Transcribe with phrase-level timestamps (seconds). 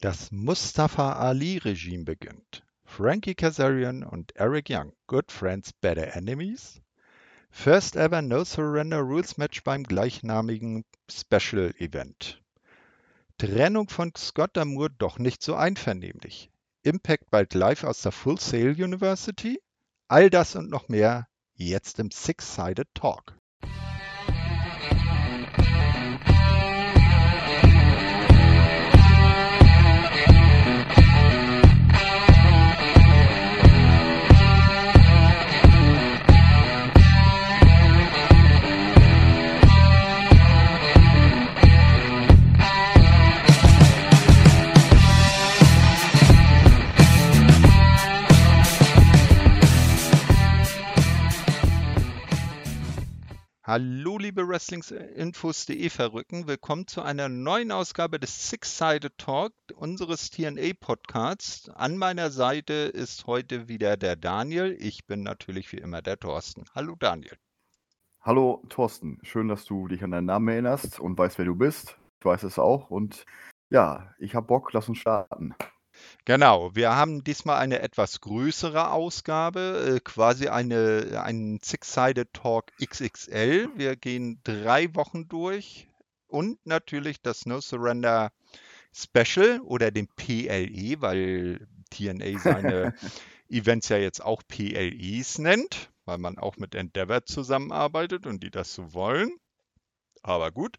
[0.00, 2.62] Das Mustafa Ali-Regime beginnt.
[2.84, 6.80] Frankie Kazarian und Eric Young, Good Friends, Better Enemies.
[7.50, 12.40] First ever No Surrender Rules Match beim gleichnamigen Special Event.
[13.38, 16.52] Trennung von Scott Damour doch nicht so einvernehmlich.
[16.84, 19.60] Impact bald live aus der Full Sail University.
[20.06, 23.36] All das und noch mehr jetzt im Six-Sided Talk.
[53.68, 56.46] Hallo, liebe Wrestlingsinfos.de Verrückten.
[56.46, 61.68] Willkommen zu einer neuen Ausgabe des Six-Sided Talk, unseres TNA-Podcasts.
[61.68, 64.74] An meiner Seite ist heute wieder der Daniel.
[64.80, 66.64] Ich bin natürlich wie immer der Thorsten.
[66.74, 67.36] Hallo, Daniel.
[68.22, 69.18] Hallo, Thorsten.
[69.22, 71.98] Schön, dass du dich an deinen Namen erinnerst und weißt, wer du bist.
[72.20, 72.88] Ich weiß es auch.
[72.88, 73.26] Und
[73.68, 74.72] ja, ich habe Bock.
[74.72, 75.54] Lass uns starten.
[76.28, 83.70] Genau, wir haben diesmal eine etwas größere Ausgabe, äh, quasi eine, einen Six-Sided Talk XXL.
[83.76, 85.88] Wir gehen drei Wochen durch
[86.26, 88.30] und natürlich das No Surrender
[88.92, 92.94] Special oder den PLE, weil TNA seine
[93.48, 98.74] Events ja jetzt auch PLEs nennt, weil man auch mit Endeavor zusammenarbeitet und die das
[98.74, 99.30] so wollen.
[100.22, 100.76] Aber gut.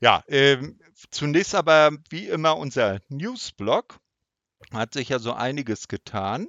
[0.00, 4.00] Ja, ähm, zunächst aber wie immer unser Newsblog
[4.72, 6.48] hat sich ja so einiges getan.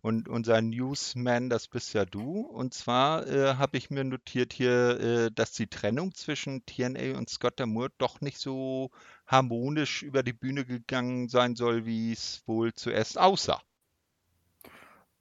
[0.00, 2.40] Und unser Newsman, das bist ja du.
[2.40, 7.28] Und zwar äh, habe ich mir notiert hier, äh, dass die Trennung zwischen TNA und
[7.28, 8.90] Scott Moore doch nicht so
[9.26, 13.60] harmonisch über die Bühne gegangen sein soll, wie es wohl zuerst aussah.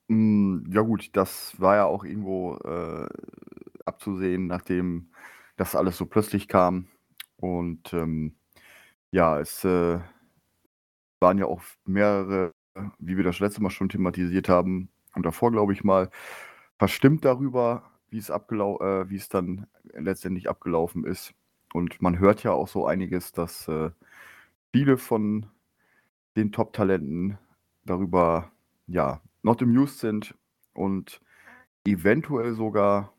[0.08, 3.08] Mm, ja gut, das war ja auch irgendwo äh,
[3.86, 5.12] abzusehen, nachdem
[5.57, 6.88] das alles so plötzlich kam.
[7.38, 8.35] Und ähm,
[9.12, 10.00] ja, es äh,
[11.20, 12.52] waren ja auch mehrere,
[13.00, 16.09] wie wir das letzte Mal schon thematisiert haben und davor, glaube ich mal,
[16.78, 21.34] verstimmt darüber, wie es abgelau äh, wie es dann letztendlich abgelaufen ist.
[21.74, 23.92] Und man hört ja auch so einiges, dass äh,
[24.72, 25.48] viele von
[26.36, 27.38] den Top-Talenten
[27.86, 28.52] darüber
[28.88, 30.36] ja not amused sind
[30.74, 31.22] und
[31.86, 33.14] eventuell sogar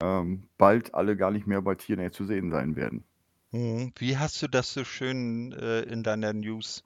[0.00, 3.04] ähm, bald alle gar nicht mehr bei TNA zu sehen sein werden.
[3.52, 6.84] Hm, wie hast du das so schön äh, in deiner News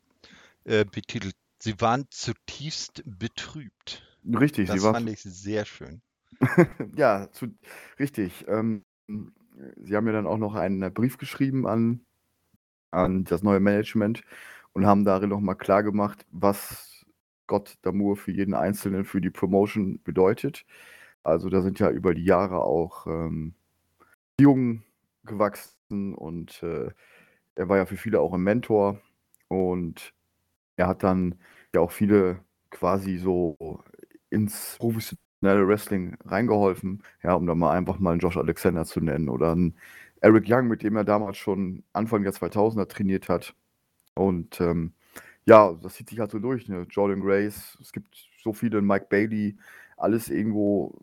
[0.65, 1.34] äh, betitelt.
[1.59, 4.03] Sie waren zutiefst betrübt.
[4.25, 4.94] Richtig, das sie war.
[4.94, 6.00] fand ich sehr schön.
[6.97, 7.48] ja, zu,
[7.98, 8.47] richtig.
[8.48, 8.84] Ähm,
[9.76, 12.00] sie haben ja dann auch noch einen Brief geschrieben an,
[12.91, 14.22] an das neue Management
[14.72, 17.04] und haben darin nochmal klar gemacht, was
[17.47, 20.65] Gott Damour für jeden Einzelnen für die Promotion bedeutet.
[21.22, 23.54] Also da sind ja über die Jahre auch ähm,
[24.37, 24.84] Beziehungen
[25.25, 26.91] gewachsen und äh,
[27.56, 29.00] er war ja für viele auch ein Mentor
[29.48, 30.15] und
[30.81, 31.37] er hat dann
[31.75, 33.83] ja auch viele quasi so
[34.31, 39.29] ins professionelle Wrestling reingeholfen, ja, um da mal einfach mal einen Josh Alexander zu nennen
[39.29, 39.77] oder einen
[40.23, 43.55] Eric Young, mit dem er damals schon Anfang der 2000er trainiert hat.
[44.15, 44.95] Und ähm,
[45.47, 46.69] ja, das zieht sich halt so durch.
[46.69, 46.87] Ne?
[46.91, 49.57] Jordan Grace, es gibt so viele, Mike Bailey,
[49.97, 50.99] alles irgendwo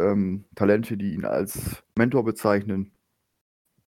[0.00, 2.92] ähm, Talente, die ihn als Mentor bezeichnen.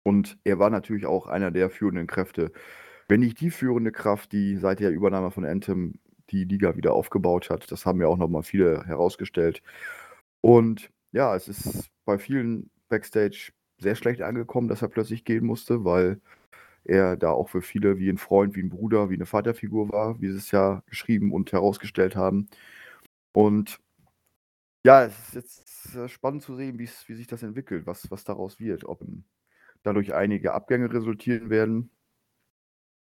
[0.03, 2.53] Und er war natürlich auch einer der führenden Kräfte
[3.09, 6.00] wenn nicht die führende Kraft, die seit der Übernahme von Anthem
[6.31, 7.71] die Liga wieder aufgebaut hat.
[7.71, 9.62] Das haben ja auch nochmal viele herausgestellt.
[10.41, 15.84] Und ja, es ist bei vielen Backstage sehr schlecht angekommen, dass er plötzlich gehen musste,
[15.84, 16.21] weil
[16.84, 20.21] er da auch für viele wie ein Freund, wie ein Bruder, wie eine Vaterfigur war,
[20.21, 22.49] wie sie es ja geschrieben und herausgestellt haben.
[23.33, 23.81] Und
[24.84, 28.84] ja, es ist jetzt spannend zu sehen, wie sich das entwickelt, was, was daraus wird,
[28.84, 29.03] ob
[29.83, 31.91] dadurch einige Abgänge resultieren werden,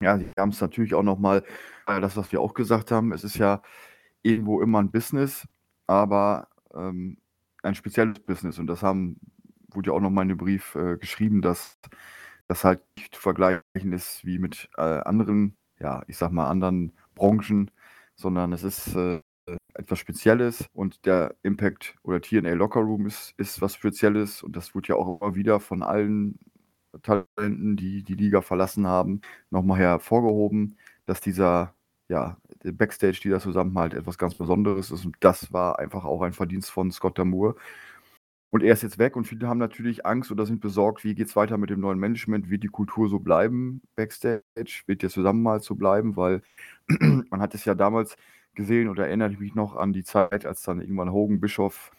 [0.04, 1.44] ja, sie haben es natürlich auch nochmal,
[1.86, 3.62] äh, das, was wir auch gesagt haben, es ist ja
[4.22, 5.48] irgendwo immer ein Business,
[5.86, 7.18] aber ähm,
[7.62, 8.58] ein spezielles Business.
[8.58, 9.18] Und das haben,
[9.72, 11.78] wurde ja auch nochmal in dem Brief äh, geschrieben, dass
[12.48, 16.92] das halt nicht zu vergleichen ist wie mit äh, anderen, ja, ich sag mal, anderen
[17.14, 17.70] Branchen,
[18.14, 19.20] sondern es ist äh,
[19.74, 24.74] etwas Spezielles und der Impact oder TNA Locker Room ist, ist was Spezielles und das
[24.74, 26.38] wird ja auch immer wieder von allen
[27.02, 29.20] Talenten, die die Liga verlassen haben,
[29.50, 31.74] nochmal hervorgehoben, dass dieser,
[32.08, 35.04] ja, Backstage, dieser Zusammenhalt etwas ganz Besonderes ist.
[35.04, 37.56] Und das war einfach auch ein Verdienst von Scott Damour.
[38.50, 41.26] Und er ist jetzt weg und viele haben natürlich Angst oder sind besorgt, wie geht
[41.26, 42.50] es weiter mit dem neuen Management?
[42.50, 44.42] Wird die Kultur so bleiben backstage?
[44.86, 46.16] Wird der Zusammenhalt so bleiben?
[46.16, 46.42] Weil
[47.30, 48.16] man hat es ja damals
[48.54, 51.90] gesehen oder erinnere ich mich noch an die Zeit, als dann irgendwann Hogan, Bischof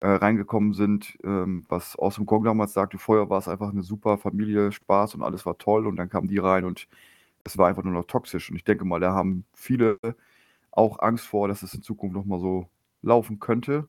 [0.00, 4.18] äh, reingekommen sind, ähm, was Awesome Kong damals sagte, vorher war es einfach eine super
[4.18, 6.88] Familie, Spaß und alles war toll und dann kamen die rein und
[7.44, 9.98] es war einfach nur noch toxisch und ich denke mal, da haben viele
[10.72, 12.68] auch Angst vor, dass es in Zukunft nochmal so
[13.02, 13.88] laufen könnte.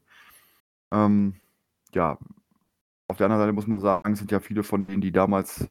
[0.91, 1.35] Ähm,
[1.94, 2.17] ja,
[3.07, 5.67] auf der anderen Seite muss man sagen, sind ja viele von denen, die damals,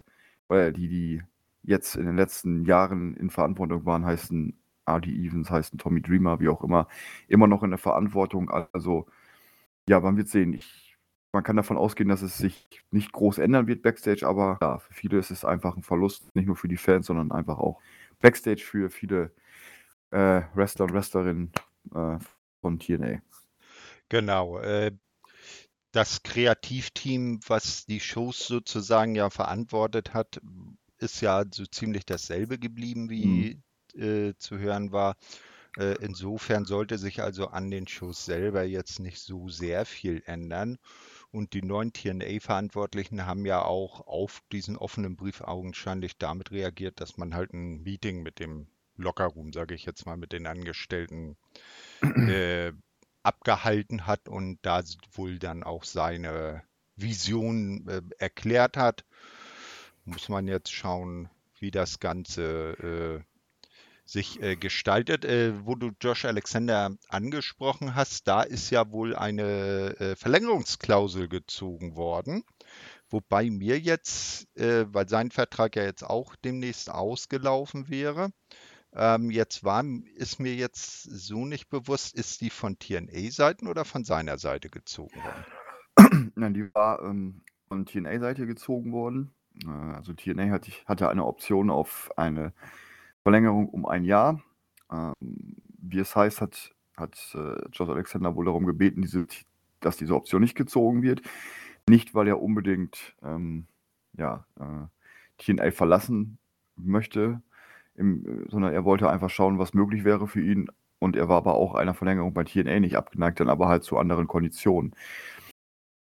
[0.48, 1.22] oder die, die
[1.62, 4.56] jetzt in den letzten Jahren in Verantwortung waren, heißen
[4.88, 6.88] RD Evans, heißen Tommy Dreamer, wie auch immer,
[7.28, 8.50] immer noch in der Verantwortung.
[8.50, 9.06] Also,
[9.88, 10.52] ja, man wird sehen.
[10.52, 10.96] Ich,
[11.32, 14.94] man kann davon ausgehen, dass es sich nicht groß ändern wird backstage, aber ja, für
[14.94, 17.80] viele ist es einfach ein Verlust, nicht nur für die Fans, sondern einfach auch
[18.20, 19.32] backstage für viele
[20.10, 21.52] äh, Wrestler und Wrestlerinnen
[21.94, 22.18] äh,
[22.60, 23.20] von TNA.
[24.08, 24.58] Genau.
[24.58, 24.92] Äh,
[25.92, 30.40] das Kreativteam, was die Shows sozusagen ja verantwortet hat,
[30.98, 33.60] ist ja so ziemlich dasselbe geblieben, wie
[33.94, 34.02] mhm.
[34.02, 35.16] äh, zu hören war.
[35.78, 40.78] Äh, insofern sollte sich also an den Shows selber jetzt nicht so sehr viel ändern.
[41.30, 47.16] Und die neuen TNA-Verantwortlichen haben ja auch auf diesen offenen Brief augenscheinlich damit reagiert, dass
[47.16, 48.66] man halt ein Meeting mit dem
[48.96, 51.36] Lockerroom, sage ich jetzt mal, mit den Angestellten
[52.02, 52.72] äh,
[53.22, 54.82] abgehalten hat und da
[55.12, 56.62] wohl dann auch seine
[56.96, 59.04] Vision äh, erklärt hat.
[60.04, 61.28] Muss man jetzt schauen,
[61.60, 63.27] wie das Ganze äh,
[64.08, 65.24] sich äh, gestaltet.
[65.24, 71.94] Äh, wo du Josh Alexander angesprochen hast, da ist ja wohl eine äh, Verlängerungsklausel gezogen
[71.94, 72.42] worden.
[73.10, 78.30] Wobei mir jetzt, äh, weil sein Vertrag ja jetzt auch demnächst ausgelaufen wäre,
[78.94, 79.84] ähm, jetzt war,
[80.14, 85.20] ist mir jetzt so nicht bewusst, ist die von TNA-Seiten oder von seiner Seite gezogen
[85.22, 86.32] worden?
[86.34, 89.34] Nein, die war ähm, von TNA-Seite gezogen worden.
[89.66, 92.54] Äh, also TNA hatte, hatte eine Option auf eine
[93.28, 94.42] Verlängerung um ein Jahr.
[94.90, 95.12] Ähm,
[95.82, 99.26] wie es heißt, hat, hat äh, Josh Alexander wohl darum gebeten, diese,
[99.80, 101.20] dass diese Option nicht gezogen wird.
[101.90, 103.66] Nicht, weil er unbedingt ähm,
[104.16, 104.86] ja, äh,
[105.36, 106.38] TNA verlassen
[106.76, 107.42] möchte,
[107.96, 110.70] im, sondern er wollte einfach schauen, was möglich wäre für ihn.
[110.98, 113.98] Und er war aber auch einer Verlängerung bei TNA nicht abgeneigt, dann aber halt zu
[113.98, 114.94] anderen Konditionen.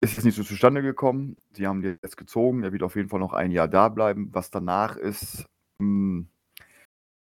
[0.01, 1.37] Ist jetzt nicht so zustande gekommen.
[1.51, 2.63] Sie haben den jetzt gezogen.
[2.63, 4.29] Er wird auf jeden Fall noch ein Jahr da bleiben.
[4.33, 5.47] Was danach ist,
[5.81, 6.27] mh,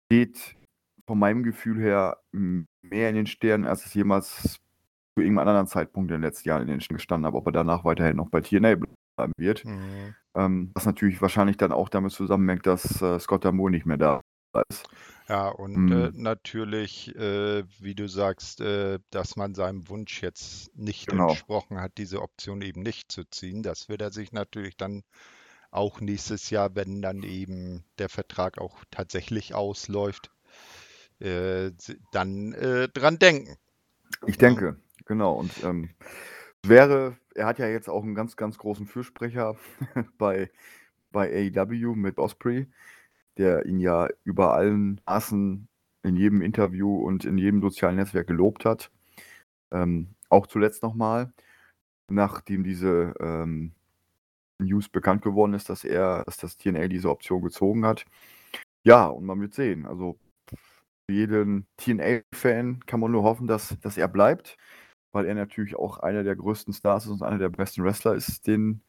[0.09, 0.57] geht
[1.07, 6.11] von meinem Gefühl her mehr in den Sternen, als es jemals zu irgendeinem anderen Zeitpunkt
[6.11, 8.41] in den letzten Jahren in den Sternen gestanden habe, ob er danach weiterhin noch bei
[8.41, 8.77] TNA
[9.17, 9.65] bleiben wird.
[9.65, 10.15] Mhm.
[10.35, 14.21] Ähm, was natürlich wahrscheinlich dann auch damit zusammenhängt, dass äh, Scott Moore nicht mehr da
[14.69, 14.89] ist.
[15.29, 16.23] Ja, und äh, mhm.
[16.23, 21.29] natürlich, äh, wie du sagst, äh, dass man seinem Wunsch jetzt nicht Genau.
[21.31, 23.63] entsprochen hat, diese Option eben nicht zu ziehen.
[23.63, 25.03] Das wird er sich natürlich dann
[25.71, 30.31] auch nächstes Jahr, wenn dann eben der Vertrag auch tatsächlich ausläuft,
[31.21, 31.73] äh,
[32.13, 33.57] dann äh, dran denken.
[34.27, 35.35] Ich denke, genau.
[35.35, 35.91] Und ähm,
[36.65, 39.57] wäre, er hat ja jetzt auch einen ganz, ganz großen Fürsprecher
[40.19, 40.51] bei,
[41.13, 42.67] bei AEW mit Osprey
[43.39, 45.69] der ihn ja über allen Maßen
[46.03, 48.91] in jedem Interview und in jedem sozialen Netzwerk gelobt hat.
[49.71, 51.33] Ähm, auch zuletzt nochmal,
[52.09, 53.73] nachdem diese ähm,
[54.59, 58.05] News bekannt geworden ist, dass er, dass das TNA diese Option gezogen hat.
[58.85, 59.87] Ja, und man wird sehen.
[59.87, 60.19] Also
[61.09, 64.57] für jeden TNA-Fan kann man nur hoffen, dass, dass er bleibt,
[65.13, 68.47] weil er natürlich auch einer der größten Stars ist und einer der besten Wrestler ist,
[68.47, 68.83] den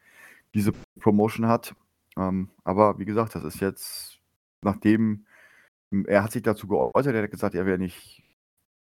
[0.54, 1.76] diese Promotion hat.
[2.18, 4.20] Ähm, aber wie gesagt, das ist jetzt
[4.64, 5.26] nachdem
[5.92, 8.24] hm, er hat sich dazu geäußert, er hat gesagt, er wäre nicht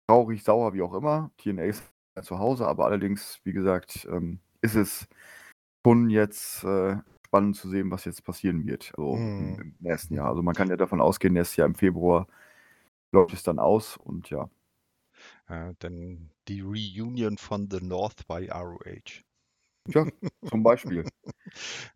[0.08, 1.32] traurig, sauer, wie auch immer.
[1.38, 1.84] TNA ist
[2.24, 5.08] zu Hause, aber allerdings, wie gesagt, ähm, ist es
[5.88, 9.62] schon jetzt äh, spannend zu sehen, was jetzt passieren wird, also mm.
[9.62, 10.28] im nächsten Jahr.
[10.28, 12.28] Also man kann ja davon ausgehen, nächstes Jahr im Februar
[13.14, 14.50] läuft es dann aus und ja.
[15.48, 19.24] Äh, dann die Reunion von The North by ROH.
[19.88, 20.06] Ja,
[20.50, 21.06] zum Beispiel.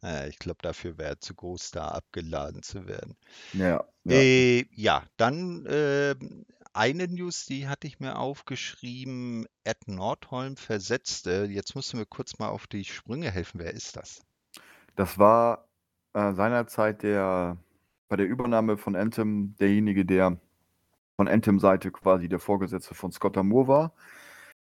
[0.02, 3.18] Naja, ich glaube, dafür wäre zu groß, da abgeladen zu werden.
[3.52, 4.16] Ja, ja.
[4.16, 6.16] Äh, ja, dann äh,
[6.74, 9.46] eine News, die hatte ich mir aufgeschrieben.
[9.64, 11.48] Ed Nordholm versetzte.
[11.50, 13.60] Jetzt musst du mir kurz mal auf die Sprünge helfen.
[13.60, 14.22] Wer ist das?
[14.96, 15.68] Das war
[16.14, 17.58] äh, seinerzeit der
[18.10, 20.38] bei der Übernahme von Anthem derjenige, der
[21.16, 23.94] von Anthem-Seite quasi der Vorgesetzte von Scott Moore war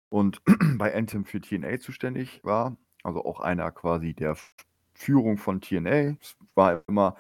[0.10, 0.42] und
[0.78, 4.36] bei Anthem für TNA zuständig war also auch einer quasi der
[4.96, 6.18] Führung von TNA.
[6.20, 7.16] Es war immer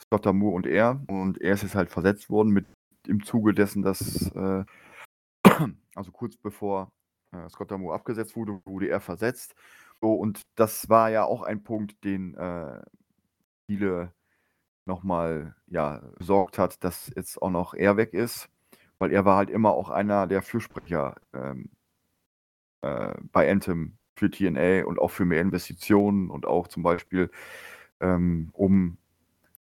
[0.00, 1.02] Scott Moore und er.
[1.08, 2.66] Und er ist jetzt halt versetzt worden mit
[3.08, 4.64] im Zuge dessen, dass, äh,
[5.94, 6.90] also kurz bevor
[7.32, 9.54] äh, Scott Moore abgesetzt wurde, wurde er versetzt.
[10.00, 12.82] So, und das war ja auch ein Punkt, den äh,
[13.66, 14.12] viele
[14.86, 18.48] nochmal ja, besorgt hat, dass jetzt auch noch er weg ist,
[18.98, 21.70] weil er war halt immer auch einer der Fürsprecher ähm,
[22.82, 27.30] äh, bei Anthem für TNA und auch für mehr Investitionen und auch zum Beispiel,
[28.00, 28.98] ähm, um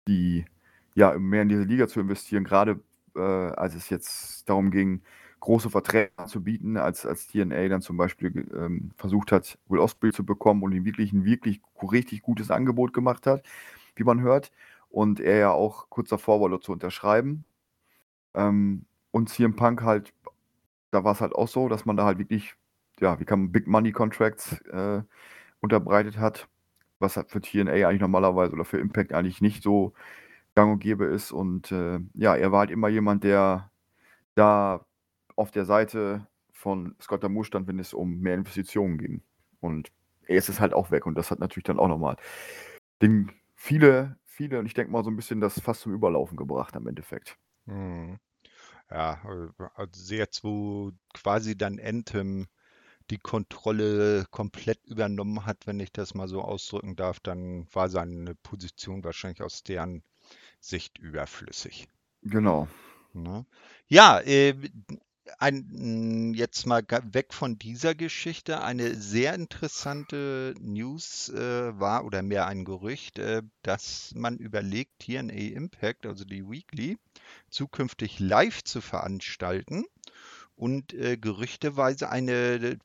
[0.09, 0.47] die,
[0.95, 2.81] ja, mehr in diese Liga zu investieren, gerade
[3.17, 5.03] äh, als es jetzt darum ging,
[5.41, 10.13] große Verträge zu bieten, als, als TNA dann zum Beispiel ähm, versucht hat, Will Osprey
[10.13, 13.43] zu bekommen und ihm wirklich ein wirklich richtig gutes Angebot gemacht hat,
[13.95, 14.53] wie man hört.
[14.89, 17.45] Und er ja auch kurz davor war, zu unterschreiben.
[18.35, 20.13] Ähm, und CM Punk halt,
[20.91, 22.55] da war es halt auch so, dass man da halt wirklich,
[23.01, 25.03] ja, wie kann man Big Money Contracts äh,
[25.61, 26.49] unterbreitet hat,
[26.99, 29.95] was halt für TNA eigentlich normalerweise oder für Impact eigentlich nicht so
[30.57, 31.31] gang und gäbe ist.
[31.31, 33.71] Und äh, ja, er war halt immer jemand, der
[34.35, 34.85] da
[35.37, 39.23] auf der Seite von Scott Damour stand, wenn es um mehr Investitionen ging.
[39.61, 39.93] Und
[40.27, 42.17] er ist es halt auch weg und das hat natürlich dann auch nochmal
[43.03, 46.75] den viele, viele, und ich denke mal so ein bisschen das fast zum Überlaufen gebracht
[46.77, 47.37] am Endeffekt.
[47.67, 48.19] Hm.
[48.91, 49.21] Ja,
[49.75, 52.47] also jetzt, wo quasi dann Anthem
[53.11, 58.35] die Kontrolle komplett übernommen hat, wenn ich das mal so ausdrücken darf, dann war seine
[58.37, 60.03] Position wahrscheinlich aus deren
[60.61, 61.89] Sicht überflüssig.
[62.23, 62.69] Genau.
[63.13, 63.47] Ne?
[63.89, 64.55] Ja, äh,
[65.39, 66.83] ein, jetzt mal
[67.13, 68.63] weg von dieser Geschichte.
[68.63, 75.55] Eine sehr interessante News äh, war oder mehr ein Gerücht, äh, dass man überlegt, TNA
[75.55, 76.99] Impact, also die Weekly,
[77.51, 79.85] zukünftig live zu veranstalten
[80.55, 82.79] und äh, gerüchteweise eine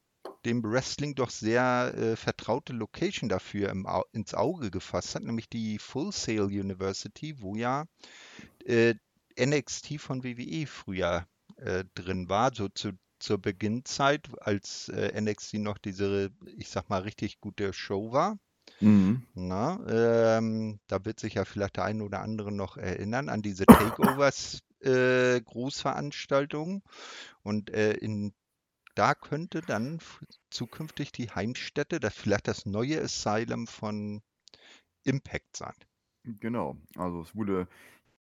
[0.45, 5.79] dem Wrestling doch sehr äh, vertraute Location dafür im, ins Auge gefasst hat, nämlich die
[5.79, 7.85] Full Sail University, wo ja
[8.65, 8.95] äh,
[9.39, 15.77] NXT von WWE früher äh, drin war, so zu, zur Beginnzeit, als äh, NXT noch
[15.77, 18.37] diese, ich sag mal, richtig gute Show war.
[18.79, 19.27] Mhm.
[19.33, 23.65] Na, ähm, da wird sich ja vielleicht der eine oder andere noch erinnern an diese
[23.65, 26.81] Takeovers äh, Großveranstaltungen.
[27.43, 28.33] Und äh, in,
[28.95, 29.99] da könnte dann
[30.49, 34.21] zukünftig die Heimstätte, das vielleicht das neue Asylum von
[35.03, 35.73] Impact sein.
[36.23, 37.67] Genau, also es wurde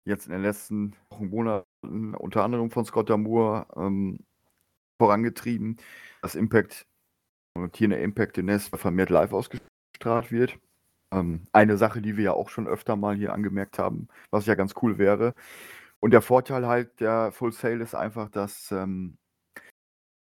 [0.04, 4.20] jetzt in den letzten Wochen, Monaten unter anderem von Scott Damour ähm,
[4.98, 5.76] vorangetrieben,
[6.22, 6.86] dass Impact,
[7.72, 10.58] TNA Impact in Nest vermehrt live ausgestrahlt wird.
[11.12, 14.54] Ähm, eine Sache, die wir ja auch schon öfter mal hier angemerkt haben, was ja
[14.54, 15.34] ganz cool wäre.
[16.00, 19.18] Und der Vorteil halt der Full Sail ist einfach, dass ähm,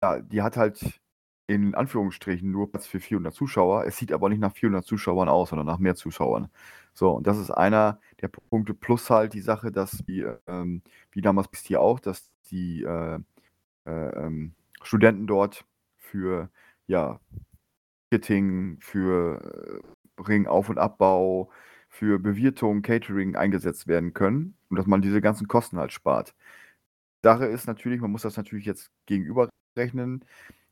[0.02, 1.02] ja, die hat halt
[1.48, 3.86] in Anführungsstrichen nur Platz für 400 Zuschauer.
[3.86, 6.50] Es sieht aber nicht nach 400 Zuschauern aus, sondern nach mehr Zuschauern.
[6.94, 8.74] So, und das ist einer der Punkte.
[8.74, 13.20] Plus halt die Sache, dass die, ähm, wie damals bis hier auch, dass die äh,
[13.86, 15.66] äh, ähm, Studenten dort
[15.98, 16.50] für,
[16.88, 17.20] ja,
[18.12, 19.82] Ticketing, für
[20.18, 21.52] äh, Ringauf- und Abbau,
[21.90, 26.36] für Bewirtung, Catering eingesetzt werden können und dass man diese ganzen Kosten halt spart.
[27.24, 28.92] Sache ist natürlich, man muss das natürlich jetzt
[29.78, 30.26] gegenüberrechnen.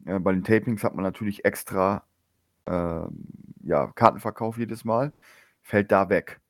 [0.06, 2.04] Äh, bei den Tapings hat man natürlich extra
[2.66, 3.08] äh,
[3.64, 5.14] ja, Kartenverkauf jedes Mal,
[5.62, 6.42] fällt da weg.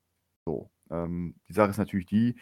[0.45, 2.35] So, ähm, die Sache ist natürlich die,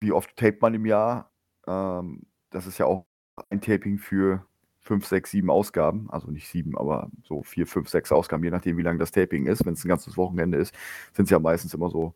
[0.00, 1.30] wie oft tapet man im Jahr?
[1.66, 3.06] Ähm, das ist ja auch
[3.50, 4.44] ein Taping für
[4.80, 8.76] 5, 6, 7 Ausgaben, also nicht 7, aber so 4, 5, 6 Ausgaben, je nachdem,
[8.78, 9.64] wie lang das Taping ist.
[9.64, 10.74] Wenn es ein ganzes Wochenende ist,
[11.12, 12.14] sind es ja meistens immer so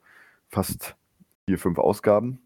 [0.48, 0.96] fast
[1.46, 2.46] 4, 5 Ausgaben.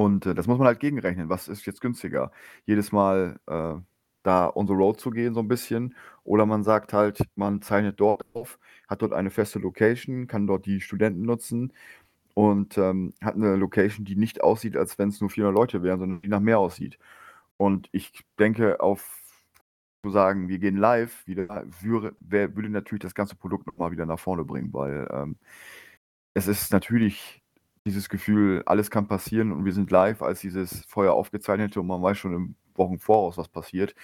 [0.00, 1.28] Und äh, das muss man halt gegenrechnen.
[1.28, 2.32] Was ist jetzt günstiger?
[2.64, 3.74] Jedes Mal äh,
[4.22, 5.94] da on the road zu gehen, so ein bisschen.
[6.24, 10.64] Oder man sagt halt, man zeichnet dort auf, hat dort eine feste Location, kann dort
[10.64, 11.74] die Studenten nutzen
[12.34, 16.00] und ähm, hat eine Location, die nicht aussieht, als wenn es nur 400 Leute wären,
[16.00, 16.98] sondern die nach mehr aussieht.
[17.58, 19.18] Und ich denke, auf
[20.02, 24.18] zu sagen, wir gehen live, wieder, würde, würde natürlich das ganze Produkt nochmal wieder nach
[24.18, 25.36] vorne bringen, weil ähm,
[26.34, 27.39] es ist natürlich
[27.90, 32.02] dieses Gefühl, alles kann passieren und wir sind live, als dieses Feuer aufgezeichnete und man
[32.02, 33.94] weiß schon im Wochen voraus, was passiert,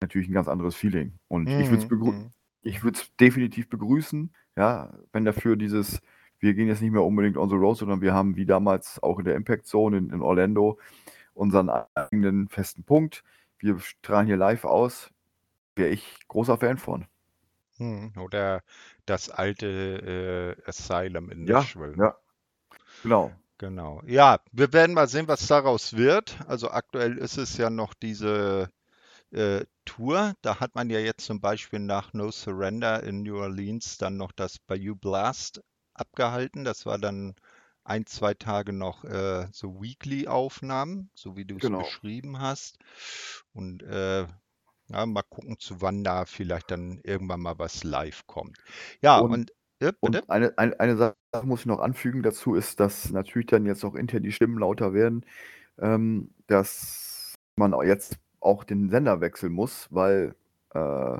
[0.00, 1.12] natürlich ein ganz anderes Feeling.
[1.28, 1.60] Und mhm.
[1.60, 2.92] ich würde es begrü mhm.
[3.20, 6.00] definitiv begrüßen, ja, wenn dafür dieses,
[6.38, 9.18] wir gehen jetzt nicht mehr unbedingt on the road, sondern wir haben wie damals auch
[9.18, 10.78] in der Impact Zone in, in Orlando
[11.34, 13.22] unseren eigenen festen Punkt.
[13.58, 15.10] Wir strahlen hier live aus.
[15.74, 17.06] Wäre ich großer Fan von.
[17.76, 18.62] Hm, oder
[19.04, 21.94] das alte äh, Asylum in ja, Nashville.
[21.98, 22.16] Ja,
[23.02, 23.40] genau.
[23.58, 24.02] Genau.
[24.06, 26.38] Ja, wir werden mal sehen, was daraus wird.
[26.46, 28.70] Also aktuell ist es ja noch diese
[29.32, 30.34] äh, Tour.
[30.42, 34.32] Da hat man ja jetzt zum Beispiel nach No Surrender in New Orleans dann noch
[34.32, 35.62] das Bayou Blast
[35.94, 36.64] abgehalten.
[36.64, 37.34] Das war dann
[37.84, 41.78] ein, zwei Tage noch äh, so Weekly-Aufnahmen, so wie du es genau.
[41.78, 42.78] beschrieben hast.
[43.52, 44.26] Und äh,
[44.88, 48.58] Ja, mal gucken, zu wann da vielleicht dann irgendwann mal was live kommt.
[49.02, 49.96] Ja, Und und bitte?
[50.00, 53.84] und eine eine eine Sache muss ich noch anfügen dazu ist, dass natürlich dann jetzt
[53.84, 55.24] auch intern die Stimmen lauter werden,
[55.78, 60.34] ähm, dass man jetzt auch den Sender wechseln muss, weil,
[60.74, 61.18] äh,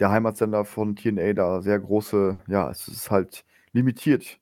[0.00, 4.40] der Heimatsender von TNA da sehr große ja, es ist halt limitiert.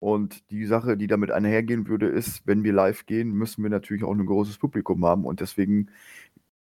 [0.00, 4.04] Und die Sache, die damit einhergehen würde, ist, wenn wir live gehen, müssen wir natürlich
[4.04, 5.90] auch 'n großes Publikum haben und deswegen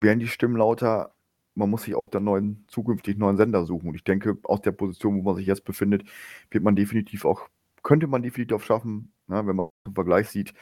[0.00, 1.12] werden die Stimmen lauter.
[1.54, 4.72] Man muss sich auch dann neuen zukünftig neuen Sender suchen und ich denke, aus der
[4.72, 6.04] Position, wo man sich jetzt befindet,
[6.50, 7.48] wird man definitiv auch
[7.82, 10.52] könnte man definitiv auch schaffen, ne, wenn man im Vergleich sieht,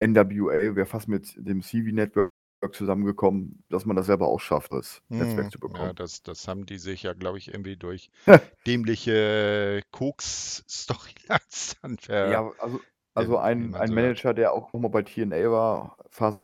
[0.00, 2.30] NWA wäre fast mit dem CV Network
[2.72, 5.50] zusammengekommen, dass man das selber auch schafft, das Netzwerk Mhm.
[5.50, 5.94] zu Ja, bekommen.
[5.94, 8.10] das das haben die sich ja, glaube ich, irgendwie durch
[8.66, 12.80] dämliche Koks-Storylines dann ver Ja, also
[13.14, 13.94] also wie ein ein so.
[13.94, 16.40] Manager, der auch noch mal bei TNA war, fast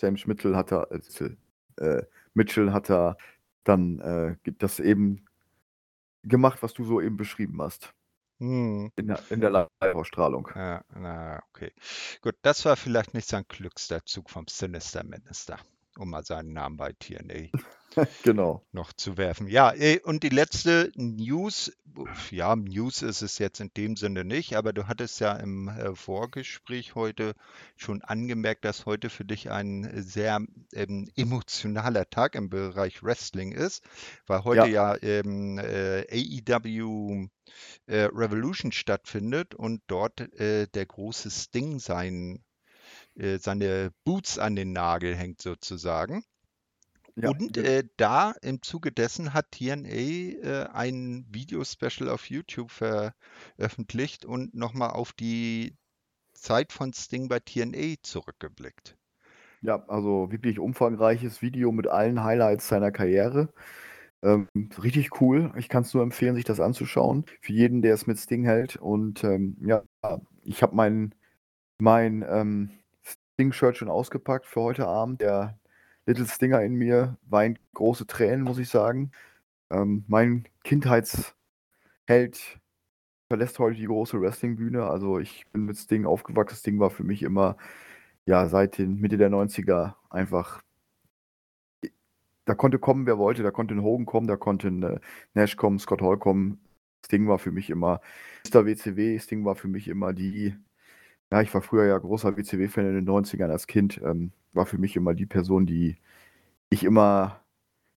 [0.00, 0.86] James Mitchell hat da
[1.78, 2.02] äh,
[2.34, 3.16] Mitchell hat da
[3.68, 5.26] dann, äh, das eben
[6.22, 7.92] gemacht, was du soeben beschrieben hast.
[8.38, 8.92] Mhm.
[8.96, 10.48] In der in der Live-Ausstrahlung.
[10.54, 11.72] Ja, na, okay.
[12.20, 15.58] Gut, das war vielleicht nicht sein klügster Zug vom Sinister Minister,
[15.98, 17.48] um mal seinen Namen bei TNA
[18.22, 18.66] Genau.
[18.72, 19.46] noch zu werfen.
[19.48, 21.72] Ja, äh, und die letzte News,
[22.30, 25.94] ja, News ist es jetzt in dem Sinne nicht, aber du hattest ja im äh,
[25.94, 27.34] Vorgespräch heute
[27.76, 30.40] schon angemerkt, dass heute für dich ein sehr
[30.74, 33.82] ähm, emotionaler Tag im Bereich Wrestling ist,
[34.26, 34.96] weil heute Ja.
[34.96, 37.28] ja ähm, äh, AEW
[37.86, 42.42] äh, Revolution stattfindet und dort äh, der große Sting sein,
[43.16, 46.24] äh, seine Boots an den Nagel hängt sozusagen.
[47.16, 54.24] Ja, Und äh, da im Zuge dessen hat TNA äh, ein Video-Special auf YouTube veröffentlicht
[54.26, 55.76] und nochmal auf die
[56.34, 58.98] Zeit von Sting bei TNA zurückgeblickt.
[59.62, 63.52] Ja, also wirklich umfangreiches Video mit allen Highlights seiner Karriere.
[64.22, 64.48] Ähm,
[64.82, 65.52] richtig cool.
[65.56, 68.76] Ich kann's nur empfehlen, sich das anzuschauen, für jeden, der es mit Sting hält.
[68.76, 69.84] Und, ähm, ja,
[70.44, 71.14] ich habe mein
[71.78, 72.70] mein, ähm,
[73.36, 75.20] Sting-Shirt schon ausgepackt für heute Abend.
[75.20, 75.58] Der
[76.06, 79.10] Little Stinger in mir weint große Tränen, muss ich sagen.
[79.70, 81.34] Ähm, mein Kindheitsheld
[83.28, 84.84] verlässt heute die große Wrestlingbühne.
[84.86, 86.56] Also, ich bin mit Sting aufgewachsen.
[86.56, 87.56] Sting war für mich immer,
[88.26, 90.62] ja, seit den Mitte der 90er einfach
[92.46, 93.42] da konnte kommen, wer wollte.
[93.42, 95.00] Da konnte 'n Hogan kommen, da konnte 'n, äh,
[95.34, 96.60] Nash kommen, Scott Hall kommen.
[97.04, 98.00] Sting war für mich immer
[98.44, 99.18] Mister WCW.
[99.18, 100.56] Sting war für mich immer die
[101.32, 104.78] ja, ich war früher ja großer WCW-Fan in den 90ern als Kind, ähm, war für
[104.78, 105.96] mich immer die Person, die
[106.70, 107.40] ich immer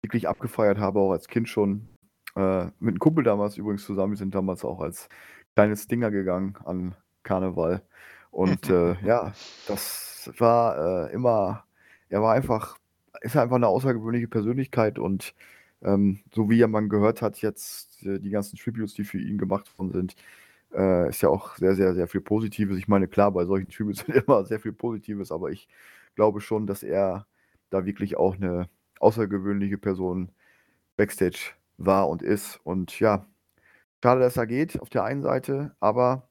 [0.02, 1.88] wirklich abgefeiert habe, auch als Kind schon.
[2.36, 4.12] Äh, mit 'nem Kumpel damals übrigens zusammen.
[4.14, 5.08] Wir sind damals auch als
[5.56, 7.82] kleine Stinger gegangen an Karneval.
[8.30, 9.32] Und, äh, ja,
[9.68, 11.64] das war, äh, immer
[12.10, 12.78] er war einfach
[13.22, 15.34] ist einfach 'ne außergewöhnliche Persönlichkeit und,
[15.82, 19.38] ähm, so wie ja man gehört hat jetzt, äh, die ganzen Tributes, die für ihn
[19.38, 20.16] gemacht worden sind,
[20.74, 22.78] äh, ist ja auch sehr, sehr, sehr viel Positives.
[22.78, 25.68] Ich meine, klar, bei solchen Tributes sind immer sehr viel Positives, aber ich
[26.16, 27.26] glaube schon, dass er
[27.70, 28.68] da wirklich auch 'ne
[29.00, 30.30] außergewöhnliche Person
[30.96, 32.60] backstage war und ist.
[32.64, 33.26] Und ja,
[34.02, 36.28] schade, dass er geht auf der einen Seite, aber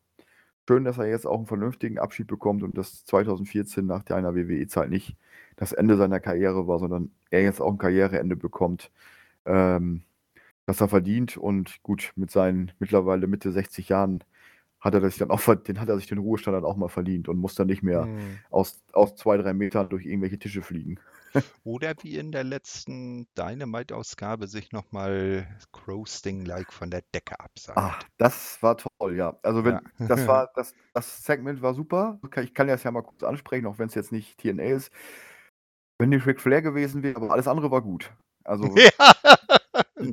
[0.70, 4.90] schön, dass er jetzt auch 'n vernünftigen Abschied bekommt und dass 2014 nach deiner WWE-Zeit
[4.92, 5.18] nicht
[5.58, 8.92] das Ende seiner Karriere war, sondern er jetzt auch 'n Karriereende bekommt,
[9.46, 10.04] ähm,
[10.66, 11.38] das er verdient.
[11.38, 14.24] Und gut, mit seinen mittlerweile Mitte 60 Jahren
[14.82, 17.28] hat er sich dann auch den hat er sich den Ruhestand dann auch mal verdient
[17.30, 18.44] und muss dann nicht mehr Mhm.
[18.52, 21.00] aus aus 2, 3 Metern durch irgendwelche Tische fliegen.
[21.66, 27.40] Oder wie in der letzten Dynamite-Ausgabe sich noch mal Crow Sting-like von der Decke
[27.78, 28.08] Ah, abseilt.
[28.18, 29.38] das war toll, ja.
[29.44, 30.08] Also, wenn Ja.
[30.08, 32.20] das war das das Segment war super.
[32.42, 34.92] Ich kann das ja mal kurz ansprechen, auch wenn's jetzt nicht TNA ist.
[36.00, 38.14] Wenn nicht Ric Flair gewesen wäre, aber alles andere war gut.
[38.44, 39.16] Also Ja,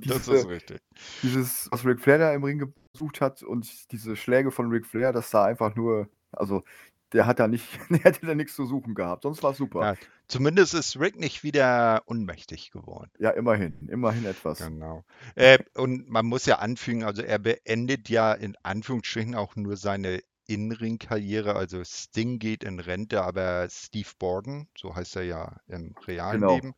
[0.05, 0.79] das diese ist richtig.
[1.23, 5.13] dieses, was Ric Flair da im Ring gesucht hat und diese Schläge von Ric Flair,
[5.13, 6.65] das sah einfach nur also,
[7.13, 9.83] der hat da nicht der hätte da nix zu suchen gehabt, sonst war's super.
[9.83, 9.95] Ja,
[10.29, 13.11] zumindest ist Ric nicht wieder ohnmächtig geworden.
[13.19, 14.59] Ja, immerhin, immerhin etwas.
[14.59, 15.05] Genau.
[15.35, 20.21] Äh, und man muss ja anfügen, also er beendet ja in Anführungsstrichen auch nur seine
[20.47, 21.55] In-Ring-Karriere.
[21.57, 26.55] Also Sting geht in Rente, aber Steve Borden, so heißt er ja im realen Genau.
[26.55, 26.75] Leben,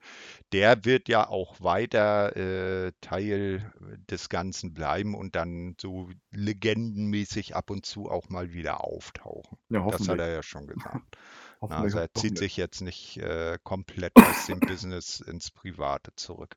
[0.53, 3.73] der wird ja auch weiter äh, Teil
[4.11, 9.59] des Ganzen bleiben und dann so legendenmäßig ab und zu auch mal wieder auftauchen.
[9.69, 11.17] Ja, Das hat er ja schon gesagt.
[11.61, 16.57] Also er zieht sich jetzt nicht äh, komplett aus dem Business ins Private zurück.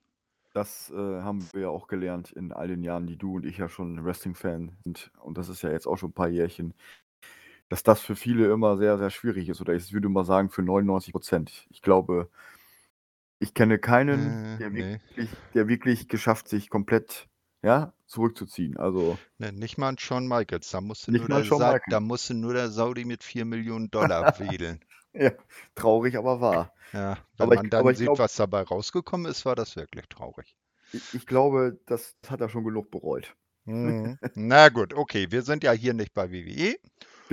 [0.57, 3.57] Das, äh, haben wir ja auch gelernt in all den Jahren, die du und ich
[3.59, 5.11] ja schon Wrestling-Fan sind.
[5.21, 6.73] Und das ist ja jetzt auch schon 'n paar Jährchen,
[7.69, 10.63] dass das für viele immer sehr, sehr schwierig ist oder ich würde mal sagen für
[10.63, 11.67] 99 %.
[11.71, 12.29] Ich glaube
[13.41, 14.99] Ich kenne keinen, Äh, der nee.
[15.15, 17.29] wirklich, der wirklich geschafft, sich komplett
[17.61, 18.77] ja, zurückzuziehen.
[18.77, 20.71] Also Ne, nicht mal ein Shawn Michaels.
[20.71, 21.83] Da musste nicht nur mal der Sa Michaels.
[21.85, 24.79] da musste nur der Saudi mit 4 Millionen Dollar wedeln.
[25.19, 25.31] Ja,
[25.75, 26.73] traurig, aber wahr.
[26.93, 30.07] Ja, wenn Aber man ich, dann sieht, glaube, was dabei rausgekommen ist, war das wirklich
[30.09, 30.55] traurig.
[30.91, 33.35] ich, ich glaube, das hat er schon genug bereut.
[33.65, 34.19] Mhm.
[34.33, 36.75] Na gut, okay, wir sind ja hier nicht bei WWE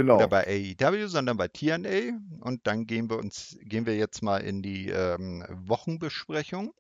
[0.09, 0.29] oder Genau.
[0.29, 4.63] bei AEW, sondern bei TNA und dann gehen wir uns, gehen wir jetzt mal in
[4.63, 6.75] die ähm, Wochenbesprechung.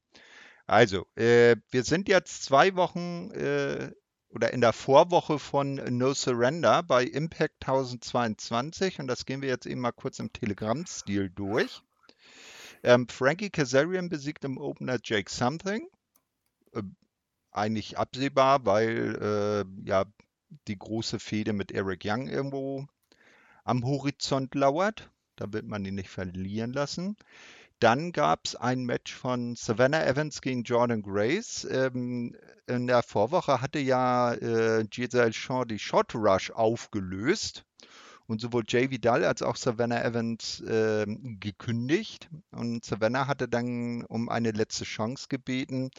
[0.66, 3.92] Also, äh, wir sind jetzt zwei Wochen äh,
[4.34, 9.66] oder in der Vorwoche von No Surrender bei Impact 1022 und das gehen wir jetzt
[9.66, 11.82] eben mal kurz im Telegram-Stil durch.
[12.82, 15.88] Ähm, Frankie Kazarian besiegt im Opener Jake Something.
[16.72, 16.82] Äh,
[17.52, 20.04] eigentlich absehbar, weil äh, ja
[20.66, 22.86] die große Fehde mit Eric Young irgendwo
[23.62, 25.10] am Horizont lauert.
[25.36, 27.16] Da wird man ihn nicht verlieren lassen.
[27.84, 31.68] Dann gab es ein Match von Savannah Evans gegen Jordan Grace.
[31.70, 32.34] Ähm,
[32.66, 37.66] in der Vorwoche hatte ja äh, Giselle Shaw die Shot Rush aufgelöst
[38.26, 42.30] und sowohl Jay Vidal als auch Savannah Evans äh, gekündigt.
[42.52, 45.90] Und Savannah hatte dann um eine letzte Chance gebeten,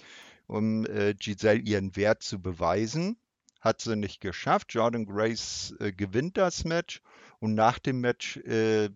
[0.47, 3.15] um äh, Giselle ihren Wert zu beweisen.
[3.61, 4.73] Hat sie nicht geschafft.
[4.73, 7.03] Jordan Grace äh, gewinnt das Match
[7.37, 8.89] und nach dem Match äh,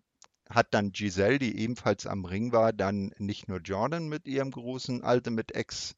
[0.50, 5.04] hat dann Giselle, die ebenfalls am Ring war, dann nicht nur Jordan mit ihrem großen
[5.04, 5.96] Ultimate X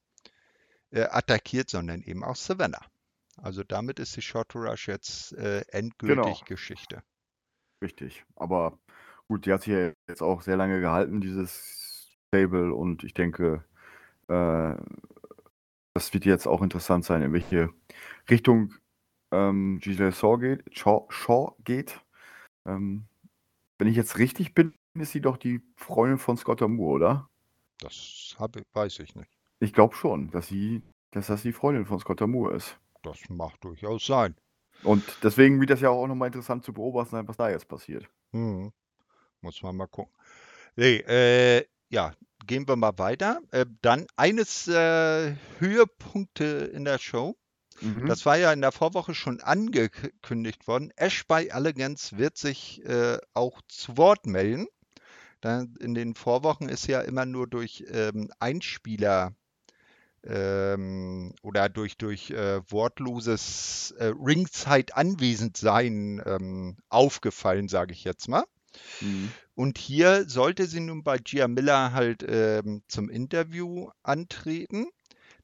[0.91, 2.85] äh, attackiert, sondern eben auch Savannah.
[3.37, 6.45] Also damit ist die Short Rush jetzt äh, endgültig Genau.
[6.45, 7.01] Geschichte.
[7.81, 8.25] Richtig.
[8.35, 8.77] Aber
[9.27, 12.73] gut, die hat sich ja jetzt auch sehr lange gehalten, dieses Stable.
[12.73, 13.63] Und ich denke,
[14.27, 14.75] äh,
[15.93, 17.69] das wird jetzt auch interessant sein, in welche
[18.29, 18.73] Richtung
[19.31, 20.63] ähm, Giselle Shaw geht.
[20.77, 22.01] Shaw, Shaw geht.
[22.67, 23.07] Ähm,
[23.81, 27.29] wenn ich jetzt richtig bin, ist sie doch die Freundin von Scott Moore, oder?
[27.79, 29.31] Das hab, weiß ich nicht.
[29.59, 32.77] Ich glaube schon, dass sie, dass das die Freundin von Scott Moore ist.
[33.01, 34.35] Das mag durchaus sein.
[34.83, 38.07] Und deswegen wird das ja auch nochmal interessant zu beobachten sein, was da jetzt passiert.
[38.33, 38.71] Hm.
[39.41, 40.13] Muss man mal gucken.
[40.75, 42.13] Nee, äh, ja,
[42.45, 43.41] gehen wir mal weiter.
[43.49, 47.35] Äh, dann eines äh, Höhepunkte in der Show.
[47.81, 48.05] Mhm.
[48.05, 50.91] Das war ja in der Vorwoche schon angekündigt worden.
[50.95, 54.67] Ash by Elegance wird sich äh, auch zu Wort melden.
[55.41, 59.33] Da in den Vorwochen ist ja immer nur durch ähm, Einspieler
[60.23, 68.27] ähm, oder durch, durch äh, wortloses äh, Ringzeit anwesend sein ähm, aufgefallen, sage ich jetzt
[68.27, 68.43] mal.
[69.01, 69.31] Mhm.
[69.55, 74.87] Und hier sollte sie nun bei Gia Miller halt ähm, zum Interview antreten.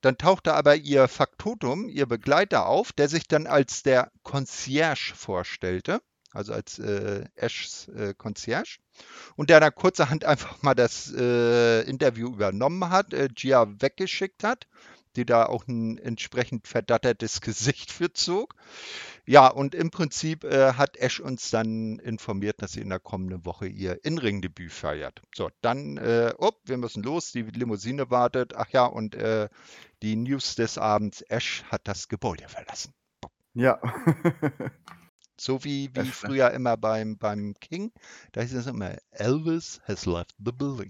[0.01, 6.01] Dann tauchte aber ihr Faktotum, ihr Begleiter auf, der sich dann als der Concierge vorstellte,
[6.31, 8.79] also als äh, Ashs äh, Concierge.
[9.35, 14.67] Und der dann kurzerhand einfach mal das äh, Interview übernommen hat, äh, Gia weggeschickt hat,
[15.17, 18.55] die da auch ein entsprechend verdattertes Gesicht für zog.
[19.25, 23.45] Ja, und im Prinzip äh, hat Ash uns dann informiert, dass sie in der kommenden
[23.45, 25.21] Woche ihr In-Ring-Debüt feiert.
[25.35, 28.55] So, dann, äh, oh, wir müssen los, die Limousine wartet.
[28.55, 29.49] Ach ja, und äh,
[30.01, 32.93] die News des Abends, Ash hat das Gebäude verlassen.
[33.53, 33.81] Ja.
[35.39, 36.05] So wie, wie ne?
[36.05, 37.91] früher immer beim, beim King,
[38.31, 40.89] da hieß es immer, Elvis has left the building.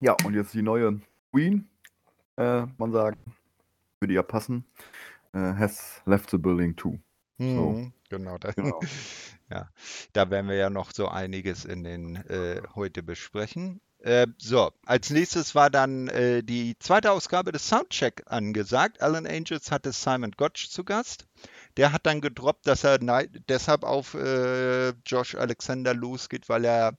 [0.00, 1.00] ja, und jetzt die neue
[1.32, 1.68] Queen,
[2.40, 3.18] äh, man sagt,
[4.00, 4.64] würde ja passen,
[5.32, 6.98] äh, has left the building too.
[7.38, 7.46] So.
[7.46, 8.80] Hm, genau, da, Genau.
[9.50, 9.68] ja,
[10.12, 13.80] da werden wir ja noch so einiges in den äh, heute besprechen.
[13.98, 19.02] Äh, so, als nächstes war dann äh, die zweite Ausgabe des Soundcheck angesagt.
[19.02, 21.26] Alan Angels hatte Simon Gotch zu Gast.
[21.76, 26.96] Der hat dann gedroppt, dass er deshalb auf äh, Josh Alexander losgeht, weil er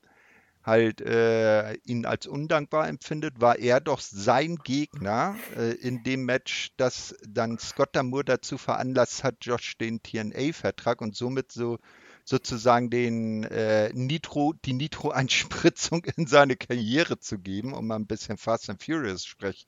[0.62, 6.70] halt äh, ihn als undankbar empfindet, war er doch sein Gegner äh, in dem Match,
[6.76, 11.78] das dann Scott Damour dazu veranlasst hat, Josh den TNA-Vertrag und somit so
[12.24, 18.38] sozusagen den äh, Nitro, die Nitro-Einspritzung in seine Karriere zu geben, um mal ein bisschen
[18.38, 19.66] Fast and Furious Sprech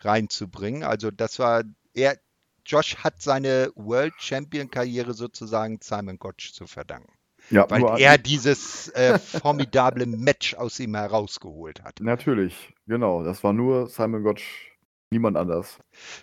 [0.00, 0.82] reinzubringen.
[0.82, 2.18] Also das war er,
[2.66, 7.12] Josh hat seine World Champion Karriere sozusagen Simon Gotch zu verdanken,
[7.50, 12.00] Ja, weil er dieses äh, formidable Match aus ihm herausgeholt hat.
[12.00, 13.22] natürlich, genau.
[13.22, 14.76] Das war nur Simon Gotch,
[15.10, 15.78] niemand anders.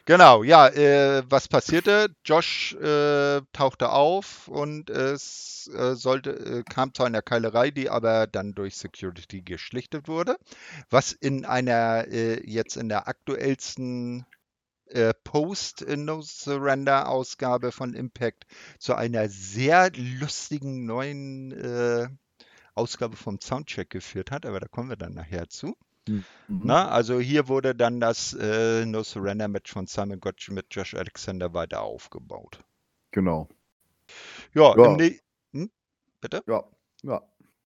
[0.05, 2.13] Genau, ja, äh, was passierte?
[2.25, 8.27] Josh äh, tauchte auf und es äh, sollte, äh, kam zu einer Keilerei, die aber
[8.27, 10.37] dann durch Security geschlichtet wurde.
[10.89, 14.25] Was in einer, äh, jetzt in der aktuellsten
[14.93, 18.45] äh, Post-No-Surrender-Ausgabe von Impact
[18.79, 22.07] zu einer sehr lustigen neuen äh,
[22.75, 25.75] Ausgabe vom Soundcheck geführt hat, aber da kommen wir dann nachher zu.
[26.07, 26.23] Mhm.
[26.47, 30.95] Na, also hier wurde dann das äh, No Surrender Match von Simon Gotch mit Josh
[30.95, 32.59] Alexander weiter aufgebaut.
[33.11, 33.47] Genau.
[34.53, 34.95] Ja, ja.
[34.95, 35.19] Im
[35.53, 35.71] hm?
[36.19, 36.43] bitte?
[36.47, 36.63] Ja,
[37.03, 37.21] ja.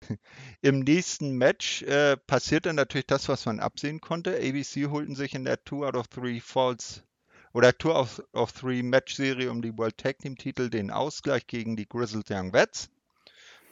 [0.62, 4.36] Im nächsten Match äh, passierte natürlich das, was man absehen konnte.
[4.36, 7.03] ABC holten sich in der Two out of Three Falls
[7.54, 11.48] oder Two of, of Three Match Serie um die World Tag Team Titel den Ausgleich
[11.48, 12.89] gegen die Grizzled Young Vets.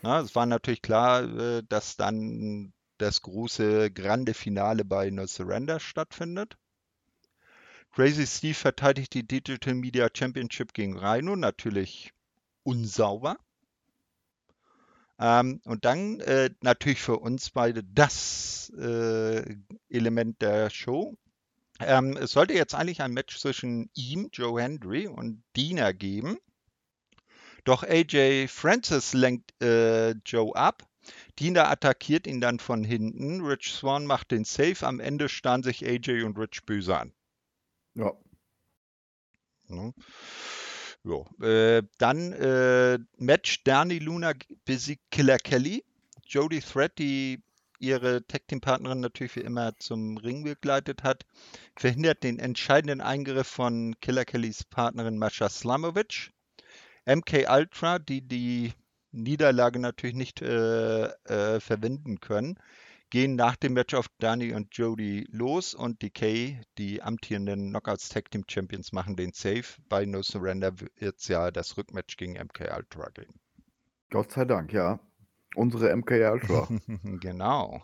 [0.04, 5.80] Na, es war natürlich klar, äh, dass dann das große Grande Finale bei No Surrender
[5.80, 6.58] stattfindet.
[7.92, 12.14] Crazy Steve verteidigt die Digital Media Championship gegen Rhino, natürlich
[12.64, 13.38] unsauber.
[15.20, 19.58] Ähm, und dann äh, natürlich für uns beide das äh,
[19.90, 21.18] Element der Show.
[21.86, 26.38] Ähm, es sollte jetzt eigentlich ein Match zwischen ihm, Joe Hendry, und Dina geben.
[27.64, 30.88] Doch AJ Francis lenkt äh, Joe ab.
[31.40, 33.42] Dina attackiert ihn dann von hinten.
[33.42, 34.86] Rich Swan macht den Safe.
[34.86, 37.14] Am Ende starren sich AJ und Rich böse an.
[37.96, 38.14] Ja.
[39.70, 39.92] ja.
[41.04, 41.28] Jo.
[41.42, 44.34] Äh, dann äh, Match Danny Luna
[44.66, 45.84] besiegt Killer Kelly.
[46.26, 47.44] Jody Thread, die
[47.82, 51.26] ihre Tag Team Partnerin natürlich wie immer zum Ring begleitet hat,
[51.76, 56.32] verhindert den entscheidenden Eingriff von Killer Kellys Partnerin Mascha Slamovic.
[57.06, 58.74] MK Ultra, die die
[59.12, 62.58] Niederlage natürlich nicht äh, äh, verwenden können,
[63.10, 68.32] gehen nach dem Match auf Dani und Jody los und Decay, die amtierenden Knockouts Tag
[68.32, 69.66] Team Champions, machen den Safe.
[69.90, 73.34] Bei No Surrender wird es ja das Rückmatch gegen MK Ultra gehen.
[74.12, 75.00] Gott sei Dank, ja.
[75.56, 76.68] Unsere MK Ultra.
[77.20, 77.82] genau.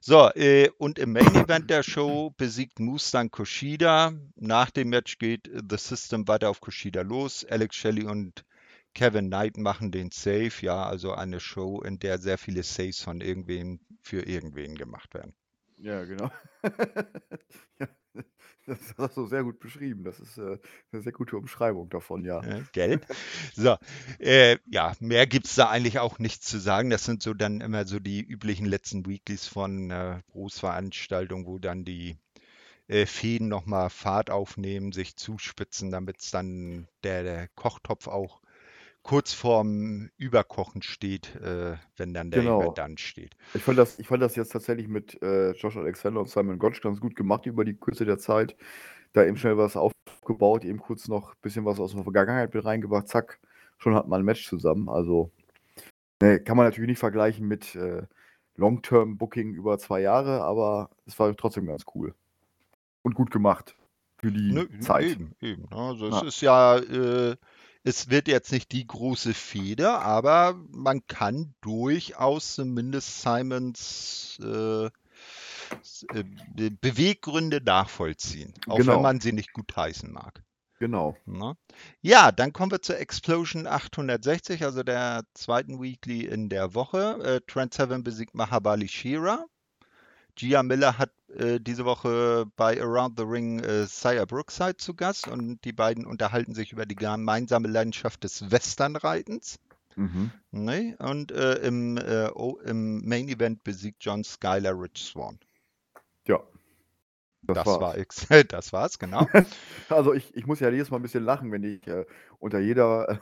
[0.00, 4.12] So, äh, und im Main Event der Show besiegt Moose dann Kushida.
[4.36, 7.44] Nach dem Match geht The System weiter auf Kushida los.
[7.44, 8.44] Alex Shelley und
[8.94, 13.20] Kevin Knight machen den Save, ja, also eine Show, in der sehr viele Saves von
[13.20, 15.34] irgendwem für irgendwen gemacht werden.
[15.76, 16.30] Ja, genau.
[17.78, 17.86] ja,
[18.66, 20.04] das hast du sehr gut beschrieben.
[20.04, 20.58] Das ist äh,
[20.92, 22.42] eine sehr gute Umschreibung davon, ja.
[22.42, 23.00] ja gell?
[23.54, 23.76] So,
[24.18, 26.90] äh, ja, mehr gibt es da eigentlich auch nichts zu sagen.
[26.90, 31.84] Das sind so dann immer so die üblichen letzten Weeklies von äh, Großveranstaltungen, wo dann
[31.84, 32.16] die
[32.88, 38.39] äh, Fäden nochmal Fahrt aufnehmen, sich zuspitzen, damit es dann der, der Kochtopf auch
[39.02, 42.72] kurz vorm Überkochen steht, äh, wenn dann der genau.
[42.72, 43.34] Dann steht.
[43.54, 46.80] Ich fand, das, ich fand das jetzt tatsächlich mit äh, Josh Alexander und Simon Gotch
[46.80, 48.56] ganz gut gemacht über die Kürze der Zeit.
[49.12, 52.64] Da eben schnell was aufgebaut, eben kurz noch ein bisschen was aus der Vergangenheit mit
[52.64, 53.40] reingebracht, zack,
[53.78, 54.88] schon hat man ein Match zusammen.
[54.88, 55.32] Also
[56.22, 58.02] ne, kann man natürlich nicht vergleichen mit äh,
[58.56, 62.14] Long-Term-Booking über zwei Jahre, aber es war trotzdem ganz cool.
[63.02, 63.74] Und gut gemacht
[64.18, 65.12] für die ne, Zeit.
[65.12, 65.62] Eben, eben.
[65.62, 65.76] Ne?
[65.76, 66.18] Also ja.
[66.18, 67.36] es ist ja äh,
[67.82, 76.24] es wird jetzt nicht die große Feder, aber man kann durchaus zumindest Simons äh, äh
[76.80, 78.96] Beweggründe nachvollziehen, auch genau.
[78.96, 80.42] wenn man sie nicht gut heißen mag.
[80.80, 81.14] Genau.
[81.26, 81.56] Na?
[82.00, 87.22] Ja, dann kommen wir zur Explosion 860, also der zweiten Weekly in der Woche.
[87.22, 89.44] Äh, Trent Seven besiegt Mahabali Shira.
[90.36, 95.28] Gia Miller hat äh, diese Woche bei Around the Ring äh, Sire Brookside zu Gast
[95.28, 99.58] und die beiden unterhalten sich über die gemeinsame Leidenschaft des Westernreitens.
[99.96, 100.30] Mhm.
[100.50, 105.38] Nee, und äh, im, äh, oh, im Main Event besiegt John Skyler Rich Swan.
[106.26, 106.40] Ja.
[107.42, 108.30] Das, das war's.
[108.30, 109.26] war das war's, genau.
[109.88, 112.04] also ich, ich muss ja jedes Mal ein bisschen lachen, wenn ich äh,
[112.38, 113.20] unter jeder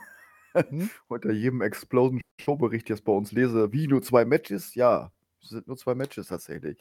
[0.52, 0.90] hm?
[1.08, 5.66] unter jedem Explosion Showbericht jetzt bei uns lese, wie nur zwei Matches, ja, es sind
[5.66, 6.78] nur zwei Matches tatsächlich.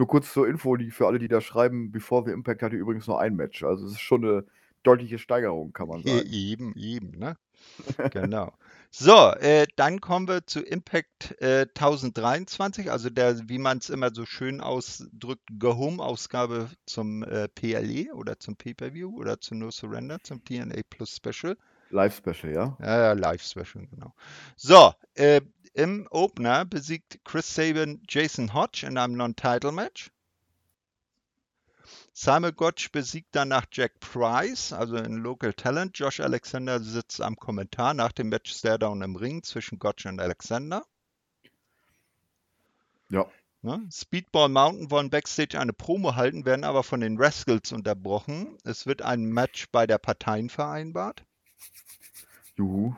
[0.00, 3.06] Nur kurz zur Info, die für alle, die da schreiben, Before the Impact hatte übrigens
[3.06, 3.62] nur ein Match.
[3.62, 4.46] Also es ist schon eine
[4.82, 6.26] deutliche Steigerung, kann man sagen.
[6.32, 7.36] Eben, eben, ne?
[8.10, 8.54] genau.
[8.90, 14.08] So, äh, dann kommen wir zu Impact äh, 1023, also der, wie man es immer
[14.14, 20.42] so schön ausdrückt, Go-Home-Ausgabe zum äh, PLE oder zum Pay-Per-View oder zu No Surrender, zum
[20.42, 21.58] TNA Plus Special.
[21.90, 22.78] Live-Special, ja?
[22.80, 24.14] Ja, Live-Special, genau.
[24.56, 30.10] So, äh, im Opener besiegt Chris Sabin Jason Hodge in einem Non-Title-Match.
[32.12, 35.96] Simon Gotch besiegt danach Jack Price, also in Local Talent.
[35.98, 40.84] Josh Alexander sitzt am Kommentar nach dem Match Stairdown im Ring zwischen Gotch und Alexander.
[43.08, 43.26] Ja.
[43.62, 43.86] Ne?
[43.92, 48.56] Speedball Mountain wollen backstage eine Promo halten, werden aber von den Rascals unterbrochen.
[48.64, 51.24] Es wird ein Match bei der Parteien vereinbart.
[52.56, 52.94] Juhu.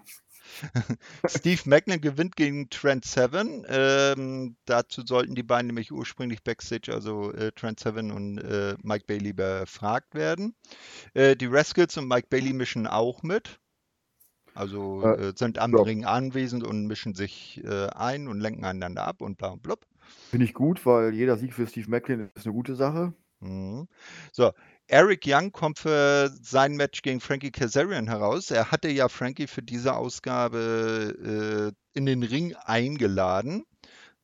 [1.26, 3.64] Steve Macklin gewinnt gegen Trent Seven.
[3.68, 9.04] Ähm, dazu sollten die beiden nämlich ursprünglich Backstage, also äh, Trent Seven und äh, Mike
[9.06, 10.54] Bailey, befragt werden.
[11.14, 13.58] Äh, die Rascals und Mike Bailey mischen auch mit.
[14.54, 15.82] Also äh, sind am ja.
[15.82, 19.86] Ring anwesend und mischen sich äh, ein und lenken einander ab und bla und blub.
[20.30, 23.14] Finde ich gut, weil jeder Sieg für Steve Macklin ist eine gute Sache.
[23.40, 23.88] Mhm.
[24.30, 24.52] So,
[24.88, 28.51] Eric Young kommt für sein Match gegen Frankie Kazarian heraus.
[28.51, 33.64] Er hatte ja Frankie für diese Ausgabe äh, in den Ring eingeladen.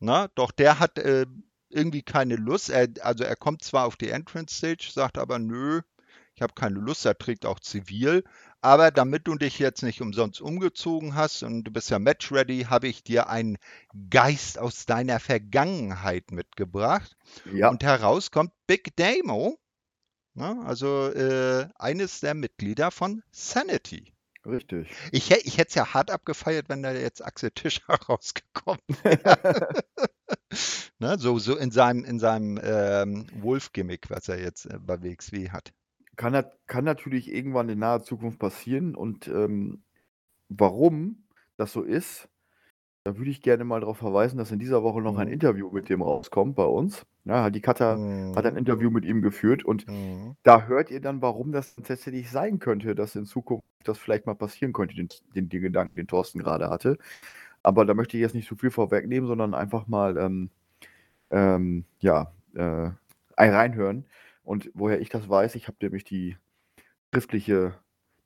[0.01, 1.27] Na, doch der hat äh,
[1.71, 2.71] irgendwie keine Lust.
[2.71, 5.81] Er, also er kommt zwar auf die Entrance Stage, sagt aber nö,
[6.35, 7.05] ich habe keine Lust.
[7.05, 8.25] Er trägt auch zivil.
[8.61, 12.67] Aber damit du dich jetzt nicht umsonst umgezogen hast und du bist ja match ready,
[12.69, 13.59] habe ich dir einen
[14.11, 17.17] Geist aus deiner Vergangenheit mitgebracht.
[17.53, 17.71] Ja.
[17.71, 19.59] Und heraus kommt Big Damo,
[20.39, 20.63] ne?
[20.65, 24.13] also äh, eines der Mitglieder von Sanity.
[24.47, 24.89] Richtig.
[25.13, 29.85] Ich, ich hätte es ja hart abgefeiert, wenn da jetzt Axel Tischer rausgekommen wäre.
[30.99, 31.19] ne?
[31.19, 35.73] so, so in seinem, in seinem ähm, Wolf-Gimmick, was er jetzt äh, bei WXW hat.
[36.17, 38.95] Kann, kann natürlich irgendwann in naher Zukunft passieren.
[38.95, 39.83] Und ähm,
[40.49, 41.25] warum
[41.57, 42.29] das so ist,
[43.09, 45.33] da würde ich gerne mal darauf verweisen, dass in dieser Woche noch ein Mhm.
[45.33, 47.07] Interview mit dem rauskommt bei uns.
[47.25, 48.03] Ja, die Cutter
[48.35, 48.59] hat ein Mhm.
[48.59, 50.37] Interview mit ihm geführt und Mhm.
[50.45, 54.35] da hört ihr dann, warum das tatsächlich sein könnte, dass in Zukunft das vielleicht mal
[54.35, 56.99] passieren könnte, den, den, den Gedanken, den Thorsten gerade hatte.
[57.63, 60.51] Aber da möchte ich jetzt nicht zu viel vorwegnehmen, sondern einfach mal ähm,
[61.31, 62.91] ähm, ja, äh,
[63.37, 64.07] ein reinhören.
[64.43, 66.37] Und woher ich das weiß, ich habe nämlich die
[67.15, 67.75] schriftliche,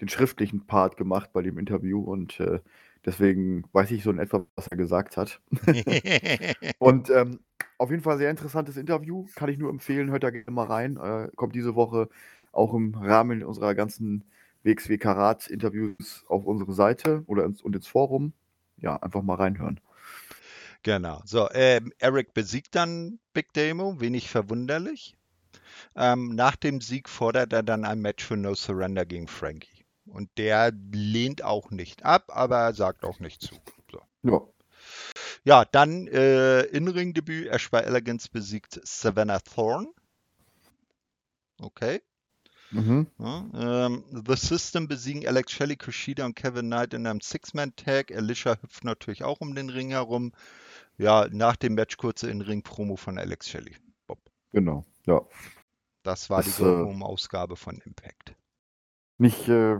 [0.01, 2.61] den schriftlichen Part gemacht bei dem Interview und äh,
[3.05, 5.41] deswegen weiß ich so in etwa, was er gesagt hat.
[6.79, 7.41] Und ähm,
[7.79, 10.97] auf jeden Fall sehr interessantes Interview, kann ich nur empfehlen, hört da gerne mal rein.
[10.97, 12.09] Äh, kommt diese Woche
[12.53, 14.25] auch im Rahmen unserer ganzen
[14.63, 18.33] WXW Karat Interviews auf unsere Seite oder ins, und ins Forum.
[18.77, 19.81] Ja, einfach mal reinhören.
[20.83, 21.23] Genau.
[21.25, 25.17] So, ähm, Eric besiegt dann Big Damo, wenig verwunderlich.
[25.95, 29.72] Ähm, nach dem Sieg fordert er dann ein Match für No Surrender gegen Frankie.
[30.13, 33.55] Und der lehnt auch nicht ab, aber sagt auch nicht zu.
[33.91, 34.03] So.
[34.23, 34.41] Ja,
[35.45, 37.49] Ja, dann äh, In-Ring-Debüt.
[37.49, 39.89] Ash by Elegance besiegt Savannah Thorne.
[41.61, 42.03] Okay.
[42.71, 43.07] mhm.
[43.19, 48.13] Ja, ähm, The System besiegen Alex Shelley, Kushida und Kevin Knight in einem Six-Man-Tag.
[48.13, 50.33] Alicia hüpft natürlich auch um den Ring herum.
[50.99, 53.77] Ja, nach dem Match kurze In-Ring-Promo von Alex Shelley.
[54.07, 54.19] Bob.
[54.53, 54.85] genau.
[55.07, 55.23] Ja.
[56.03, 58.35] Das war Das, die äh, Go-Home-Ausgabe von Impact.
[59.19, 59.79] Nicht, äh,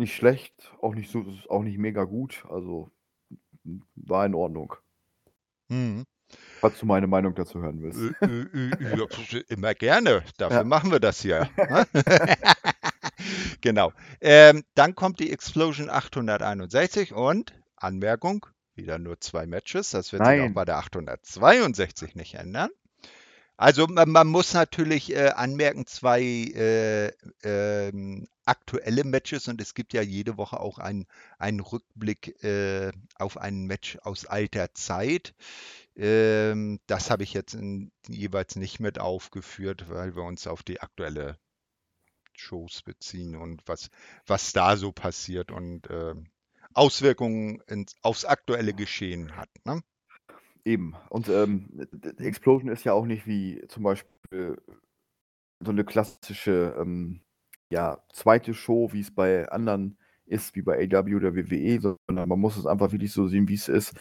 [0.00, 2.44] nicht schlecht, auch nicht so, auch nicht mega gut.
[2.50, 2.90] Also
[3.94, 4.74] war in Ordnung.
[5.68, 6.04] Mhm.
[6.60, 8.00] Falls du meine Meinung dazu hören willst.
[8.20, 10.22] Ja, immer gerne.
[10.38, 10.64] Dafür Ja.
[10.64, 11.48] machen wir das hier.
[11.56, 11.86] ne?
[13.60, 13.92] genau.
[14.20, 19.90] Ähm, dann kommt die Explosion 861 und Anmerkung, wieder nur zwei Matches.
[19.90, 20.54] Das wird sich auch Nein.
[20.54, 22.70] bei der 862 nicht ändern.
[23.56, 27.08] Also man, man muss natürlich äh, anmerken, zwei äh,
[27.42, 31.06] ähm, aktuelle Matches und es gibt ja jede Woche auch einen,
[31.38, 35.34] einen Rückblick äh, auf ein Match aus alter Zeit.
[35.94, 40.80] Ähm, das habe ich jetzt in, jeweils nicht mit aufgeführt, weil wir uns auf die
[40.80, 41.38] aktuelle
[42.32, 43.88] Shows beziehen und was,
[44.26, 46.26] was da so passiert und ähm,
[46.74, 49.50] Auswirkungen ins, aufs aktuelle Geschehen hat.
[49.64, 49.80] Ne?
[50.64, 50.96] Eben.
[51.08, 51.86] Und ähm,
[52.18, 54.60] Explosion ist ja auch nicht wie zum Beispiel
[55.60, 57.20] so eine klassische ähm,
[57.70, 62.38] ja, zweite Show, wie es bei anderen ist, wie bei AW oder WWE, sondern man
[62.38, 63.94] muss es einfach wirklich so sehen, wie es ist.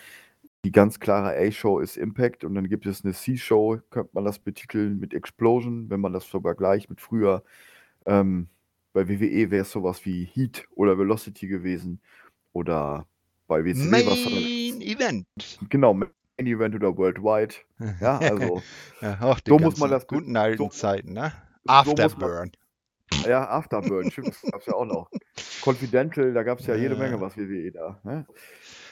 [0.65, 4.39] Die ganz klare A-Show ist Impact und dann gibt es eine C-Show, könnte man das
[4.39, 7.43] betiteln mit Explosion, wenn man das so vergleicht mit früher.
[8.05, 8.49] Ähm,
[8.91, 12.01] bei WWE wäre es sowas wie Heat oder Velocity gewesen
[12.51, 13.05] oder
[13.47, 15.25] bei WCW was Main Event.
[15.69, 17.55] genau, Main Event oder Worldwide.
[18.01, 18.61] Ja, also
[19.01, 21.31] Ja, die so muss man das guten alten so- Zeiten, ne?
[21.63, 22.51] so Afterburn.
[23.27, 25.09] Ja, Afterburn, stimmt, das gab es ja auch noch.
[25.61, 26.99] Confidential, da gab es ja jede Ja.
[26.99, 27.99] Menge was WWE da.
[28.03, 28.25] Ne?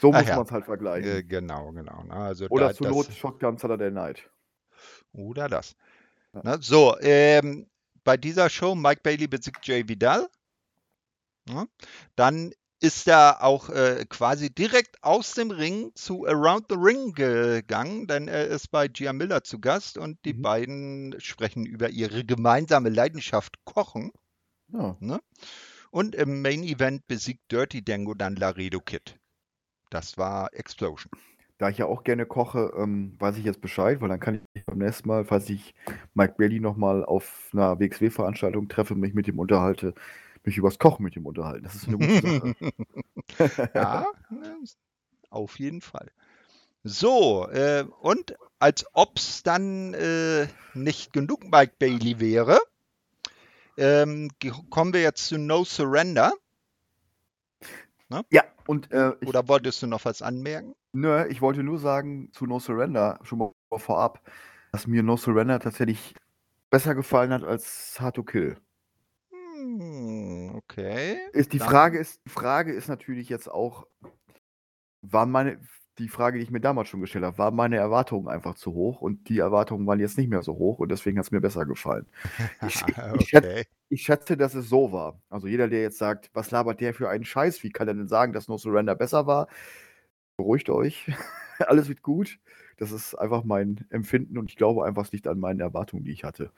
[0.02, 0.36] So Ach muss ja.
[0.36, 1.10] man es halt vergleichen.
[1.10, 2.04] Äh, genau, genau.
[2.04, 2.14] ne?
[2.14, 4.30] Also oder da, zur Not Shotgun Saturday Night.
[5.14, 5.76] Oder das.
[6.34, 6.42] Ja.
[6.44, 6.58] Ne?
[6.62, 7.68] So, ähm,
[8.04, 10.28] bei dieser Show Mike Bailey besiegt Jay Vidal.
[11.50, 11.68] Ne?
[12.16, 18.08] Dann ist er auch äh, quasi direkt aus dem Ring zu Around the Ring gegangen,
[18.08, 20.42] denn er ist bei Gia Miller zu Gast und die Mhm.
[20.44, 24.12] beiden sprechen über ihre gemeinsame Leidenschaft Kochen.
[25.00, 25.20] Ja.
[25.92, 29.20] Und im Main Event besiegt Dirty Dango dann Laredo Kid.
[29.90, 31.12] Das war Explosion.
[31.60, 34.66] Da ich ja auch gerne koche, ähm, weiß ich jetzt Bescheid, weil dann kann ich
[34.66, 35.74] beim nächsten Mal, falls ich
[36.14, 39.96] Mike Bailey nochmal auf einer WXW-Veranstaltung treffe, mich mit ihm unterhalte,
[40.48, 41.64] mich übers Kochen mit ihm unterhalten.
[41.64, 42.22] Das ist eine gute
[43.38, 43.72] Sache.
[43.76, 44.06] ja,
[45.30, 46.10] auf jeden Fall.
[46.84, 52.60] So, äh, und als ob es dann äh, nicht genug Mike Bailey wäre,
[53.78, 54.30] ähm,
[54.70, 56.34] kommen wir jetzt zu No Surrender.
[58.10, 58.24] Ne?
[58.32, 60.74] Ja, und äh, ich, Oder wolltest du noch was anmerken?
[60.94, 64.22] nö, ich wollte nur sagen zu No Surrender, schon mal vorab,
[64.72, 66.16] dass mir No Surrender tatsächlich
[66.70, 68.58] besser gefallen hat als Hard to Kill.
[69.58, 71.18] Hm, okay.
[71.34, 73.88] Ist die Dann- Frage ist, die Frage ist natürlich jetzt auch,
[75.02, 75.60] war meine,
[75.98, 79.02] die Frage, die ich mir damals schon gestellt habe, waren meine Erwartungen einfach zu hoch
[79.02, 81.66] und die Erwartungen waren jetzt nicht mehr so hoch und deswegen hat es mir besser
[81.66, 82.06] gefallen.
[82.68, 83.66] Ich, ich, ich, schätze, okay.
[83.90, 85.20] ich schätze, dass es so war.
[85.30, 88.08] Also jeder, der jetzt sagt, was labert der für einen Scheiß, wie kann er denn
[88.08, 89.48] sagen, dass No Surrender besser war?
[90.38, 91.08] Beruhigt euch,
[91.60, 92.40] alles wird gut.
[92.78, 96.12] Das ist einfach mein Empfinden und ich glaube einfach, es liegt an meinen Erwartungen, die
[96.12, 96.52] ich hatte.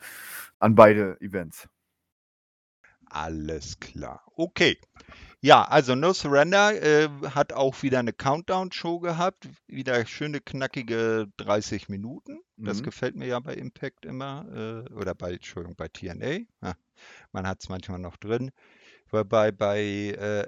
[0.60, 1.70] An beide Events.
[3.10, 4.24] Alles klar.
[4.36, 4.78] Okay.
[5.42, 9.48] Ja, also No Surrender äh, hat auch wieder eine Countdown-Show gehabt.
[9.68, 12.40] Wieder schöne, knackige 30 Minuten.
[12.58, 12.84] Das Mhm.
[12.84, 14.86] gefällt mir ja bei Impact immer.
[14.90, 16.40] Äh, oder bei, Entschuldigung, bei TNA.
[16.62, 16.76] Ja,
[17.32, 18.52] man hat es manchmal noch drin.
[19.12, 20.46] Wobei bei äh,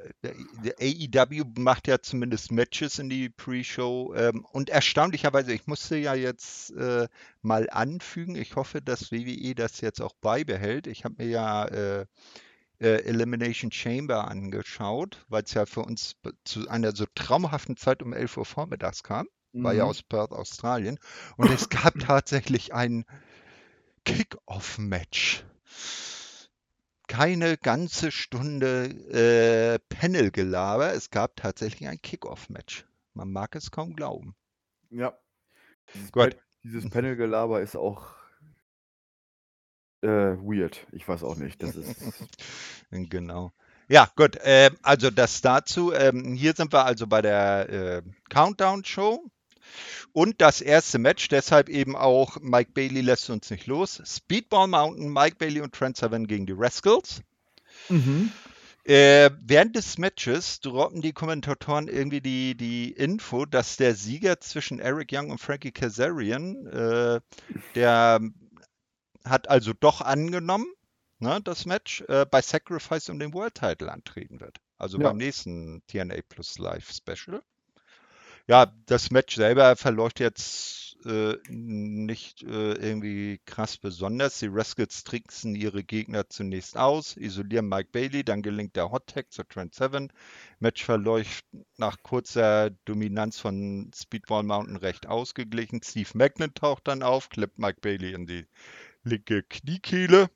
[0.79, 4.13] AEW macht ja zumindest Matches in die Pre-Show.
[4.15, 7.07] Ähm, und erstaunlicherweise, ich musste ja jetzt äh,
[7.41, 10.85] mal anfügen, ich hoffe, dass WWE das jetzt auch beibehält.
[10.87, 12.05] Ich habe mir ja
[12.81, 18.11] äh, Elimination Chamber angeschaut, weil es ja für uns zu einer so traumhaften Zeit um
[18.13, 19.27] 11 Uhr vormittags kam.
[19.53, 19.89] War ja Mhm.
[19.89, 20.97] aus Perth, Australien.
[21.37, 23.05] Und es gab tatsächlich ein
[24.05, 25.43] Kick-Off-Match.
[27.07, 30.93] Keine ganze Stunde äh, Panel-Gelaber.
[30.93, 32.85] Es gab tatsächlich ein Kick-Off-Match.
[33.13, 34.35] Man mag es kaum glauben.
[34.89, 35.17] Ja.
[35.93, 36.31] Dieses, Gut.
[36.37, 38.13] Pa- dieses Panel-Gelaber ist auch
[40.01, 40.85] äh, weird.
[40.91, 41.61] Ich weiß auch nicht.
[41.61, 41.95] Das ist.
[42.91, 43.53] Genau.
[43.87, 44.35] Ja, gut.
[44.35, 45.93] Äh, also das dazu.
[45.93, 49.23] Ähm, hier sind wir also bei der äh, Countdown-Show.
[50.13, 54.01] Und das erste Match, deshalb eben auch Mike Bailey lässt uns nicht los.
[54.05, 57.21] Speedball Mountain, Mike Bailey und Trent Seven gegen die Rascals.
[57.89, 58.31] mhm.
[58.83, 64.79] Äh, während des Matches droppen die Kommentatoren irgendwie die, die Info, dass der Sieger zwischen
[64.79, 67.21] Eric Young und Frankie Kazarian, äh,
[67.75, 68.19] der
[69.25, 70.67] hat also doch angenommen,
[71.19, 74.57] ne, das Match, äh, bei Sacrifice um den World Title antreten wird.
[74.77, 75.09] Also Ja.
[75.09, 77.41] beim nächsten TNA Plus Live Special.
[78.47, 84.39] Ja, das Match selber verläuft jetzt äh, nicht äh, irgendwie krass besonders.
[84.39, 89.31] Die Rascals tricksen ihre Gegner zunächst aus, isolieren Mike Bailey, dann gelingt der Hot Tag
[89.31, 90.11] zur Trent Seven.
[90.59, 91.45] Match verläuft
[91.77, 95.81] nach kurzer Dominanz von Speedball Mountain recht ausgeglichen.
[95.83, 98.45] Steve Magnet taucht dann auf, klippt Mike Bailey in die
[99.03, 100.29] linke Kniekehle.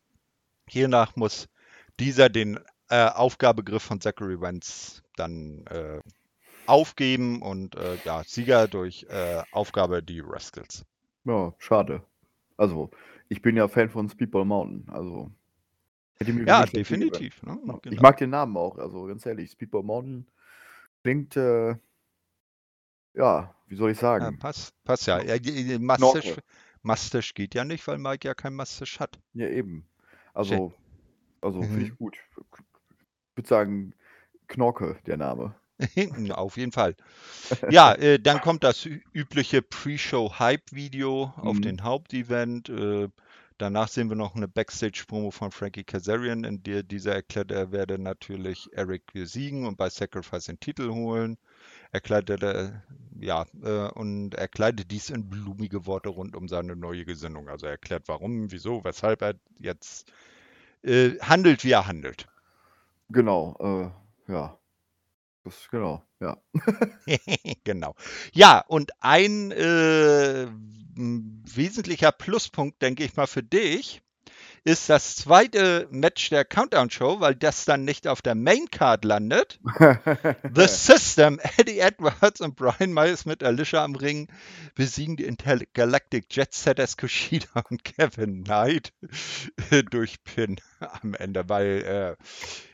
[0.70, 1.48] Hiernach muss
[2.00, 2.60] dieser den
[2.90, 6.00] äh, Aufgabegriff von Zachary Wentz dann äh,
[6.68, 10.86] aufgeben und äh, ja, Sieger durch äh, Aufgabe die Rascals.
[11.26, 12.04] Ja, schade.
[12.58, 12.92] Also,
[13.30, 14.88] ich bin ja Fan von Speedball Mountain.
[14.94, 15.32] Also,
[16.20, 17.42] hätte mir Ja, definitiv.
[17.44, 17.60] Ne?
[17.68, 18.02] Ja, Ich Genau.
[18.02, 19.52] mag den Namen auch, also ganz ehrlich.
[19.52, 20.28] Speedball Mountain
[21.04, 21.76] klingt, äh,
[23.14, 24.38] ja, wie soll ich Ja, sagen?
[24.40, 25.22] passt, passt ja.
[25.22, 25.38] ja
[25.96, 26.42] Knorke.
[26.86, 29.20] Mustache, Mustache geht ja nicht, weil Mike ja kein Mustache hat.
[29.34, 29.88] Ja, eben.
[30.34, 30.74] Also,
[31.42, 31.92] also finde Mhm.
[31.92, 32.18] ich gut.
[32.38, 33.94] Ich würde sagen,
[34.48, 35.56] Knorke, der Name.
[36.32, 36.96] Auf jeden Fall.
[37.70, 41.62] Ja, äh, dann kommt das übliche Pre-Show-Hype-Video auf Mhm.
[41.62, 42.70] den Hauptevent.
[42.70, 43.10] Äh,
[43.58, 48.00] danach sehen wir noch eine Backstage-Promo von Frankie Kazarian, in der dieser erklärt, er werde
[48.00, 51.38] natürlich Eric besiegen und bei Sacrifice den Titel holen.
[52.44, 52.84] Er,
[53.20, 57.50] ja, äh, und erkleidet dies in blumige Worte rund um seine neue Gesinnung.
[57.50, 60.12] Also er erklärt, warum, wieso, weshalb er jetzt
[60.84, 62.28] äh, handelt, wie er handelt.
[63.10, 63.56] Genau,
[64.28, 64.58] äh, ja.
[65.44, 66.38] Das, genau, ja.
[67.64, 67.96] Genau.
[68.34, 70.48] Ja, und ein äh,
[70.96, 74.02] wesentlicher Pluspunkt, denke ich mal, für dich
[74.66, 79.60] ist das zweite Match der Countdown-Show, weil das dann nicht auf der Main-Card landet.
[80.54, 84.28] The System, Eddie Edwards und Brian Myers mit Alicia am Ring
[84.74, 88.92] besiegen die Intergalactic Jet Setters Kushida und Kevin Knight
[89.92, 92.18] durch Pin am Ende, weil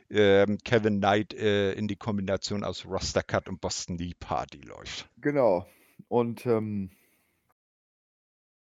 [0.10, 4.62] äh, ähm, Kevin Knight äh, in die Kombination aus Roster Cut und Boston Lee Party
[4.62, 5.10] läuft.
[5.18, 5.68] Genau.
[6.08, 6.90] Und ähm,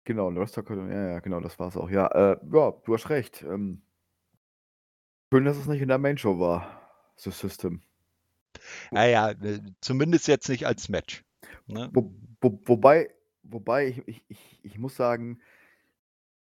[0.04, 1.90] genau, Code, ja, ja, genau, das war's auch.
[1.90, 3.42] Ja, äh, ja, du hast recht.
[3.42, 3.82] Ähm,
[5.32, 6.80] schön, dass es nicht in der Main Show war.
[7.16, 7.82] The System.
[8.90, 11.24] Naja, äh, zumindest jetzt nicht als Match.
[11.66, 11.90] Ne?
[11.92, 13.10] Wo, wo, wobei,
[13.42, 15.40] wobei ich, ich, ich, ich muss sagen,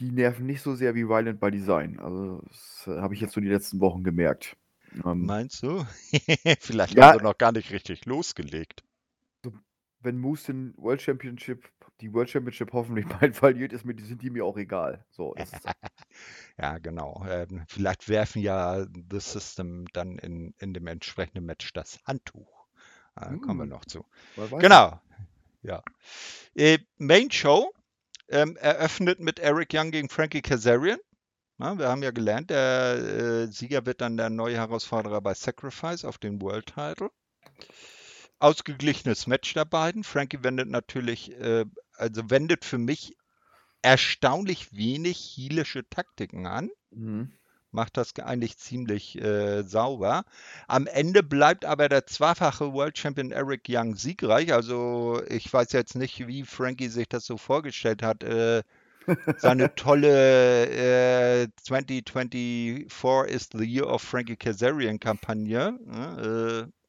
[0.01, 1.99] die nerven nicht so sehr wie Violent by Design.
[1.99, 4.57] Also, das äh, habe ich jetzt so die letzten Wochen gemerkt.
[5.05, 5.85] Ähm, Meinst du?
[6.61, 7.13] Vielleicht Ja.
[7.13, 8.83] haben sie noch gar nicht richtig losgelegt.
[10.03, 11.69] Wenn Moose den World Championship,
[12.01, 15.05] die World Championship hoffentlich bald verliert, ist mir, die- sind die mir auch egal.
[15.11, 15.35] So,
[16.59, 17.25] Ja, genau.
[17.29, 22.67] Ähm, vielleicht werfen ja The System dann in, in dem entsprechenden Match das Handtuch.
[23.15, 24.07] Da kommen wir Hm, noch zu.
[24.59, 25.01] Genau,
[25.63, 25.83] ja.
[26.55, 27.73] Äh, Main Show
[28.31, 31.01] ähm, eröffnet mit Eric Young gegen Frankie Kazarian.
[31.59, 32.97] Na, wir haben ja gelernt, der
[33.49, 37.11] äh, Sieger wird dann der neue Herausforderer bei Sacrifice auf den World Title.
[38.41, 40.03] Ausgeglichenes Match der beiden.
[40.03, 41.67] Frankie wendet natürlich, äh,
[41.97, 43.17] also wendet für mich
[43.83, 46.71] erstaunlich wenig heelische Taktiken an.
[46.91, 47.33] Mhm.
[47.73, 50.25] Macht das eigentlich ziemlich äh, sauber.
[50.67, 54.53] Am Ende bleibt aber der zweifache World Champion Eric Young siegreich.
[54.53, 58.25] Also ich weiß jetzt nicht, wie Frankie sich das so vorgestellt hat.
[58.25, 58.65] Äh,
[59.39, 60.67] seine tolle
[61.45, 65.79] äh, 2024 is the Year of Frankie Kazarian Kampagne.
[65.85, 66.80] ne, Äh,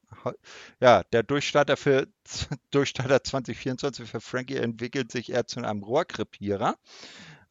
[0.80, 2.08] ja, der Durchstarter für
[2.72, 6.76] Durchstarter 2024 für Frankie entwickelt sich eher zu einem Rohrkrepierer.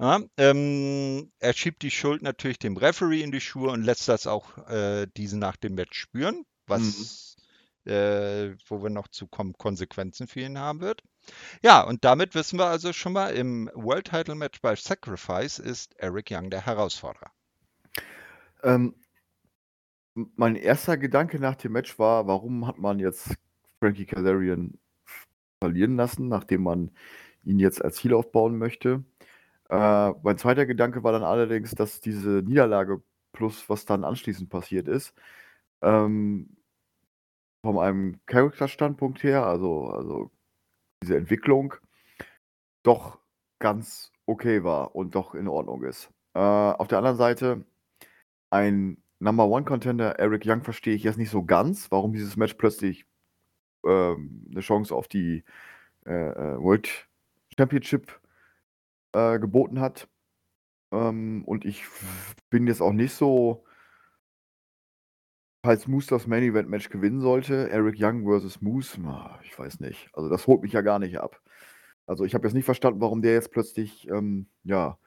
[0.00, 4.26] Ja, ähm, er schiebt die Schuld natürlich dem Referee in die Schuhe und lässt das
[4.26, 6.96] auch äh, diesen nach dem Match spüren, Mhm.
[6.96, 7.36] was,
[7.84, 11.02] äh, wo wir noch zu kommen, Konsequenzen für ihn haben wird.
[11.62, 15.94] Ja, und damit wissen wir also schon mal, im World Title Match bei Sacrifice ist
[15.98, 17.30] Eric Young der Herausforderer.
[18.62, 18.94] Ähm,
[20.14, 23.36] mein erster Gedanke nach dem Match war, warum hat man jetzt
[23.80, 24.78] Frankie Kazarian
[25.62, 26.90] verlieren lassen, nachdem man
[27.44, 29.04] ihn jetzt als Heel aufbauen möchte.
[29.68, 33.02] Äh, mein zweiter Gedanke war dann allerdings, dass diese Niederlage
[33.32, 35.14] plus was dann anschließend passiert ist,
[35.82, 36.56] ähm,
[37.64, 40.30] von einem Charakterstandpunkt her, also, also
[41.02, 41.74] diese Entwicklung,
[42.82, 43.18] doch
[43.60, 46.10] ganz okay war und doch in Ordnung ist.
[46.34, 47.64] Äh, auf der anderen Seite,
[48.50, 52.54] ein Number One Contender, Eric Young, verstehe ich jetzt nicht so ganz, warum dieses Match
[52.54, 53.06] plötzlich
[53.84, 55.44] ähm, eine Chance auf die
[56.06, 57.08] äh, äh, World
[57.56, 58.20] Championship
[59.12, 60.08] äh, geboten hat.
[60.92, 61.84] Ähm, und ich
[62.50, 63.64] bin jetzt auch nicht so,
[65.62, 68.98] falls Moose das Main Event Match gewinnen sollte, Eric Young versus Moose,
[69.44, 70.08] ich weiß nicht.
[70.14, 71.40] Also das holt mich ja gar nicht ab.
[72.06, 74.98] Also ich habe jetzt nicht verstanden, warum der jetzt plötzlich ähm, ja,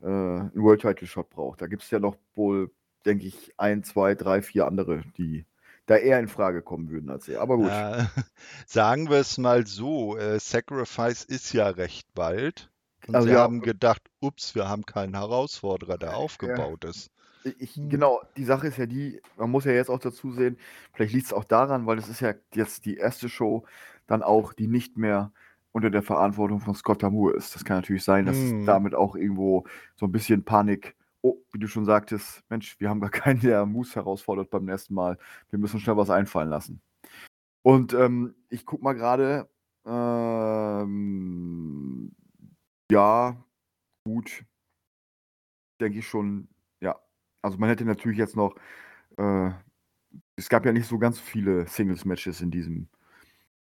[0.00, 1.60] äh, einen World Title Shot braucht.
[1.60, 2.70] Da gibt es ja noch wohl,
[3.06, 5.46] denke ich, ein, zwei, drei, vier andere, die
[5.86, 7.40] da eher in Frage kommen würden als er.
[7.40, 7.86] Aber gut.
[7.90, 8.04] Äh,
[8.66, 12.70] sagen wir es mal so, äh, Sacrifice ist ja recht bald.
[13.06, 17.10] Und Also sie ja, haben gedacht, ups, wir haben keinen Herausforderer, der ja, aufgebaut ist.
[17.58, 17.88] Ich, Hm.
[17.88, 20.58] genau, die Sache ist ja die, man muss ja jetzt auch dazu sehen,
[20.92, 23.64] vielleicht liegt es auch daran, weil es ist ja jetzt die erste Show
[24.08, 25.32] dann auch, die nicht mehr
[25.72, 27.54] unter der Verantwortung von Scott Moore ist.
[27.54, 28.64] Das kann natürlich sein, dass Hm.
[28.64, 30.96] damit auch irgendwo so ein bisschen Panik,
[31.26, 34.94] oh, wie du schon sagtest, Mensch, wir haben gar keinen, der Moose herausfordert beim nächsten
[34.94, 35.18] Mal.
[35.50, 36.80] Wir müssen schnell was einfallen lassen.
[37.62, 39.48] Und ähm, ich guck mal gerade,
[39.84, 40.92] ähm,
[42.90, 43.44] ja,
[44.04, 44.44] gut,
[45.80, 46.48] denke ich schon,
[46.80, 46.96] ja.
[47.42, 48.54] Also man hätte natürlich jetzt noch,
[49.18, 49.50] äh,
[50.36, 52.88] es gab ja nicht so ganz viele Singles-Matches in diesem,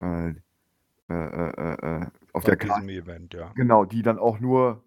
[0.01, 0.33] äh, äh,
[1.09, 2.91] äh, äh, auf Bei der Karte.
[2.91, 3.53] Event, ja.
[3.55, 4.83] Genau, die dann auch nur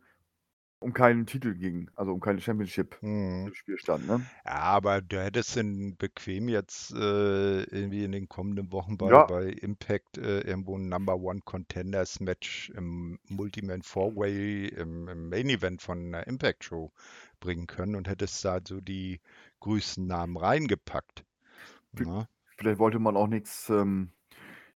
[0.80, 3.50] um keinen Titel gingen, also um keine Championship Hm.
[3.50, 4.30] im Spiel stand, ne?
[4.46, 9.26] Ja, aber du hättest ihn bequem jetzt äh, irgendwie in den kommenden Wochen bei, Ja,
[9.26, 15.48] bei Impact äh, irgendwo ein Number One Contenders Match im Multiman Four-Way im, im Main
[15.50, 16.92] Event von einer Impact Show
[17.40, 19.20] bringen können und hättest da so die
[19.60, 21.24] größten Namen reingepackt.
[21.94, 22.28] v- Ne?
[22.56, 24.12] vielleicht wollte man auch nichts, ähm,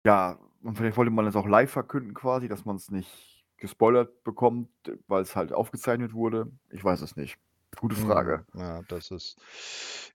[0.05, 3.30] ja, und vielleicht wollte man es auch live verkünden quasi, dass man es nicht
[3.61, 4.69] gespoilert bekommt,
[5.07, 6.51] weil es halt aufgezeichnet wurde.
[6.69, 7.37] Ich weiß es nicht.
[7.79, 8.45] Gute Frage.
[8.51, 9.37] Hm, ja, das ist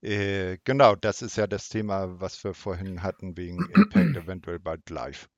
[0.03, 4.90] äh, genau, das ist ja das Thema, was wir vorhin hatten wegen Impact eventuell bald
[4.90, 5.30] live.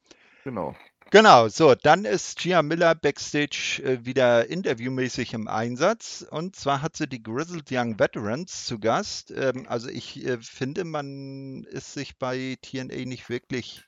[0.42, 0.74] Genau.
[1.10, 6.26] Genau, so, dann ist Gia Miller backstage äh, wieder interviewmäßig im Einsatz.
[6.30, 9.30] Und zwar hat sie die Grizzled Young Veterans zu Gast.
[9.30, 13.87] Ähm, also ich äh, finde, man ist sich bei TNA nicht wirklich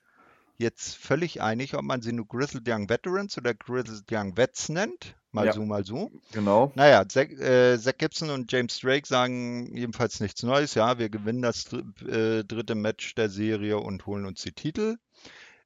[0.61, 5.14] jetzt völlig einig, ob man sie nur Grizzled Young Veterans oder Grizzled Young Vets nennt.
[5.32, 6.11] Mal Ja, so, mal so.
[6.32, 6.72] genau.
[6.74, 10.74] Naja, Zack, äh, Zack Gibson und James Drake sagen jedenfalls nichts Neues.
[10.74, 14.96] Ja, wir gewinnen das dr äh, dritte Match der Serie und holen uns die Titel.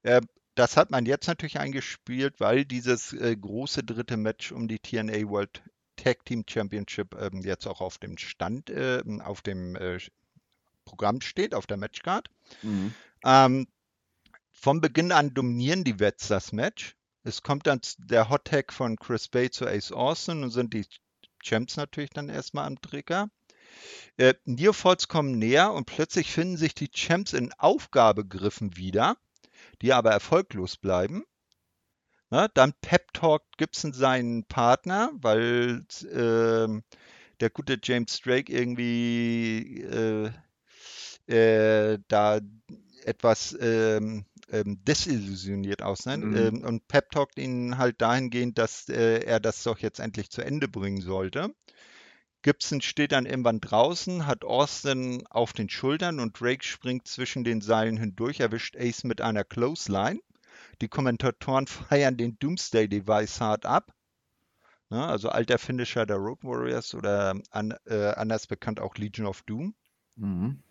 [0.02, 0.20] Äh,
[0.54, 5.28] das hat man jetzt natürlich eingespielt, weil dieses äh, große dritte Match um die TNA
[5.28, 5.62] World
[5.96, 9.98] Tag Team Championship ähm, jetzt auch auf dem Stand, äh, auf dem äh,
[10.84, 12.28] Programm steht, auf der Matchcard.
[12.62, 12.94] Mhm.
[13.24, 13.66] Ähm,
[14.54, 16.96] von Beginn an dominieren die Vets das Match.
[17.22, 20.86] Es kommt dann der Hot Tag von Chris Bay zu Ace Austin und sind die
[21.42, 23.28] Champs natürlich dann erstmal am Trigger.
[24.16, 29.16] Äh, Nearfalls kommen näher und plötzlich finden sich die Champs in Aufgabegriffen wieder,
[29.82, 31.24] die aber erfolglos bleiben.
[32.30, 32.48] Ne?
[32.54, 36.84] Dann Pep talkt Gibson seinen Partner, weil ähm,
[37.40, 40.30] der gute James Drake irgendwie äh,
[41.26, 42.40] äh, da
[43.04, 44.24] etwas ähm,
[44.54, 46.36] ähm, desillusioniert aussehen Mhm.
[46.36, 50.42] ähm, und Pep talkt ihn halt dahingehend, dass äh, er das doch jetzt endlich zu
[50.42, 51.54] Ende bringen sollte.
[52.42, 57.60] Gibson steht dann irgendwann draußen, hat Austin auf den Schultern und Drake springt zwischen den
[57.62, 60.20] Seilen hindurch, erwischt Ace mit einer Clothesline.
[60.82, 63.94] Die Kommentatoren feiern den Doomsday Device hart ab.
[64.90, 69.42] Ne, also alter Finisher der Road Warriors oder an, äh, anders bekannt auch Legion of
[69.42, 69.74] Doom.
[70.16, 70.62] Mhm.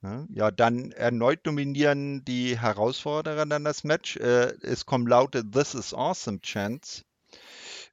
[0.00, 0.26] Ne?
[0.30, 4.16] Ja, dann erneut dominieren die Herausforderer dann das Match.
[4.16, 7.04] Äh, es kommen laute This is awesome Chants.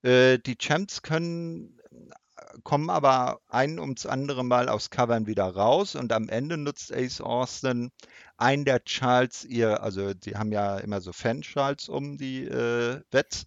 [0.03, 1.80] Äh, die Champs können
[2.64, 7.22] kommen aber ein ums andere Mal aus Covern wieder raus und am Ende nutzt Ace
[7.22, 7.91] Austin
[8.38, 13.45] einen der Charles ihr, also die haben ja immer so Fan-Charles um die äh, Wets,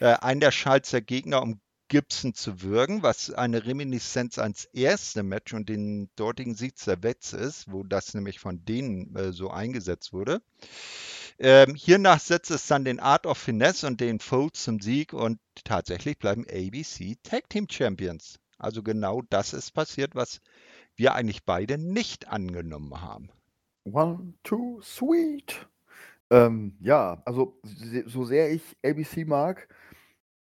[0.00, 1.60] äh, einen der Charles der Gegner, um
[1.94, 7.32] Gibson zu würgen, was eine Reminiszenz ans erste Match und den dortigen Sieg der Wets
[7.32, 10.42] ist, wo das nämlich von denen äh, so eingesetzt wurde.
[11.38, 15.38] Ähm, hiernach setzt es dann den Art of Finesse und den Fold zum Sieg und
[15.62, 18.40] tatsächlich bleiben ABC Tag Team Champions.
[18.58, 20.40] Also genau das ist passiert, was
[20.96, 23.30] wir eigentlich beide nicht angenommen haben.
[23.84, 25.68] One, two, sweet.
[26.28, 27.56] Ähm, ja, also
[28.06, 29.68] so sehr ich ABC mag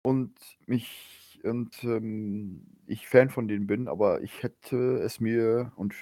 [0.03, 0.34] und
[0.66, 5.95] mich und ähm, ich Fan von denen bin, aber ich hätte es mir, und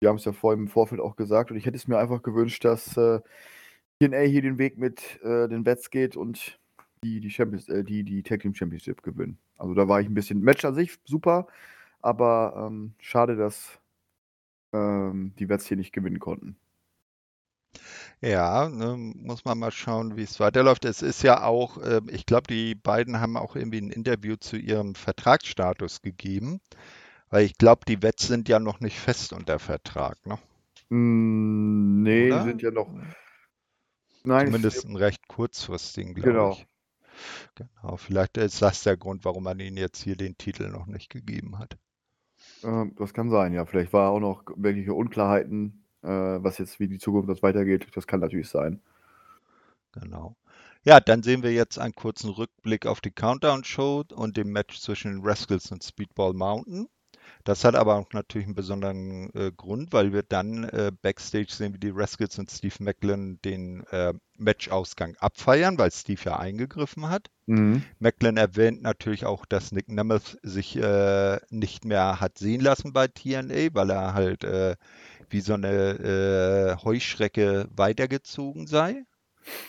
[0.00, 2.22] wir haben es ja vorhin im Vorfeld auch gesagt, und ich hätte es mir einfach
[2.22, 3.20] gewünscht, dass äh,
[4.00, 6.58] TNA hier den Weg mit äh, den Bets geht und
[7.04, 9.38] die die Champions, äh, die die Tag Team Championship gewinnen.
[9.58, 11.46] Also da war ich ein bisschen Match an sich super,
[12.00, 13.78] aber ähm, schade, dass
[14.72, 16.56] ähm, die Bets hier nicht gewinnen konnten.
[18.24, 20.84] Ja, ne, muss man mal schauen, wie es weiterläuft.
[20.84, 24.56] Es ist ja auch, äh, ich glaube, die beiden haben auch irgendwie ein Interview zu
[24.56, 26.60] ihrem Vertragsstatus gegeben,
[27.30, 30.38] weil ich glaube, die Wets sind ja noch nicht fest unter Vertrag, ne?
[30.90, 32.40] Mm, nee, die Oder?
[32.40, 32.88] sind ja noch.
[34.24, 36.46] Nein, Zumindest einen recht kurzfristigen, glaube Genau.
[36.46, 36.68] ich.
[37.56, 41.10] Genau, vielleicht ist das der Grund, warum man ihnen jetzt hier den Titel noch nicht
[41.10, 41.76] gegeben hat.
[42.62, 43.64] ähm, das kann sein, ja.
[43.66, 47.88] Vielleicht war auch noch wirkliche Unklarheiten, äh, was jetzt, wie die Zukunft das weitergeht.
[47.94, 48.80] Das kann natürlich sein.
[49.92, 50.36] Genau.
[50.84, 55.12] Ja, dann sehen wir jetzt einen kurzen Rückblick auf die Countdown-Show und dem Match zwischen
[55.12, 56.88] den Rascals und Speedball Mountain.
[57.44, 61.74] Das hat aber auch natürlich einen besonderen äh, Grund, weil wir dann äh, backstage sehen,
[61.74, 67.28] wie die Rascals und Steve Macklin den äh, Matchausgang abfeiern, weil Steve ja eingegriffen hat.
[67.46, 67.82] Mhm.
[67.98, 73.08] Macklin erwähnt natürlich auch, dass Nick Nemeth sich äh, nicht mehr hat sehen lassen bei
[73.08, 74.76] TNA, weil er halt äh,
[75.30, 79.04] wie so eine äh, Heuschrecke weitergezogen sei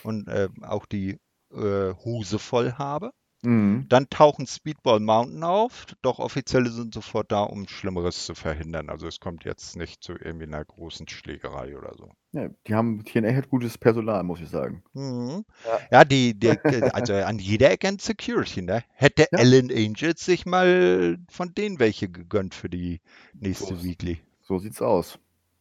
[0.02, 1.18] und äh, auch die
[1.52, 3.12] äh, Hose voll habe.
[3.42, 3.86] Mhm.
[3.88, 8.90] Dann tauchen Speedball Mountain auf, doch Offizielle sind sofort da, um Schlimmeres zu verhindern.
[8.90, 12.10] Also es kommt jetzt nicht zu irgendwie einer großen Schlägerei oder so.
[12.32, 14.82] Ja, die haben, TNA hat gutes Personal, muss ich sagen.
[14.94, 15.44] Mhm.
[15.64, 15.80] Ja.
[15.90, 16.50] Ja, die, die,
[16.92, 18.82] also an jeder Ecke ein Security, ne?
[18.94, 19.38] Hätte Ja.
[19.38, 23.00] Allen Angels sich mal von denen welche gegönnt für die
[23.34, 24.18] nächste So Weekly.
[24.42, 25.18] So sieht's aus.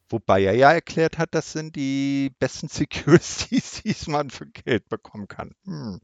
[0.10, 5.28] Wobei er ja erklärt hat, das sind die besten Securities, die man für Geld bekommen
[5.28, 5.52] kann.
[5.66, 6.00] Hm.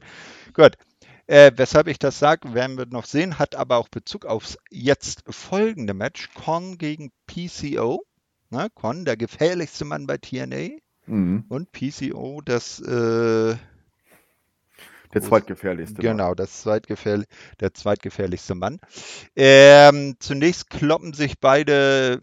[0.52, 0.76] Gut.
[1.28, 5.22] Äh, weshalb ich das sage, werden wir noch sehen, hat aber auch Bezug aufs jetzt
[5.28, 6.30] folgende Match.
[6.34, 8.04] Con gegen PCO.
[8.50, 10.76] Ne, Con, der gefährlichste Mann bei TNA.
[11.06, 11.44] Mhm.
[11.48, 13.56] Und PCO, das äh,
[15.14, 16.02] Der zweitgefährlichste.
[16.02, 16.16] Mann.
[16.16, 17.24] Genau, das zweitgefährl
[17.60, 18.80] der zweitgefährlichste Mann.
[19.36, 22.20] Ähm, zunächst kloppen sich beide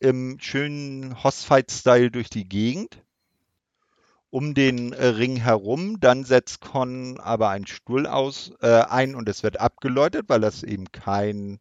[0.00, 3.02] im schönen Hossfight-Style durch die Gegend
[4.30, 6.00] um den äh, Ring herum.
[6.00, 10.62] Dann setzt Con aber einen Stuhl aus, äh, ein und es wird abgeläutet, weil das
[10.62, 11.60] eben kein,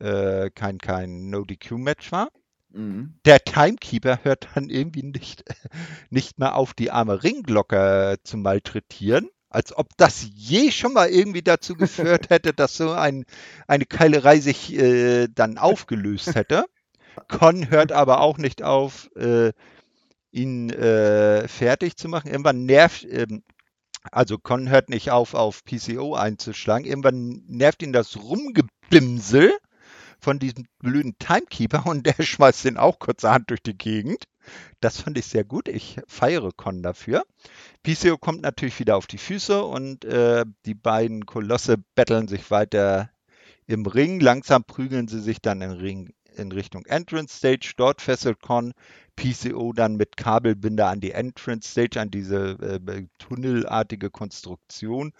[0.00, 2.28] äh, kein, kein No-DQ-Match war.
[2.70, 3.14] Mhm.
[3.24, 5.44] Der Timekeeper hört dann irgendwie nicht,
[6.10, 9.28] nicht mehr auf, die arme Ringglocke zu malträtieren.
[9.50, 13.24] Als ob das je schon mal irgendwie dazu geführt hätte, dass so ein,
[13.66, 16.66] eine Keilerei sich äh, dann aufgelöst hätte.
[17.28, 19.52] Con hört aber auch nicht auf, äh,
[20.30, 22.30] ihn äh, fertig zu machen.
[22.30, 23.42] Irgendwann nervt, ähm,
[24.12, 26.86] also Con hört nicht auf, auf PCO einzuschlagen.
[26.86, 29.52] Irgendwann nervt ihn das Rumgebimsel
[30.20, 34.24] von diesem blöden Timekeeper und der schmeißt den auch kurzerhand durch die Gegend.
[34.80, 35.68] Das fand ich sehr gut.
[35.68, 37.24] Ich feiere Con dafür.
[37.82, 43.10] PCO kommt natürlich wieder auf die Füße und äh, die beiden Kolosse betteln sich weiter
[43.66, 44.20] im Ring.
[44.20, 47.74] Langsam prügeln sie sich dann in, Ring, in Richtung Entrance Stage.
[47.76, 48.72] Dort fesselt Con
[49.16, 55.12] PCO dann mit Kabelbinder an die Entrance Stage, an diese äh, tunnelartige Konstruktion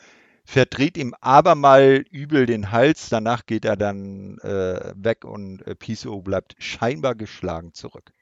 [0.49, 3.11] verdreht ihm aber mal übel den Hals.
[3.11, 8.15] Danach geht er dann äh, weg und äh, PCO bleibt scheinbar geschlagen zurück.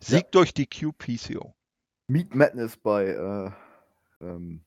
[0.00, 1.52] Sieg durch die Q PCO.
[2.06, 3.50] Meat Madness bei äh,
[4.24, 4.60] ähm,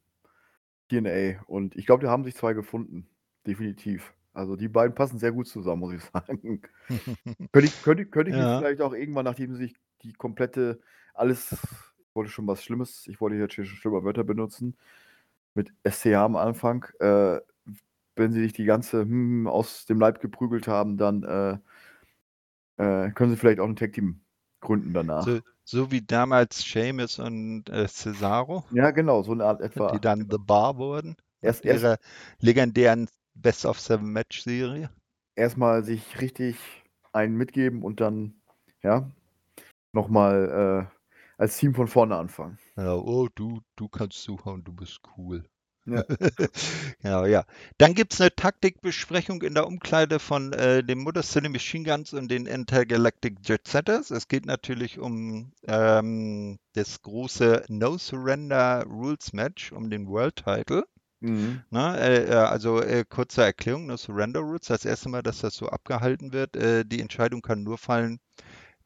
[0.89, 1.41] TNA.
[1.47, 3.07] Und ich glaube, die haben sich zwei gefunden.
[3.47, 4.13] Definitiv.
[4.33, 6.61] Also die beiden passen sehr gut zusammen, muss ich sagen.
[7.51, 8.59] könnte ich, könnte, könnte ich ja.
[8.59, 10.79] vielleicht auch irgendwann, nachdem sie sich die komplette,
[11.13, 14.75] alles, ich wollte schon was Schlimmes, ich wollte jetzt schon schlimmer Wörter benutzen,
[15.53, 17.39] mit SCH am Anfang, äh,
[18.15, 21.57] wenn sie sich die ganze hm, aus dem Leib geprügelt haben, dann äh,
[22.77, 24.21] äh, können sie vielleicht auch ein Tag-Team
[24.61, 25.23] gründen danach.
[25.23, 28.65] So, so, wie damals Seamus und äh, Cesaro?
[28.71, 29.91] Ja, genau, so eine Art etwa.
[29.91, 31.15] Die dann The Bar wurden.
[31.41, 31.97] Erst, erst ihrer
[32.39, 34.89] legendären Best of Seven Match Serie.
[35.35, 36.57] Erstmal sich richtig
[37.11, 38.35] einen mitgeben und dann,
[38.81, 39.09] ja,
[39.91, 42.57] nochmal äh, als Team von vorne anfangen.
[42.75, 45.43] Ja, oh, du, du kannst zuhauen, du bist cool.
[45.85, 46.03] Ja.
[47.01, 47.45] genau, ja.
[47.77, 52.13] Dann gibt es eine Taktikbesprechung in der Umkleide von äh, den Motor City Machine Guns
[52.13, 54.11] und den Intergalactic Jet Setters.
[54.11, 60.85] Es geht natürlich um ähm, das große No Surrender Rules Match um den World Title.
[61.23, 61.63] Mhm.
[61.69, 65.55] Na, äh, äh also äh, kurze Erklärung, No Surrender Rules, das erste Mal, dass das
[65.55, 66.57] so abgehalten wird.
[66.57, 68.19] Äh, die Entscheidung kann nur fallen,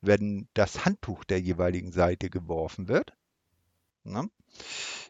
[0.02, 3.14] wenn das Handtuch der jeweiligen Seite geworfen wird.
[4.04, 4.26] Na?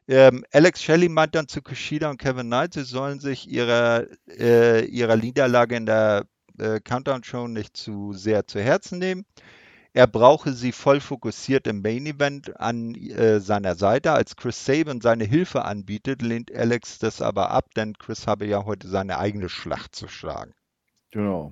[0.08, 4.86] Ähm, Alex Shelley meint dann zu Kushida und Kevin Knight, sie sollen sich ihrer, äh,
[4.86, 6.26] ihrer Niederlage in der
[6.58, 9.26] äh, Countdown-Show nicht zu sehr zu Herzen nehmen.
[9.98, 14.12] Er brauche sie voll fokussiert im Main Event an äh, seiner Seite.
[14.12, 18.64] Als Chris Sabin seine Hilfe anbietet, lehnt Alex das aber ab, denn Chris habe ja
[18.64, 20.54] heute seine eigene Schlacht zu schlagen.
[21.10, 21.52] Genau.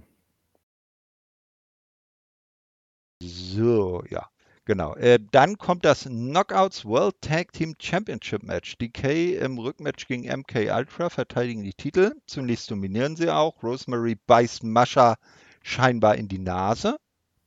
[3.24, 4.30] So, ja.
[4.66, 4.94] Genau.
[4.94, 8.78] Äh, dann kommt das Knockouts World Tag Team Championship Match.
[8.78, 12.14] DK im Rückmatch gegen MK Ultra verteidigen die Titel.
[12.28, 13.64] Zunächst dominieren sie auch.
[13.64, 15.16] Rosemary beißt Mascha
[15.64, 16.98] scheinbar in die Nase.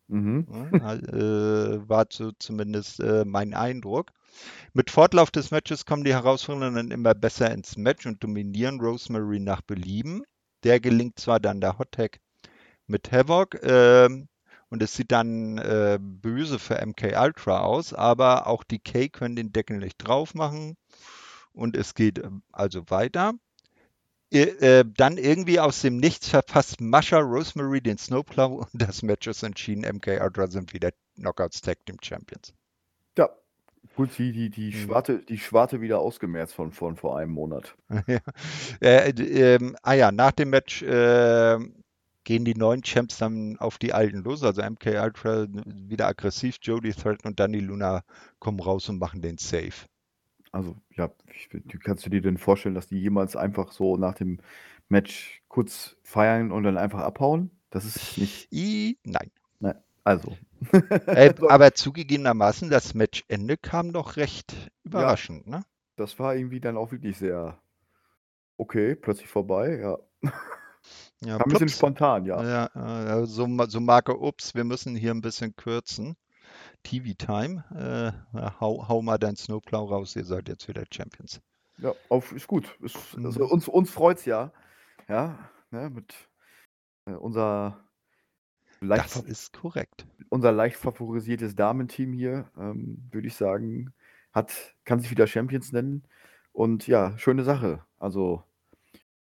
[0.09, 0.47] Mhm.
[0.81, 4.11] Ja, äh, war so zumindest äh, mein Eindruck.
[4.73, 9.63] Mit Fortlauf des Matches kommen die Herausforderungen immer besser ins Match und dominieren Rosemary nach
[9.63, 10.23] Belieben.
[10.65, 12.21] Der gelingt zwar dann der Hot Tag
[12.87, 14.29] mit Havoc, ähm,
[14.71, 19.37] und es sieht dann äh, böse für MK Ultra aus, aber auch die K können
[19.37, 20.77] den Deckel nicht drauf machen
[21.53, 23.35] und es geht äh, also weiter.
[24.31, 29.43] Äh, dann irgendwie aus dem Nichts verpasst Mascha Rosemary den Snowplow und das Match ist
[29.43, 29.83] entschieden.
[29.83, 32.53] MK Ultra sind wieder Knockouts Tag Team Champions.
[33.17, 33.31] Ja,
[33.97, 34.73] gut, die, die, die, mhm.
[34.73, 37.75] Schwarte, die Schwarte wieder ausgemerzt von, von vor einem Monat.
[38.07, 38.21] ja.
[38.81, 41.59] Äh, ähm, ah ja, nach dem Match äh,
[42.25, 44.43] gehen die neuen Champs dann auf die alten los.
[44.43, 48.03] Also MK Ultra wieder aggressiv, Jody Threat und Danny Luna
[48.41, 49.87] kommen raus und machen den Safe.
[50.53, 51.49] Also, ja, ich,
[51.83, 54.41] kannst du dir denn vorstellen, dass die jemals einfach so nach dem
[54.89, 57.51] Match kurz feiern und dann einfach abhauen?
[57.71, 58.53] Das ist nicht.
[58.53, 59.31] I, nein.
[59.61, 59.77] nein.
[60.05, 60.37] Also.
[61.07, 65.65] äh, aber zugegebenermaßen, das Matchende kam doch recht überraschend, ja, ne?
[65.97, 67.59] Das war irgendwie dann auch wirklich sehr
[68.57, 69.99] okay, plötzlich vorbei, ja.
[71.21, 72.71] Ja, ein bisschen spontan, ja.
[72.75, 76.17] Ja, so, so Marke, ups, wir müssen hier ein bisschen kürzen.
[76.83, 77.65] TV-Time,
[78.35, 81.41] äh, hau, hau, mal dein Snowplow raus, ihr seid jetzt wieder Champions.
[81.79, 82.77] Ja, auf, ist gut.
[82.81, 84.53] Ist, also uns uns freut es ja.
[85.09, 85.39] Ja,
[85.71, 86.15] ne, mit
[87.07, 87.85] äh, unser
[88.81, 90.07] leicht, das ist korrekt.
[90.29, 93.93] Unser leicht favorisiertes Damenteam hier, ähm, würde ich sagen,
[94.33, 96.05] hat, kann sich wieder Champions nennen.
[96.53, 97.85] Und ja, schöne Sache.
[97.99, 98.43] Also,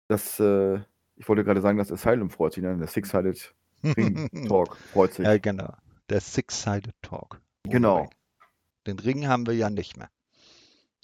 [0.09, 0.80] das äh,
[1.16, 2.76] ich wollte gerade sagen, das Asylum freut sich, ne?
[2.76, 5.24] der Six-Sided Ring Talk freut sich.
[5.24, 5.72] Ja, genau.
[6.11, 7.40] Der Six-Sided Talk.
[7.64, 8.11] Genau.
[8.86, 10.11] Den Ring haben wir ja nicht mehr.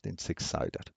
[0.05, 0.93] Den Six-Sided.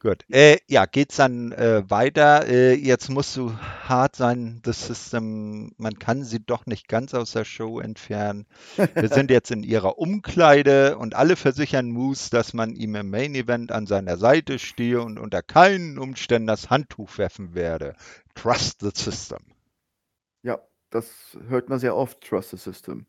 [0.00, 0.24] Gut.
[0.30, 2.46] Äh, ja, geht's dann äh, weiter.
[2.46, 7.32] Äh, jetzt musst du hart sein, das System, man kann sie doch nicht ganz aus
[7.32, 8.46] der Show entfernen.
[8.76, 13.34] Wir sind jetzt in ihrer Umkleide und alle versichern Moose, dass man ihm im Main
[13.34, 17.96] Event an seiner Seite stehe und unter keinen Umständen das Handtuch werfen werde.
[18.36, 19.40] Trust the system.
[20.42, 20.60] Ja,
[20.90, 23.06] das hört man sehr oft, Trust the System.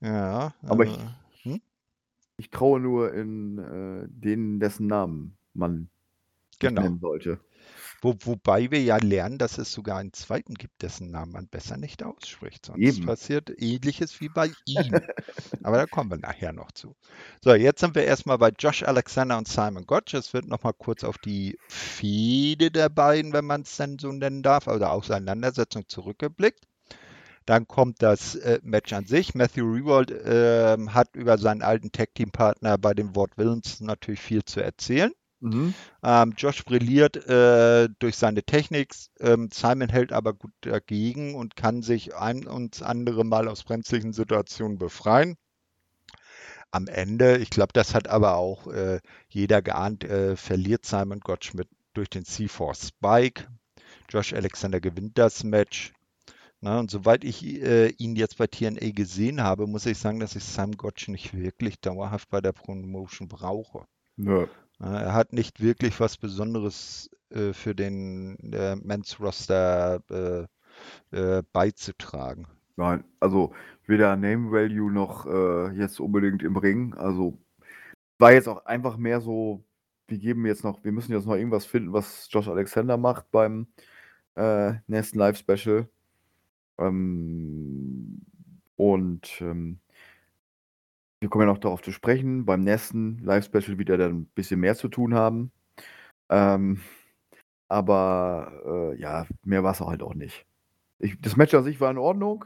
[0.00, 0.54] Ja.
[0.62, 1.08] Aber ich, äh,
[1.42, 1.60] hm?
[2.36, 5.88] ich traue nur in äh, denen, dessen Namen man
[6.58, 6.82] genau.
[6.82, 7.40] nennen sollte.
[8.06, 11.76] Wo, wobei wir ja lernen, dass es sogar einen zweiten gibt, dessen Namen man besser
[11.76, 12.66] nicht ausspricht.
[12.66, 13.04] Sonst Eben.
[13.04, 14.94] passiert ähnliches wie bei ihm.
[15.64, 16.94] Aber da kommen wir nachher noch zu.
[17.42, 20.14] So, jetzt sind wir erstmal bei Josh Alexander und Simon Gotch.
[20.14, 24.44] Es wird nochmal kurz auf die Fehde der beiden, wenn man es denn so nennen
[24.44, 26.64] darf, oder Auseinandersetzung zurückgeblickt.
[27.44, 29.34] Dann kommt das äh, Match an sich.
[29.34, 34.60] Matthew Rewald äh, hat über seinen alten Tag-Team-Partner bei den Ward Villains natürlich viel zu
[34.60, 35.10] erzählen.
[35.46, 35.74] Mhm.
[36.02, 38.94] Ähm, Josh brilliert äh, durch seine Technik.
[39.20, 44.12] Ähm, Simon hält aber gut dagegen und kann sich ein und andere Mal aus brenzlichen
[44.12, 45.36] Situationen befreien.
[46.72, 51.68] am Ende, ich glaube, das hat aber auch äh, jeder geahnt, äh, verliert Simon Gottschmidt
[51.94, 53.46] durch den C4 Spike.
[54.10, 55.92] Josh Alexander gewinnt das Match.
[56.60, 60.34] Na, und soweit ich äh, ihn jetzt bei TNA gesehen habe, muss ich sagen, dass
[60.36, 63.86] ich Sam Gotch nicht wirklich dauerhaft bei der Promotion brauche.
[64.16, 64.48] Ja.
[64.78, 70.46] Na, er hat nicht wirklich was Besonderes äh, für den äh, Men's Roster äh,
[71.16, 72.46] äh, beizutragen.
[72.76, 73.54] Nein, also
[73.86, 76.92] weder Name Value noch äh, jetzt unbedingt im Ring.
[76.94, 77.38] Also
[78.18, 79.64] war jetzt auch einfach mehr so,
[80.08, 83.66] wir geben jetzt noch, wir müssen jetzt noch irgendwas finden, was Josh Alexander macht beim
[84.34, 85.88] äh, nächsten Live-Special.
[86.78, 88.20] Ähm,
[88.76, 89.78] und ähm,
[91.20, 92.44] wir kommen ja noch darauf zu sprechen.
[92.44, 95.50] Beim nächsten Live-Special wird er dann ein bisschen mehr zu tun haben.
[96.28, 96.80] Ähm,
[97.68, 100.46] aber äh, ja, mehr war es halt auch nicht.
[100.98, 102.44] Ich, das Match an sich war in Ordnung.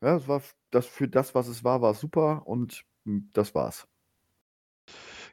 [0.00, 3.86] Ja, es war das für das, was es war, war super und hm, das war's.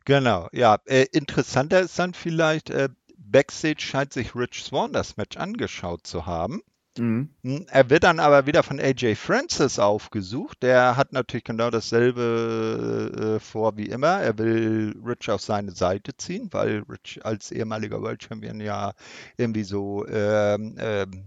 [0.05, 0.77] Genau, ja.
[0.85, 6.25] Äh, interessanter ist dann vielleicht, äh, Backstage scheint sich Rich Swan das Match angeschaut zu
[6.25, 6.61] haben.
[6.99, 7.29] Mhm.
[7.43, 10.61] Hm, er wird dann aber wieder von AJ Francis aufgesucht.
[10.63, 14.19] Der hat natürlich genau dasselbe äh, vor wie immer.
[14.21, 18.93] Er will Rich auf seine Seite ziehen, weil Rich als ehemaliger World Champion ja
[19.37, 21.25] irgendwie so ähm, ähm,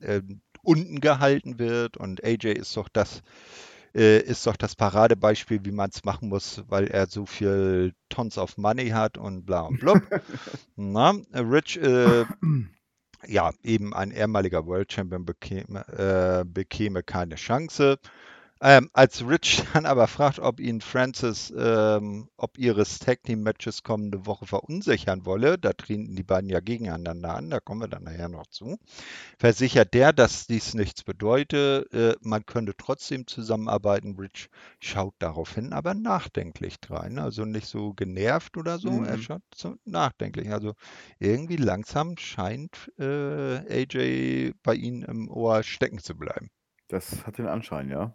[0.00, 1.96] ähm, unten gehalten wird.
[1.96, 3.22] Und AJ ist doch das
[3.94, 8.38] äh, ist doch das Paradebeispiel, wie man es machen muss, weil er so viel Tons
[8.38, 10.00] of Money hat und bla und blub.
[10.76, 12.24] Na, Rich äh,
[13.28, 17.98] ja, eben ein ehemaliger World Champion bekäme, äh, bekäme keine Chance.
[18.66, 23.82] Ähm, als Rich dann aber fragt, ob ihn Francis, ähm, ob ihres Tag Team Matches
[23.82, 28.04] kommende Woche verunsichern wolle, da treten die beiden ja gegeneinander an, da kommen wir dann
[28.04, 28.78] nachher noch zu,
[29.38, 34.16] versichert der, dass dies nichts bedeute, äh, man könnte trotzdem zusammenarbeiten.
[34.18, 34.48] Rich
[34.80, 39.04] schaut daraufhin aber nachdenklich rein, also nicht so genervt oder so, mhm.
[39.04, 40.50] er schaut so nachdenklich.
[40.50, 40.72] Also
[41.18, 46.48] irgendwie langsam scheint äh, AJ bei ihnen im Ohr stecken zu bleiben.
[46.88, 48.14] Das hat den Anschein, ja.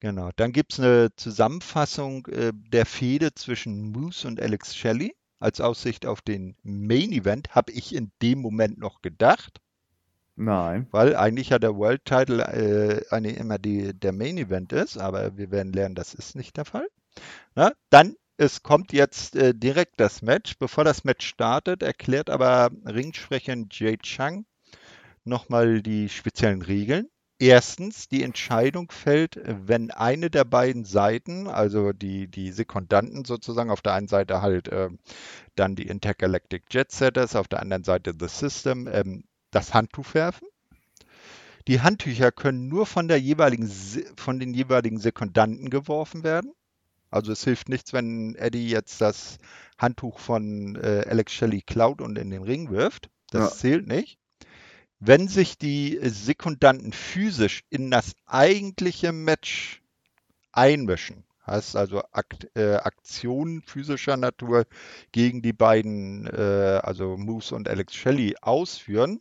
[0.00, 0.30] Genau.
[0.36, 6.06] Dann gibt es eine Zusammenfassung äh, der Fehde zwischen Moose und Alex Shelley als Aussicht
[6.06, 9.60] auf den Main Event, habe ich in dem Moment noch gedacht.
[10.36, 10.86] Nein.
[10.90, 15.36] Weil eigentlich ja der World Title äh, eine, immer die, der Main Event ist, aber
[15.36, 16.86] wir werden lernen, das ist nicht der Fall.
[17.54, 20.58] Na, dann, es kommt jetzt äh, direkt das Match.
[20.58, 24.44] Bevor das Match startet, erklärt aber Ringsprecherin Jade Chang
[25.24, 27.08] nochmal die speziellen Regeln.
[27.38, 33.82] Erstens, die Entscheidung fällt, wenn eine der beiden Seiten, also die, die Sekundanten sozusagen, auf
[33.82, 34.88] der einen Seite halt äh,
[35.54, 40.48] dann die Intergalactic Jet Setters, auf der anderen Seite The System, ähm, das Handtuch werfen.
[41.68, 43.70] Die Handtücher können nur von, der jeweiligen,
[44.16, 46.52] von den jeweiligen Sekundanten geworfen werden.
[47.10, 49.38] Also es hilft nichts, wenn Eddie jetzt das
[49.76, 53.10] Handtuch von äh, Alex Shelley klaut und in den Ring wirft.
[53.30, 53.56] Das ja.
[53.56, 54.18] zählt nicht.
[55.06, 59.80] Wenn sich die Sekundanten physisch in das eigentliche Match
[60.50, 64.66] einmischen, heißt also Akt, äh, Aktionen physischer Natur
[65.12, 69.20] gegen die beiden, äh, also Moose und Alex Shelley, ausführen,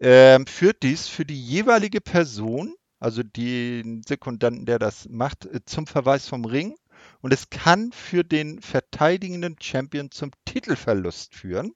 [0.00, 5.86] äh, führt dies für die jeweilige Person, also den Sekundanten, der das macht, äh, zum
[5.86, 6.76] Verweis vom Ring.
[7.22, 11.72] Und es kann für den verteidigenden Champion zum Titelverlust führen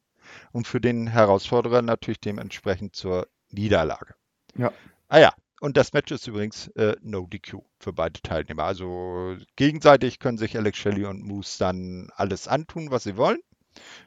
[0.53, 4.15] und für den Herausforderer natürlich dementsprechend zur Niederlage.
[4.57, 4.73] Ja.
[5.09, 8.65] Ah ja, und das Match ist übrigens äh, No DQ für beide Teilnehmer.
[8.65, 13.39] Also gegenseitig können sich Alex Shelley und Moose dann alles antun, was sie wollen.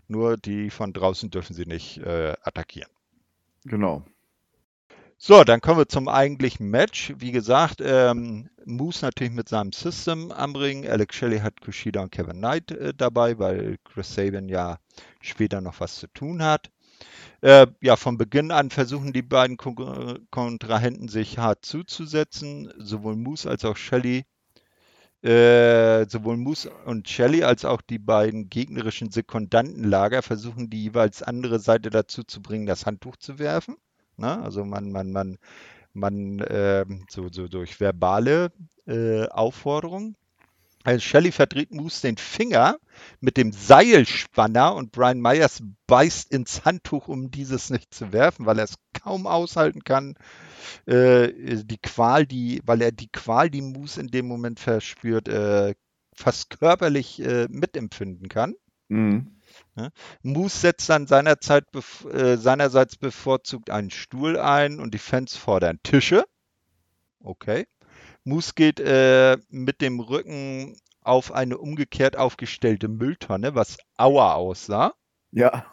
[0.07, 2.91] Nur die von draußen dürfen sie nicht äh, attackieren.
[3.65, 4.05] Genau.
[5.17, 7.13] So, dann kommen wir zum eigentlichen Match.
[7.17, 10.87] Wie gesagt, ähm, Moose natürlich mit seinem System am Ring.
[10.87, 14.77] Alex Shelley hat Kushida und Kevin Knight äh, dabei, weil Chris Sabin ja
[15.21, 16.69] später noch was zu tun hat.
[17.41, 22.73] Äh, ja, von Beginn an versuchen die beiden Kon Kontrahenten sich hart zuzusetzen.
[22.77, 24.25] Sowohl Moose als auch Shelley.
[25.23, 31.59] Äh, sowohl Moose und Shelley als auch die beiden gegnerischen Sekundantenlager versuchen die jeweils andere
[31.59, 33.77] Seite dazu zu bringen, das Handtuch zu werfen.
[34.17, 34.41] Ne?
[34.41, 35.37] Also man, man, man,
[35.93, 38.51] man äh, so, so durch verbale
[38.85, 40.15] äh, Aufforderungen.
[40.99, 42.77] Shelley verdreht Moose den Finger
[43.19, 48.59] mit dem Seilspanner und Brian Myers beißt ins Handtuch, um dieses nicht zu werfen, weil
[48.59, 50.15] er es kaum aushalten kann.
[50.85, 55.75] Äh, die Qual, die, weil er die Qual, die Moose in dem Moment verspürt, äh,
[56.13, 58.55] fast körperlich äh, mitempfinden kann.
[58.87, 59.37] Mhm.
[59.75, 59.91] Ne?
[60.23, 61.65] Moose setzt dann seinerzeit,
[62.11, 66.23] äh, seinerseits bevorzugt einen Stuhl ein und die Fans fordern Tische.
[67.19, 67.65] Okay.
[68.27, 74.93] Moose geht äh, mit dem Rücken auf eine umgekehrt aufgestellte Mülltonne, was Aua aussah.
[75.31, 75.65] Ja.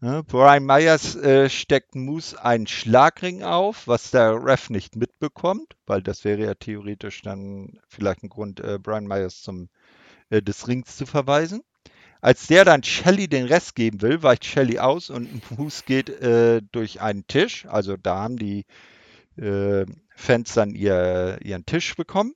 [0.00, 6.00] Ja, Brian Myers äh, steckt Moose einen Schlagring auf, was der Ref nicht mitbekommt, weil
[6.00, 9.68] das wäre ja theoretisch dann vielleicht ein Grund, äh, Brian Myers zum
[10.30, 11.62] äh, des Rings zu verweisen.
[12.20, 16.62] Als der dann Shelly den Rest geben will, weicht Shelly aus und Moose geht äh,
[16.70, 17.66] durch einen Tisch.
[17.66, 18.64] Also da haben die
[19.36, 22.34] äh, Fans dann ihr, ihren Tisch bekommen.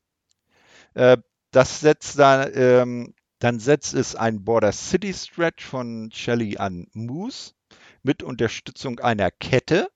[0.95, 1.19] Äh,
[1.51, 7.53] das setzt dann, ähm, dann setzt es ein Border City Stretch von Shelly an Moose
[8.03, 9.89] mit Unterstützung einer Kette.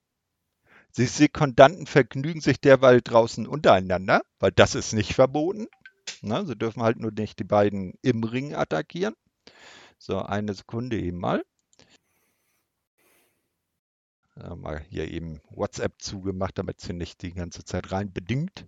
[0.96, 5.68] Die Sekundanten vergnügen sich derweil draußen untereinander, weil das ist nicht verboten.
[6.22, 9.14] Na, sie dürfen halt nur nicht die beiden im Ring attackieren.
[9.98, 11.44] So, eine Sekunde eben mal.
[14.43, 18.66] Ja, mal hier eben WhatsApp zugemacht, damit sie nicht die ganze Zeit rein bedingt.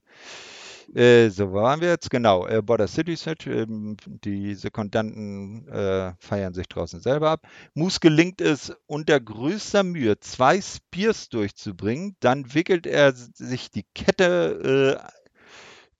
[0.94, 2.46] Äh, so waren wir jetzt, genau.
[2.46, 7.46] Äh, Border City Set, ähm, die Sekundanten äh, feiern sich draußen selber ab.
[7.74, 12.16] Moose gelingt es unter größter Mühe, zwei Spears durchzubringen.
[12.20, 15.00] Dann wickelt er sich die Kette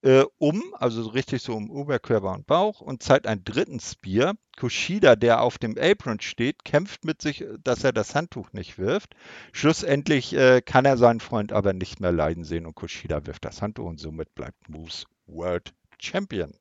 [0.03, 3.79] äh, äh, um, also so richtig so um Oberkörper und Bauch und zeigt einen dritten
[3.79, 4.35] Spear.
[4.59, 9.15] Kushida, der auf dem Apron steht, kämpft mit sich, dass er das Handtuch nicht wirft.
[9.51, 13.61] Schlussendlich äh, kann er seinen Freund aber nicht mehr leiden sehen und Kushida wirft das
[13.61, 16.53] Handtuch und somit bleibt Moose World Champion.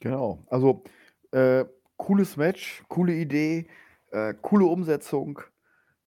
[0.00, 0.44] Genau.
[0.48, 0.82] Also,
[1.30, 1.64] äh,
[1.96, 3.68] cooles Match, coole Idee,
[4.10, 5.40] äh, coole Umsetzung.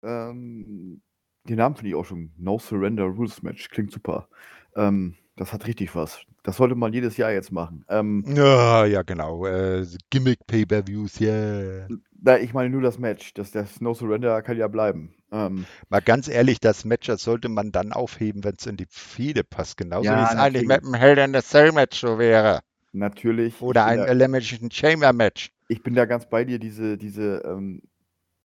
[0.01, 1.01] Ähm,
[1.43, 2.34] den Namen finde ich auch schon.
[2.38, 3.70] No Surrender Rules Match.
[3.70, 4.28] Klingt super.
[4.76, 6.26] Ähm, das hat richtig was.
[6.46, 7.84] Das sollte man jedes Jahr jetzt machen.
[7.89, 9.48] Ähm, Ja, ja, genau.
[9.48, 11.88] Äh, Gimmick-Pay-Per-Views, yeah.
[12.22, 13.34] na, ich meine nur das Match.
[13.34, 15.16] Das, das No Surrender kann ja bleiben.
[15.32, 18.86] Ähm, Mal ganz ehrlich, das Match, das sollte man dann aufheben, wenn es in die
[18.89, 19.78] Fehde passt.
[19.78, 20.68] Genauso Ja, wie es eigentlich natürlich.
[20.68, 22.62] mit dem Hell in a Cell Match so wäre.
[22.93, 23.60] natürlich.
[23.62, 25.50] Oder ein Elimination Chamber Match.
[25.68, 26.60] ich bin da ganz bei dir.
[26.60, 27.82] Diese, diese ähm,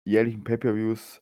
[0.04, 1.20] jährlichen Pay-Per-Views,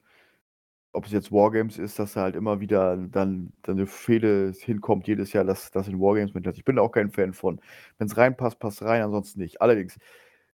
[0.92, 5.06] ob es jetzt Wargames ist, dass da halt immer wieder dann, dann eine Fehde hinkommt
[5.06, 6.46] jedes Jahr, dass das in Wargames mit.
[6.46, 7.60] Ich bin da auch kein Fan von.
[7.98, 9.60] Wenn es reinpasst, passt rein, ansonsten nicht.
[9.62, 9.98] Allerdings,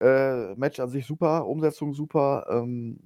[0.00, 3.00] äh, Match an sich super, Umsetzung super, ähm,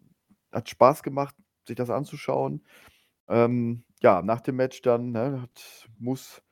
[0.53, 1.35] hat Spaß gemacht,
[1.67, 2.65] sich das anzuschauen.
[3.29, 6.43] Ähm, ja, nach dem Match dann, ne, hat Muss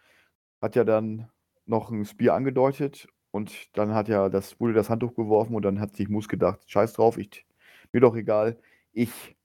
[0.60, 1.30] hat ja dann
[1.66, 5.80] noch ein Spear angedeutet und dann hat ja das, wurde das Handtuch geworfen und dann
[5.80, 7.46] hat sich Muss gedacht, scheiß drauf, ich,
[7.92, 8.58] mir doch egal,
[8.92, 9.36] ich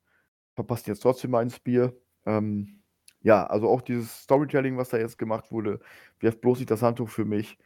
[0.60, 1.94] verpasse jetzt trotzdem meinen Spear.
[2.26, 2.82] Ähm,
[3.22, 5.80] ja, also auch dieses Storytelling, was da jetzt gemacht wurde,
[6.20, 7.58] wirft bloß nicht das Handtuch für mich.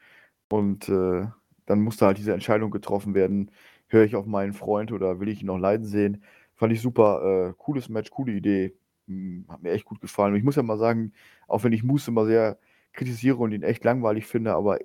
[0.49, 1.27] Und äh,
[1.65, 3.49] dann musste halt diese Entscheidung getroffen werden,
[3.87, 6.23] höre ich auf meinen Freund oder will ich ihn noch leiden sehen.
[6.55, 8.75] Fand ich super, äh, cooles Match, coole Idee.
[9.07, 10.33] Hm, hat mir echt gut gefallen.
[10.33, 11.13] Und ich muss ja mal sagen,
[11.47, 12.59] auch wenn ich Moose immer sehr
[12.93, 14.77] kritisiere und ihn echt langweilig finde, aber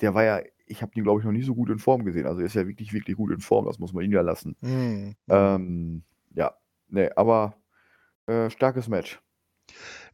[0.00, 2.26] der war ja, ich habe ihn, glaube ich, noch nie so gut in Form gesehen.
[2.26, 4.56] Also er ist ja wirklich, wirklich gut in Form, das muss man ihm ja lassen.
[4.62, 5.14] Hm.
[5.28, 6.02] Ähm,
[6.34, 6.54] ja,
[6.88, 7.54] nee, aber
[8.26, 9.20] äh, starkes Match.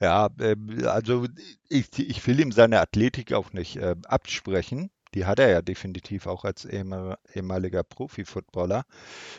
[0.00, 1.26] Ja, ähm, also
[1.68, 4.90] ich, ich will ihm seine Athletik auch nicht äh, absprechen.
[5.14, 8.84] Die hat er ja definitiv auch als ehemal- ehemaliger Profi-Footballer.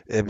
[0.07, 0.27] Ähm,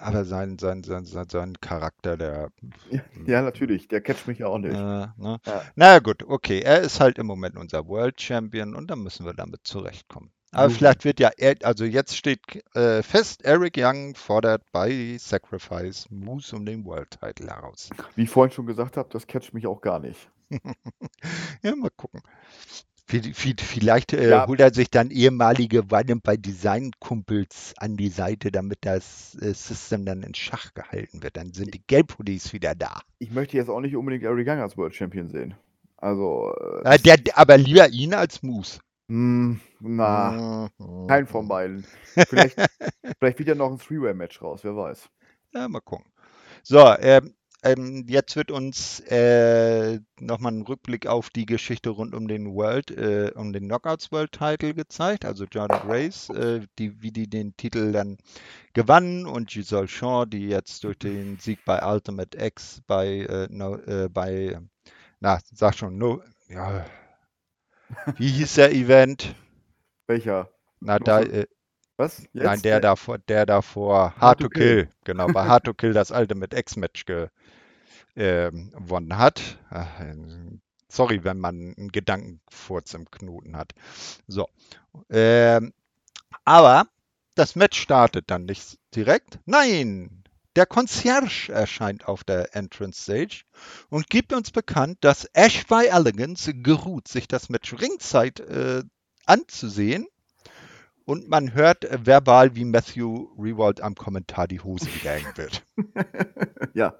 [0.00, 2.50] aber sein, sein, sein, sein, sein Charakter, der.
[2.90, 4.74] Ja, ja, natürlich, der catcht mich ja auch nicht.
[4.74, 5.38] Äh, ne?
[5.46, 5.62] Ja.
[5.76, 6.60] Na gut, okay.
[6.60, 10.32] Er ist halt im Moment unser World Champion und dann müssen wir damit zurechtkommen.
[10.52, 10.74] Aber Jo.
[10.78, 11.30] vielleicht wird ja,
[11.62, 12.40] also jetzt steht
[12.74, 17.90] äh, fest, Eric Young fordert bei Sacrifice Moose um den World Title heraus.
[18.16, 20.28] Wie ich vorhin schon gesagt habe, das catcht mich auch gar nicht.
[21.62, 22.22] Ja, mal gucken.
[23.06, 24.46] Vi- vi- Vielleicht äh, Ja.
[24.46, 30.04] holt er sich dann ehemalige Weinem bei Design-Kumpels an die Seite, damit das äh, System
[30.04, 31.36] dann in Schach gehalten wird.
[31.36, 33.00] Dann sind die Gelbhoodies wieder da.
[33.18, 35.54] Ich möchte jetzt auch nicht unbedingt Eric Young als World Champion sehen.
[35.96, 38.78] Also, äh, das, der, aber lieber ihn als Moose.
[39.10, 40.40] Hm, na,
[40.78, 41.06] Mhm.
[41.06, 41.86] kein von beiden.
[42.28, 42.58] Vielleicht,
[43.20, 45.10] vielleicht wird ja noch ein Three-Way-Match raus, wer weiß.
[45.54, 46.12] Ja, mal gucken.
[46.62, 47.34] So, ähm,
[47.64, 52.90] ähm, jetzt wird uns äh, nochmal ein Rückblick auf die Geschichte rund um den World,
[52.92, 55.24] äh, um den Knockouts World Title gezeigt.
[55.24, 58.18] Also Jordan Grace, äh, die, wie die den Titel dann
[58.74, 63.76] gewannen und Giselle Shaw, die jetzt durch den Sieg bei Ultimate X bei, äh, no,
[63.78, 64.58] äh, bei,
[65.20, 66.84] na, sag schon, no, ja,
[68.16, 69.34] wie hieß der Event?
[70.06, 70.50] Welcher?
[70.80, 71.46] Na, da, äh,
[71.96, 72.26] Was?
[72.32, 72.34] Jetzt?
[72.34, 75.92] Nein, der davor, der davor, Hard Hard to to Kill, genau, bei Hard to Kill
[75.92, 77.28] das Ultimate X-Match ge,
[78.16, 79.58] ähm, gewonnen hat.
[79.70, 80.14] Ach, äh,
[80.90, 83.74] Sorry, wenn man einen Gedankenfurz im Knoten hat.
[84.26, 84.48] So.
[85.08, 85.72] Ähm,
[86.44, 86.88] aber
[87.36, 89.38] das Match startet dann nicht direkt.
[89.46, 90.19] Nein,
[90.56, 93.44] der Concierge erscheint auf der Entrance Stage
[93.88, 98.82] und gibt uns bekannt, dass Ash by Elegance geruht, sich das Match Ringzeit äh,
[99.26, 100.06] anzusehen.
[101.04, 105.66] Und man hört äh, verbal, wie Matthew Rewald am Kommentar die Hose hängen wird.
[106.74, 106.94] ja.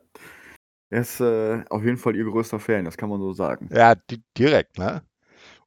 [0.92, 3.68] Er ist äh, auf jeden Fall ihr größter Fan, das kann man so sagen.
[3.72, 5.02] Ja, di direkt, ne?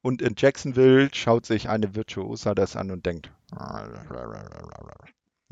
[0.01, 3.31] Und in Jacksonville schaut sich eine Virtuosa das an und denkt,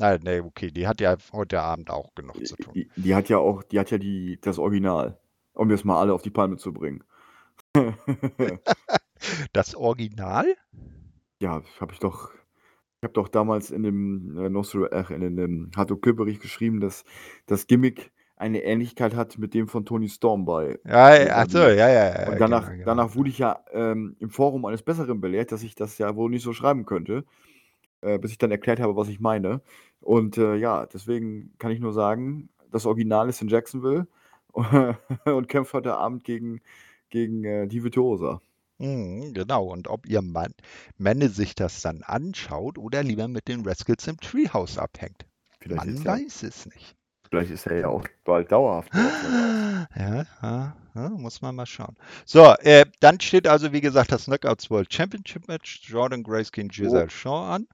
[0.02, 2.74] Nein, nee, okay, die hat ja heute Abend auch genug zu tun.
[2.74, 5.16] Die, die hat ja auch, die hat ja die, das Original,
[5.52, 7.04] um jetzt mal alle auf die Palme zu bringen.
[9.52, 10.56] das Original?
[11.38, 12.32] Ja, habe ich doch.
[13.00, 17.04] Ich habe doch damals in dem äh, Nostro, äh, in dem Hato-Kill-Bericht geschrieben, dass
[17.46, 20.80] das Gimmick eine Ähnlichkeit hat mit dem von Tony Storm bei.
[20.84, 22.32] Ja, achso, ja, ja, ja.
[22.32, 22.84] Und danach, genau, genau.
[22.86, 26.28] danach wurde ich ja ähm, im Forum eines Besseren belehrt, dass ich das ja wohl
[26.28, 27.24] nicht so schreiben könnte,
[28.00, 29.62] äh, bis ich dann erklärt habe, was ich meine.
[30.02, 34.06] Und äh, ja, deswegen kann ich nur sagen, das Original ist in Jacksonville
[35.24, 36.60] und kämpft heute Abend gegen,
[37.10, 38.40] gegen äh, die Virtuosa.
[38.78, 40.54] Mhm, genau, und ob ihr Mann,
[40.98, 45.24] Männe sich das dann anschaut oder lieber mit den Rascals im Treehouse abhängt.
[45.60, 46.96] Vielleicht Man weiß es nicht.
[47.28, 48.92] Vielleicht ist er ja auch bald dauerhaft.
[49.96, 51.96] Ja, ja, ja, muss man mal schauen.
[52.24, 55.80] So, äh, dann steht also, wie gesagt, das Knockouts World Championship Match.
[55.88, 57.08] Jordan Grace gegen Giselle oh.
[57.08, 57.66] Shaw an.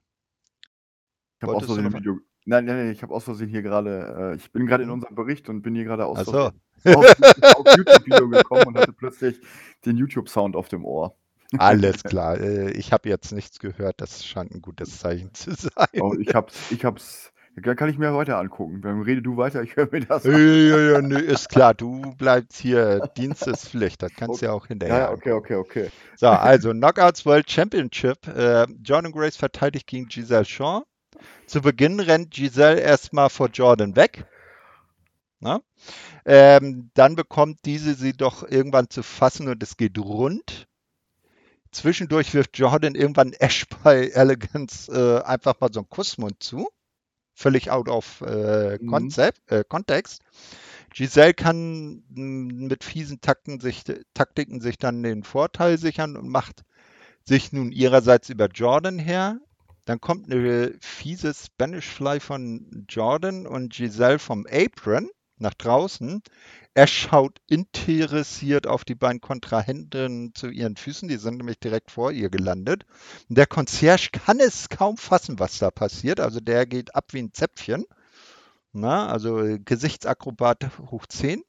[1.39, 2.19] Ich habe aus Versehen ein Video.
[2.45, 4.33] Nein, nein, nein, ich habe aus Versehen hier gerade.
[4.33, 6.31] Äh, ich bin gerade in unserem Bericht und bin hier gerade aus so.
[6.37, 9.39] auf, auf YouTube-Video gekommen und hatte plötzlich
[9.85, 11.15] den YouTube-Sound auf dem Ohr.
[11.57, 12.37] Alles klar.
[12.39, 14.01] Äh, ich habe jetzt nichts gehört.
[14.01, 15.87] Das scheint ein gutes Zeichen zu sein.
[16.01, 17.31] Oh, ich habe ich hab's
[17.61, 18.81] kann ich mir weiter angucken.
[18.81, 20.31] Dann rede du weiter, ich höre mir das an.
[20.31, 24.53] Ja, ja, nö, ist klar, du bleibst hier, Dienst ist Pflicht, das kannst du ja
[24.53, 24.97] auch hinterher.
[24.97, 25.89] Ja, okay, okay, okay.
[26.15, 28.27] So, also Knockouts World Championship.
[28.27, 30.83] Äh, Jordan Grace verteidigt gegen Giselle Shaw.
[31.45, 34.25] Zu Beginn rennt Giselle erstmal vor Jordan weg.
[36.25, 40.67] Ähm, dann bekommt diese sie doch irgendwann zu fassen und es geht rund.
[41.71, 46.67] Zwischendurch wirft Jordan irgendwann Ash bei Elegance äh, einfach mal so einen Kussmund zu
[47.39, 49.57] völlig out of äh, Konzept, mhm.
[49.57, 50.21] äh, Kontext.
[50.93, 56.63] Giselle kann mit fiesen Takten sich, Taktiken sich dann den Vorteil sichern und macht
[57.23, 59.39] sich nun ihrerseits über Jordan her.
[59.89, 65.09] Dann kommt eine fiese Spanish Fly von Jordan und Giselle vom Apron
[65.39, 66.21] nach draußen.
[66.75, 72.11] Er schaut interessiert auf die beiden Kontrahenten zu ihren Füßen, die sind nämlich direkt vor
[72.11, 72.85] ihr gelandet.
[73.29, 76.19] Der Concierge kann es kaum fassen, was da passiert.
[76.19, 77.83] Also der geht ab wie ein Zäpfchen.
[78.71, 81.41] Na, also Gesichtsakrobat hoch 10.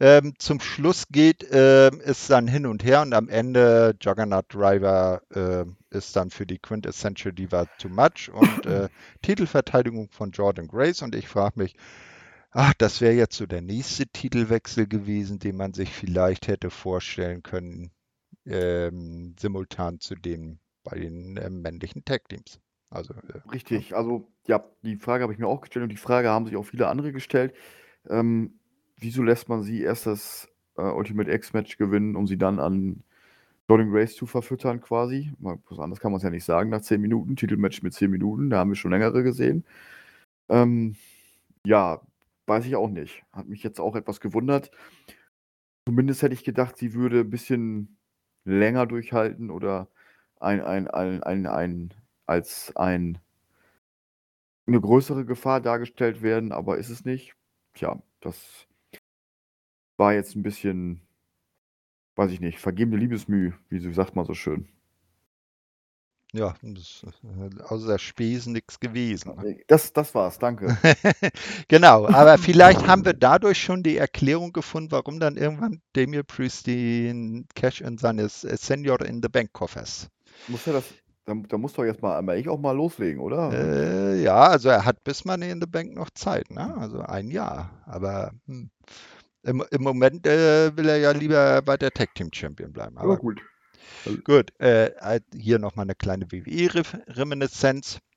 [0.00, 5.22] Ähm, zum Schluss geht ähm, es dann hin und her und am Ende Juggernaut Driver
[5.34, 5.64] äh,
[5.96, 8.88] ist dann für die Quintessential Diva too much und äh,
[9.22, 11.76] Titelverteidigung von Jordan Grace und ich frage mich,
[12.50, 17.42] ach, das wäre jetzt so der nächste Titelwechsel gewesen, den man sich vielleicht hätte vorstellen
[17.42, 17.90] können,
[18.46, 22.60] ähm, simultan zu dem bei den äh, männlichen Tag-Teams.
[22.90, 26.28] Also, äh, Richtig, also ja, die Frage habe ich mir auch gestellt und die Frage
[26.28, 27.54] haben sich auch viele andere gestellt.
[28.08, 28.58] Ähm,
[29.02, 33.02] wieso lässt man sie erst das äh, Ultimate X-Match gewinnen, um sie dann an
[33.68, 35.32] Jordan Grace zu verfüttern quasi?
[35.40, 37.36] Was anderes kann man es ja nicht sagen nach 10 Minuten.
[37.36, 39.64] Titelmatch mit 10 Minuten, da haben wir schon längere gesehen.
[40.48, 40.96] Ähm,
[41.66, 42.00] ja,
[42.46, 43.24] Weiß ich auch nicht.
[43.32, 44.70] Hat mich jetzt auch etwas gewundert.
[45.86, 47.96] Zumindest hätte ich gedacht, sie würde ein bisschen
[48.44, 49.88] länger durchhalten oder
[50.40, 51.94] ein, ein, ein, ein, ein,
[52.26, 53.18] als ein,
[54.66, 57.34] eine größere Gefahr dargestellt werden, aber ist es nicht.
[57.74, 58.66] Tja, das
[59.96, 61.00] war jetzt ein bisschen,
[62.16, 64.68] weiß ich nicht, vergebene Liebesmüh, wie sagt man so schön.
[66.34, 67.04] Ja, das,
[67.68, 69.36] außer Spesen nichts gewesen.
[69.36, 69.58] Ne?
[69.66, 70.78] Das, das war's, danke.
[71.68, 76.66] genau, aber vielleicht haben wir dadurch schon die Erklärung gefunden, warum dann irgendwann Damian Priest
[76.68, 80.08] den Cash in seines äh, Senior in the Bank Koffers.
[80.48, 80.84] Muss er das,
[81.26, 83.52] da, da muss doch jetzt mal einmal ich auch mal loslegen, oder?
[83.52, 86.74] Äh, ja, also er hat bis Money in the Bank noch Zeit, ne?
[86.78, 87.70] Also ein Jahr.
[87.84, 88.70] Aber hm,
[89.42, 92.98] im, im Moment äh, will er ja lieber bei der Tag Team Champion bleiben.
[92.98, 93.40] Aber ja, gut.
[94.24, 97.98] Gut, äh, hier nochmal eine kleine WWE-Reminiszenz.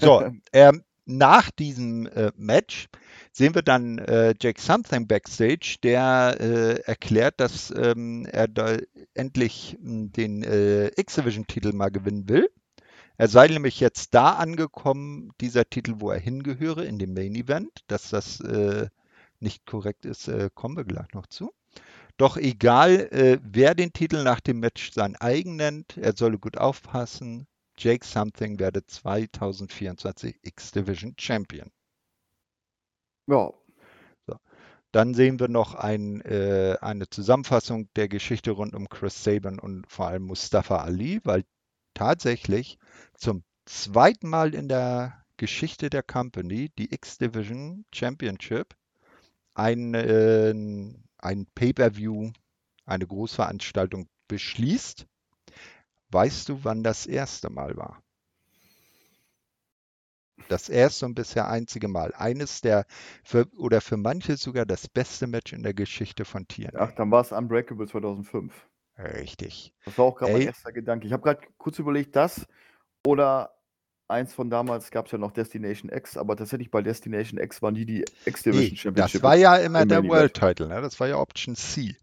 [0.00, 0.24] So,
[0.54, 2.88] ähm, nach diesem äh, Match
[3.32, 8.78] sehen wir dann äh, Jake Something backstage, der äh, erklärt, dass ähm, er da
[9.12, 12.48] endlich hm, den äh, X-Division-Titel mal gewinnen will.
[13.18, 17.80] Er sei nämlich jetzt da angekommen, dieser Titel, wo er hingehöre, in dem Main Event.
[17.88, 18.88] Dass das äh,
[19.40, 21.52] nicht korrekt ist, äh, kommen wir gleich noch zu.
[22.16, 26.58] Doch egal, äh, wer den Titel nach dem Match sein eigen nennt, er solle gut
[26.58, 27.46] aufpassen.
[27.76, 31.70] Jake Something werde 2024 X-Division Champion.
[33.28, 33.52] Ja.
[34.26, 34.36] So.
[34.90, 39.86] Dann sehen wir noch ein, äh, eine Zusammenfassung der Geschichte rund um Chris Sabin und
[39.88, 41.44] vor allem Mustafa Ali, weil
[41.94, 42.78] tatsächlich
[43.14, 48.74] zum zweiten Mal in der Geschichte der Company die X-Division Championship
[49.58, 50.54] ein, äh,
[51.18, 52.30] ein Pay-per-View,
[52.86, 55.06] eine Großveranstaltung beschließt.
[56.10, 58.02] Weißt du, wann das erste Mal war?
[60.48, 62.14] Das erste und bisher einzige Mal.
[62.14, 62.86] Eines der,
[63.22, 66.78] für, oder für manche sogar das beste Match in der Geschichte von TNA.
[66.78, 68.54] Ach, dann war es Unbreakable 2005.
[68.96, 69.74] Richtig.
[69.84, 71.06] Das war auch gerade mein erster Gedanke.
[71.06, 72.46] Ich habe gerade kurz überlegt, das
[73.04, 73.57] oder
[74.08, 77.74] eins von damals gab es ja noch Destination X, aber tatsächlich bei Destination X waren
[77.74, 78.94] die die X-Division Nee, Championship.
[78.94, 80.80] das war ja immer im der World Title, ne?
[80.80, 81.96] Das war ja Option C.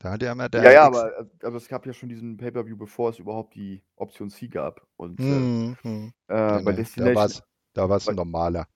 [0.00, 2.76] Da hat ja immer der ja, ja, aber, aber es gab ja schon diesen Pay-Per-View,
[2.76, 4.84] bevor es überhaupt die Option C gab.
[4.96, 6.12] Und äh, Hm, hm.
[6.28, 7.42] äh, Nee, bei nee, da Destination
[7.76, 8.66] war es ein normaler.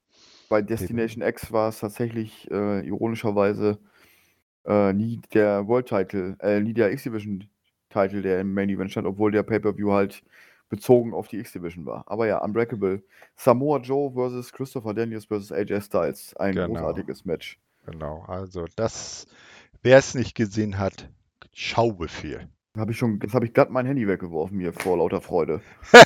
[0.48, 3.80] Bei Destination X war es tatsächlich äh, ironischerweise
[4.64, 7.44] äh, nie der World Title, äh, nie der X-Division
[7.90, 10.22] Title, der im Main Event stand, obwohl der Pay-Per-View halt
[10.68, 12.04] bezogen auf die X-Division war.
[12.06, 13.02] Aber ja, Unbreakable.
[13.36, 16.36] Samoa Joe versus Christopher Daniels versus AJ Styles.
[16.36, 16.68] Ein Genau.
[16.68, 17.58] großartiges Match.
[17.86, 18.24] Genau.
[18.26, 19.26] Also das,
[19.82, 21.08] wer es nicht gesehen hat,
[21.52, 22.48] Schaubefehl.
[22.76, 25.60] Hab ich schon, jetzt habe ich glatt mein Handy weggeworfen hier vor lauter Freude.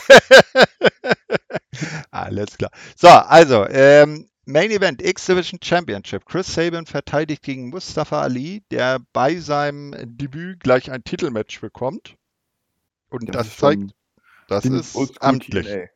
[2.11, 2.70] Alles klar.
[2.97, 6.27] So, also, ähm, Main Event X-Division Championship.
[6.27, 12.16] Chris Sabin verteidigt gegen Mustafa Ali, der bei seinem Debüt gleich ein Titelmatch bekommt.
[13.11, 13.93] Und das, ist zeigt,
[14.51, 15.89] das ziemlich ist amtlich.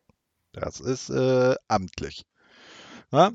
[0.53, 2.25] Das ist äh, amtlich.
[3.13, 3.33] Ja?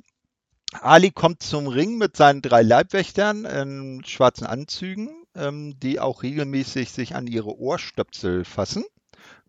[0.71, 6.91] Ali kommt zum Ring mit seinen drei Leibwächtern in schwarzen Anzügen, ähm, die auch regelmäßig
[6.91, 8.85] sich an ihre Ohrstöpsel fassen.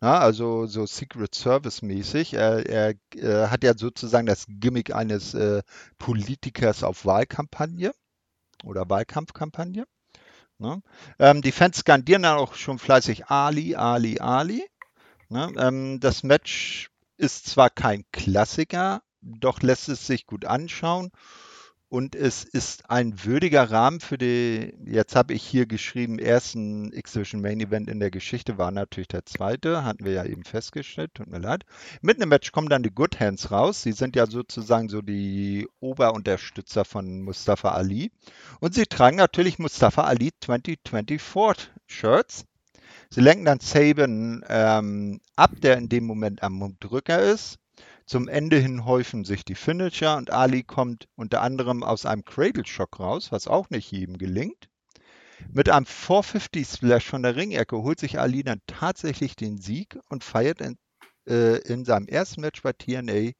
[0.01, 2.33] Ja, also so Secret Service mäßig.
[2.33, 5.61] Er, er äh, hat ja sozusagen das Gimmick eines äh,
[5.97, 7.93] Politikers auf Wahlkampagne
[8.63, 9.85] oder Wahlkampfkampagne.
[10.57, 10.81] Ne?
[11.19, 14.67] Ähm, die Fans skandieren dann auch schon fleißig Ali, Ali, Ali.
[15.31, 15.51] Ne?
[15.57, 21.11] Ähm, das Match ist zwar kein Klassiker, doch lässt es sich gut anschauen
[21.91, 27.41] und es ist ein würdiger Rahmen für die, jetzt habe ich hier geschrieben, ersten X-Division
[27.41, 31.27] Main Event in der Geschichte, war natürlich der zweite, hatten wir ja eben festgestellt, tut
[31.27, 31.63] mir leid.
[32.01, 35.67] Mit einem Match kommen dann die Good Hands raus, sie sind ja sozusagen so die
[35.79, 38.11] Oberunterstützer von Mustafa Ali
[38.59, 42.45] und sie tragen natürlich Mustafa Ali 2024 Shirts.
[43.13, 47.59] Sie lenken dann Saban ähm, ab, der in dem Moment am Drücker ist.
[48.05, 52.65] Zum Ende hin häufen sich die Finisher und Ali kommt unter anderem aus einem Cradle
[52.65, 54.69] Shock raus, was auch nicht jedem gelingt.
[55.51, 60.23] Mit einem 450 Splash von der Ringecke holt sich Ali dann tatsächlich den Sieg und
[60.23, 60.77] feiert in,
[61.27, 63.31] äh, in seinem ersten Match bei TNA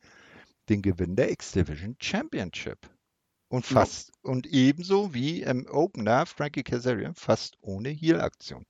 [0.68, 2.90] den Gewinn der X-Division Championship.
[3.50, 3.76] Und Ja.
[3.76, 8.66] fast, und ebenso wie im Opener Frankie Kazarian fast ohne Heal-Aktion.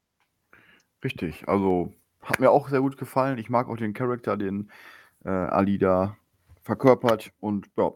[1.04, 3.38] Richtig, also hat mir auch sehr gut gefallen.
[3.38, 4.70] Ich mag auch den Charakter, den
[5.24, 6.18] äh, Ali da
[6.62, 7.32] verkörpert.
[7.40, 7.92] Und ja,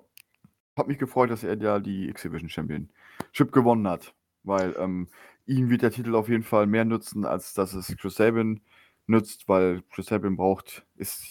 [0.75, 4.13] hat mich gefreut, dass er ja die X-Division Championship gewonnen hat.
[4.43, 5.07] Weil ähm,
[5.45, 8.61] ihm wird der Titel auf jeden Fall mehr nützen, als dass es Chris Sabin
[9.07, 11.23] nützt, weil Chris Sabin braucht, ist,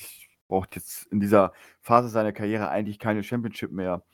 [0.48, 4.05] braucht jetzt in dieser Phase seiner Karriere eigentlich keine Championship mehr.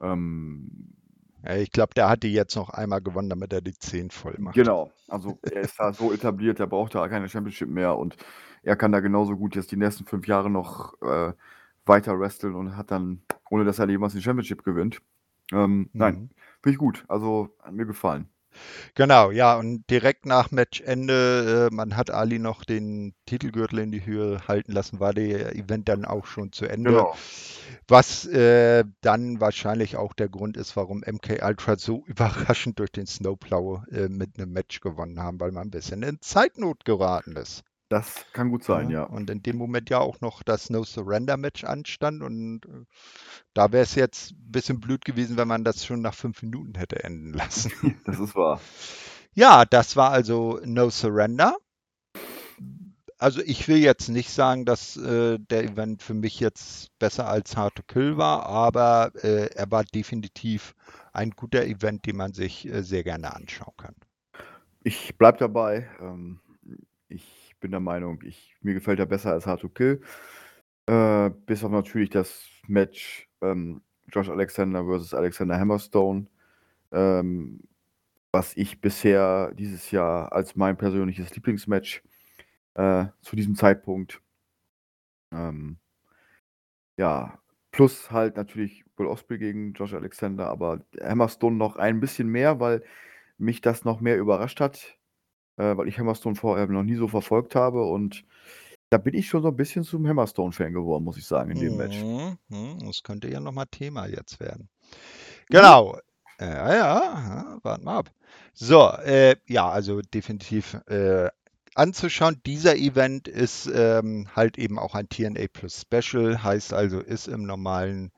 [0.00, 0.94] Ähm,
[1.56, 4.54] Ich glaube, der hat die jetzt noch einmal gewonnen, damit er die 10 voll macht.
[4.54, 8.16] Genau, also er ist da so etabliert, er braucht da keine Championship mehr und
[8.62, 11.32] er kann da genauso gut jetzt die nächsten fünf Jahre noch äh,
[11.86, 15.00] weiter wresteln und hat dann, ohne dass er jemals die Championship gewinnt.
[15.52, 16.28] Ähm, Nein, Mhm.
[16.62, 17.04] finde ich gut.
[17.08, 18.28] Also hat mir gefallen.
[18.94, 24.04] Genau, ja, und direkt nach Matchende, äh, man hat Ali noch den Titelgürtel in die
[24.04, 26.90] Höhe halten lassen, war der Event dann auch schon zu Ende.
[26.90, 27.16] Genau.
[27.86, 33.06] Was äh, dann wahrscheinlich auch der Grund ist, warum MK Ultra so überraschend durch den
[33.06, 37.64] Snowplow äh, mit einem Match gewonnen haben, weil man ein bisschen in Zeitnot geraten ist.
[37.88, 39.04] Das kann gut sein, ja.
[39.04, 42.84] Und in dem Moment ja auch noch das No Surrender Match anstand und äh,
[43.54, 46.74] da wäre es jetzt ein bisschen blöd gewesen, wenn man das schon nach fünf Minuten
[46.76, 47.72] hätte enden lassen.
[48.04, 48.60] Das ist wahr.
[49.34, 51.56] Ja, das war also No Surrender.
[53.16, 57.56] Also ich will jetzt nicht sagen, dass äh, der Event für mich jetzt besser als
[57.56, 60.74] Hard to Kill war, aber äh, er war definitiv
[61.12, 63.94] ein guter Event, den man sich äh, sehr gerne anschauen kann.
[64.84, 65.88] Ich bleibe dabei.
[66.00, 66.40] Ähm,
[67.08, 70.00] ich bin der Meinung, ich, mir gefällt er besser als Hard to Kill.
[70.86, 76.26] Äh, bis auf natürlich das Match ähm, Josh Alexander versus Alexander Hammerstone,
[76.92, 77.60] ähm,
[78.32, 82.02] was ich bisher dieses Jahr als mein persönliches Lieblingsmatch
[82.74, 84.22] äh, zu diesem Zeitpunkt.
[85.32, 85.78] Ähm,
[86.96, 87.38] ja,
[87.70, 92.82] plus halt natürlich Will Osprey gegen Josh Alexander, aber Hammerstone noch ein bisschen mehr, weil
[93.38, 94.97] mich das noch mehr überrascht hat,
[95.58, 98.24] äh, weil ich Hammerstone vorher noch nie so verfolgt habe und
[98.90, 101.76] Da bin ich schon so ein bisschen zum Hammerstone-Fan geworden, muss ich sagen, in dem
[101.76, 102.06] Match.
[102.06, 104.68] Mhm, mhm, Das könnte ja nochmal Thema jetzt werden.
[105.50, 105.98] Genau.
[106.40, 108.10] Ja, ja, ja, warten wir ab.
[108.54, 111.28] So, äh, ja, also definitiv äh,
[111.74, 112.40] anzuschauen.
[112.46, 117.44] Dieser Event ist ähm, halt eben auch ein TNA Plus Special, heißt also, ist im
[117.44, 118.12] normalen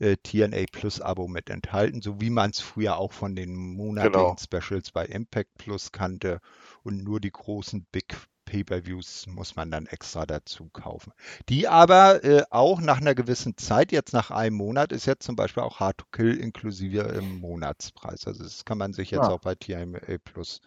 [0.00, 4.36] äh, TNA Plus Abo mit enthalten, so wie man es früher auch von den monatlichen
[4.36, 4.36] Genau.
[4.36, 6.40] Specials bei Impact Plus kannte
[6.82, 11.12] und nur die großen Big Pay-per-Views muss man dann extra dazu kaufen.
[11.48, 15.36] Die aber äh, auch nach einer gewissen Zeit, jetzt nach einem Monat, ist jetzt zum
[15.36, 18.26] Beispiel auch Hard to Kill inklusive im Monatspreis.
[18.26, 19.28] Also das kann man sich jetzt Ah.
[19.28, 20.60] auch bei TNA Plus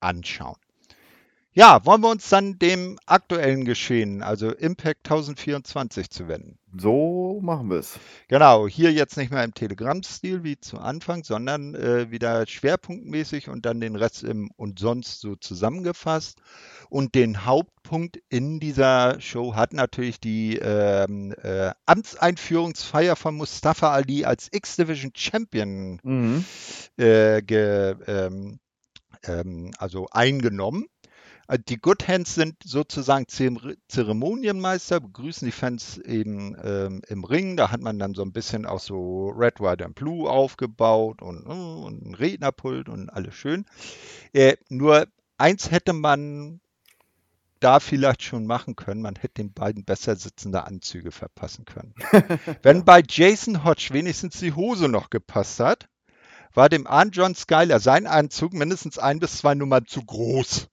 [0.00, 0.56] anschauen.
[1.54, 6.58] Ja, wollen wir uns dann dem aktuellen Geschehen, also Impact 1024, zuwenden?
[6.74, 7.98] So machen wir es.
[8.28, 13.66] Genau, hier jetzt nicht mehr im Telegram-Stil wie zu Anfang, sondern äh, wieder schwerpunktmäßig und
[13.66, 16.40] dann den Rest im und sonst so zusammengefasst.
[16.88, 24.24] Und den Hauptpunkt in dieser Show hat natürlich die ähm, äh, Amtseinführungsfeier von Mustafa Ali
[24.24, 26.46] als X-Division Champion Mhm.
[26.96, 28.58] äh, ge, ähm,
[29.24, 30.86] ähm, also eingenommen.
[31.48, 37.56] Äh, Die Good Hands sind sozusagen Zeremonienmeister, begrüßen die Fans eben ähm, im Ring.
[37.56, 41.46] Da hat man dann so ein bisschen auch so Red, White and Blue aufgebaut und,
[41.46, 43.66] äh, und ein Rednerpult und alles schön.
[44.32, 45.06] Äh, nur
[45.38, 46.60] eins hätte man
[47.62, 49.02] da vielleicht schon machen können.
[49.02, 51.94] Man hätte den beiden besser sitzende Anzüge verpassen können.
[52.62, 55.88] Wenn bei Jason Hodge wenigstens die Hose noch gepasst hat,
[56.54, 60.68] war dem Arn John Skyler sein Anzug mindestens ein bis zwei Nummern zu groß.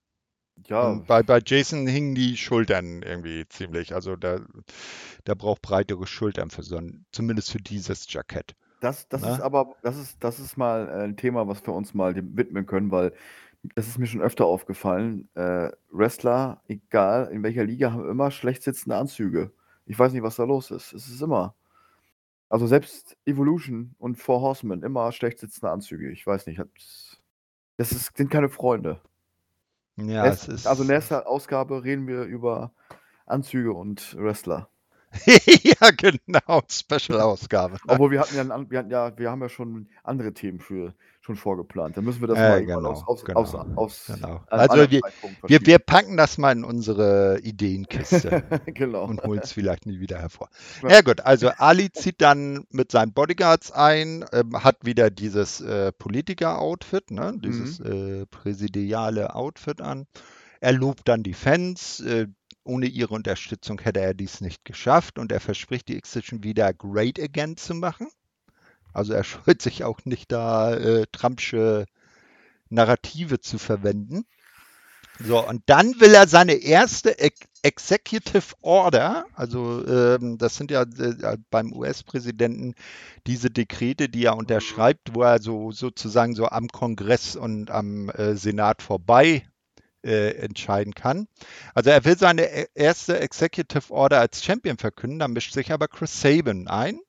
[0.70, 3.94] Ja, Und bei, bei Jason hingen die Schultern irgendwie ziemlich.
[3.96, 4.46] Also der,
[5.28, 8.56] der braucht breitere Schultern für so ein, zumindest für dieses Jackett.
[8.80, 9.32] das, das Ne?
[9.34, 12.38] ist aber, das ist, das ist mal äh, ein Thema, was wir uns mal dem
[12.38, 13.14] widmen können, weil
[13.76, 15.28] das ist mir schon öfter aufgefallen.
[15.36, 19.52] Äh, Wrestler, egal in welcher Liga, haben immer schlecht sitzende Anzüge.
[19.86, 20.94] Ich weiß nicht, was da los ist.
[20.94, 21.56] Es ist immer.
[22.48, 26.10] Also selbst Evolution und Four Horsemen, immer schlecht sitzende Anzüge.
[26.12, 26.62] Ich weiß nicht.
[27.78, 29.02] Das ist, sind keine Freunde.
[30.08, 30.68] Ja, Nächst- es ist.
[30.68, 32.72] also nächste Ausgabe reden wir über
[33.26, 34.70] Anzüge und Wrestler.
[35.26, 37.78] ja, genau, Special-Ausgabe.
[37.88, 41.36] Obwohl wir hatten ja, wir hatten ja, wir haben ja schon andere Themen für schon
[41.36, 41.98] vorgeplant.
[41.98, 44.42] Dann müssen wir das Äh, mal genau, aus, aus, genau, aus, aus genau.
[44.50, 45.02] einem Also wir-
[45.48, 49.06] Wir, wir packen das mal in unsere Ideenkiste genau.
[49.06, 50.50] und holen es vielleicht nie wieder hervor.
[50.84, 50.90] Ja.
[50.90, 55.92] Ja gut, also Ali zieht dann mit seinen Bodyguards ein, ähm, hat wieder dieses äh,
[55.92, 57.34] Politiker-Outfit, ne?
[57.38, 60.06] dieses äh, präsidiale Outfit an.
[60.62, 62.00] Er lobt dann die Fans.
[62.70, 67.20] Ohne ihre Unterstützung hätte er dies nicht geschafft und er verspricht, die X-Division wieder great
[67.20, 68.08] again zu machen.
[68.94, 71.86] Also er scheut sich auch nicht da äh, Trumpsche
[72.70, 74.26] Narrative zu verwenden.
[75.22, 80.84] So, und dann will er seine erste Ex Executive Order, also ähm, das sind ja
[80.84, 82.74] äh, beim US-Präsidenten
[83.28, 88.36] diese Dekrete, die er unterschreibt, wo er so sozusagen so am Kongress und am äh,
[88.38, 89.44] Senat vorbei
[90.04, 91.28] äh, entscheiden kann.
[91.74, 95.88] Also er will seine e- erste Executive Order als Champion verkünden, da mischt sich aber
[95.88, 97.00] Chris Sabin ein.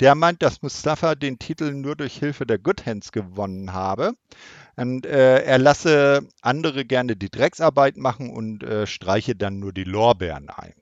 [0.00, 4.14] Der meint, dass Mustafa den Titel nur durch Hilfe der Good Hands gewonnen habe.
[4.76, 9.84] Und äh, er lasse andere gerne die Drecksarbeit machen und äh, streiche dann nur die
[9.84, 10.74] Lorbeeren ein.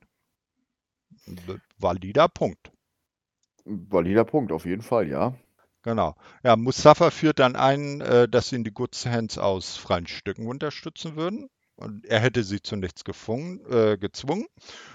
[1.78, 2.72] Valider Punkt.
[3.64, 5.34] Valider Punkt, auf jeden Fall, ja.
[5.82, 6.14] Genau.
[6.44, 11.16] Ja, Mustafa führt dann ein, äh, dass ihn die Good Hands aus freien Stücken unterstützen
[11.16, 11.48] würden.
[11.76, 14.46] Und er hätte sie zu nichts gefungen, äh, gezwungen.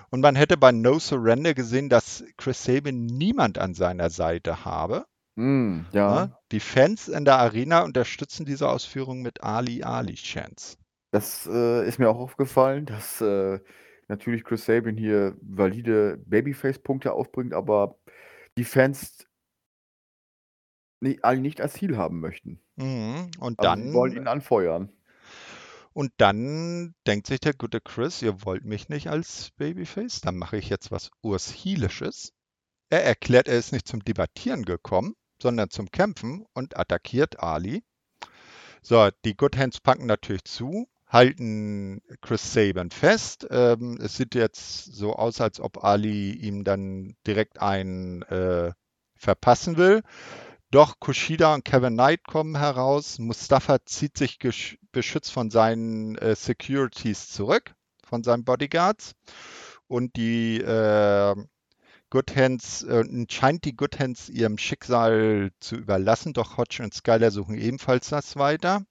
[0.09, 5.05] Und man hätte bei No Surrender gesehen, dass Chris Sabin niemand an seiner Seite habe.
[5.35, 6.26] Mm, ja.
[6.26, 6.38] Ne?
[6.51, 10.77] Die Fans in der Arena unterstützen diese Ausführung mit Ali Ali Chants.
[11.11, 13.59] Das äh, ist mir auch aufgefallen, dass äh,
[14.07, 17.97] natürlich Chris Sabin hier valide Babyface-Punkte aufbringt, aber
[18.57, 19.26] die Fans
[21.02, 22.60] nicht, alle nicht als Ziel haben möchten.
[22.76, 23.32] Mhm.
[23.40, 24.91] Und Also sie wollen ihn dann, anfeuern.
[25.94, 30.57] und dann denkt sich der gute Chris, ihr wollt mich nicht als Babyface, dann mache
[30.57, 32.34] ich jetzt was Urshielisches.
[32.90, 37.84] Er erklärt, er ist nicht zum Debattieren gekommen, sondern zum Kämpfen und attackiert Ali.
[38.82, 43.45] So, die Good Hands packen natürlich zu, halten Chris Sabin fest.
[43.49, 48.72] Ähm, es sieht jetzt so aus, als ob Ali ihm dann direkt einen äh,
[49.15, 50.02] verpassen will.
[50.72, 53.19] Doch Kushida und Kevin Knight kommen heraus.
[53.19, 54.38] Mustafa zieht sich
[54.91, 57.73] beschützt von seinen äh, Securities zurück,
[58.03, 59.14] von seinen Bodyguards.
[59.88, 61.35] Und die äh,
[62.10, 67.31] Good Hands, äh, scheint die Good Hands ihrem Schicksal zu überlassen, doch Hodge und Skyler
[67.31, 68.84] suchen ebenfalls das weiter.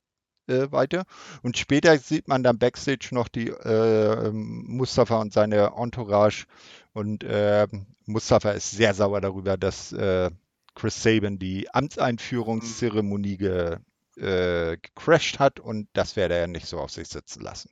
[0.48, 1.04] äh, weiter.
[1.42, 6.46] Und später sieht man dann backstage noch die äh, Mustafa und seine Entourage.
[6.92, 7.66] Und äh,
[8.06, 10.30] Mustafa ist sehr sauer darüber, dass äh,
[10.76, 13.78] Chris Sabin die Amtseinführungszeremonie ge,
[14.16, 17.70] äh, gecrashed hat und das werde er nicht so auf sich sitzen lassen.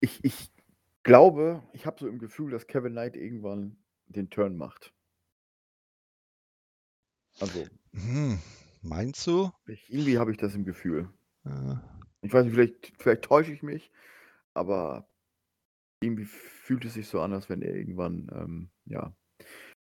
[0.00, 0.52] Ich, ich
[1.02, 4.92] glaube, ich habe so im Gefühl, dass Kevin Knight irgendwann den Turn macht.
[7.40, 7.66] Also.
[7.92, 8.38] Hm,
[8.82, 9.50] meinst du?
[9.66, 11.08] Ich, irgendwie habe ich das im Gefühl.
[11.44, 11.82] Ja.
[12.20, 13.90] Ich weiß nicht, vielleicht, vielleicht täusche ich mich,
[14.52, 15.08] aber
[16.02, 19.14] irgendwie fühlt es sich so an, als wenn er irgendwann, ähm, ja,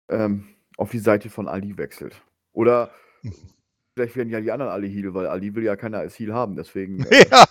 [0.09, 2.21] ähm, auf die Seite von Ali wechselt.
[2.53, 2.91] Oder.
[3.93, 6.55] Vielleicht werden ja die anderen alle Heal, weil Ali will ja keiner als Heal haben,
[6.55, 7.05] deswegen.
[7.11, 7.45] Äh, ja,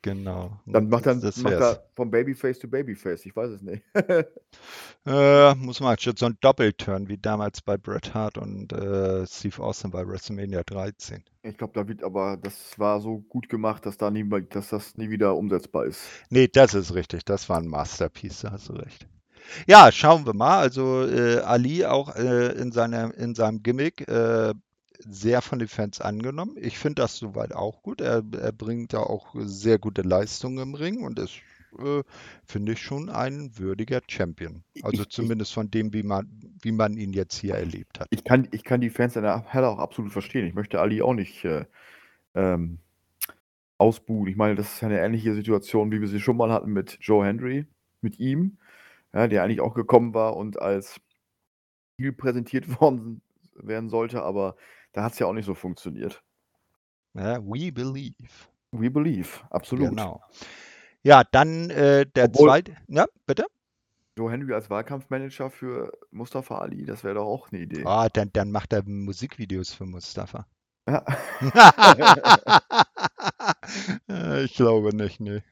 [0.00, 0.60] genau.
[0.66, 3.82] Dann macht, dann, das macht er vom Babyface zu Babyface, ich weiß es nicht.
[5.06, 9.60] äh, muss man schon so ein Doppelturn wie damals bei Bret Hart und äh, Steve
[9.62, 11.24] Austin bei WrestleMania 13.
[11.42, 14.96] Ich glaube, da wird aber, das war so gut gemacht, dass, da nie, dass das
[14.96, 16.00] nie wieder umsetzbar ist.
[16.30, 17.24] Nee, das ist richtig.
[17.24, 19.08] Das war ein Masterpiece, da hast du recht.
[19.66, 20.58] Ja, schauen wir mal.
[20.58, 24.54] Also äh, Ali auch äh, in, seiner, in seinem Gimmick äh,
[24.98, 26.56] sehr von den Fans angenommen.
[26.56, 28.00] Ich finde das soweit auch gut.
[28.00, 31.40] Er, er, bringt da auch sehr gute Leistungen im Ring und ist,
[31.78, 32.02] äh,
[32.44, 34.62] finde ich, schon ein würdiger Champion.
[34.82, 36.28] Also ich, zumindest von dem, wie man,
[36.62, 38.08] wie man ihn jetzt hier erlebt hat.
[38.10, 40.46] Ich kann, ich kann die Fans in der Halle auch absolut verstehen.
[40.46, 41.64] Ich möchte Ali auch nicht äh,
[42.34, 42.78] ähm,
[43.78, 44.28] ausbuhen.
[44.28, 47.26] Ich meine, das ist eine ähnliche Situation, wie wir sie schon mal hatten mit Joe
[47.26, 47.66] Henry,
[48.00, 48.58] mit ihm,
[49.12, 51.00] ja, der eigentlich auch gekommen war und als
[51.96, 53.22] Ziel präsentiert worden
[53.54, 54.56] werden sollte, aber
[54.92, 56.22] da hat es ja auch nicht so funktioniert.
[57.14, 58.14] Ja, we believe.
[58.72, 59.90] We believe, absolut.
[59.90, 60.22] Genau.
[61.02, 62.76] Ja, dann äh, der Obwohl, zweite.
[62.88, 63.44] Ja, bitte?
[64.16, 67.82] Joe Henry als Wahlkampfmanager für Mustafa Ali, das wäre doch auch eine Idee.
[67.84, 70.46] Ah, dann, dann macht er Musikvideos für Mustafa.
[70.88, 71.04] Ja.
[74.44, 75.42] ich glaube nicht, nee.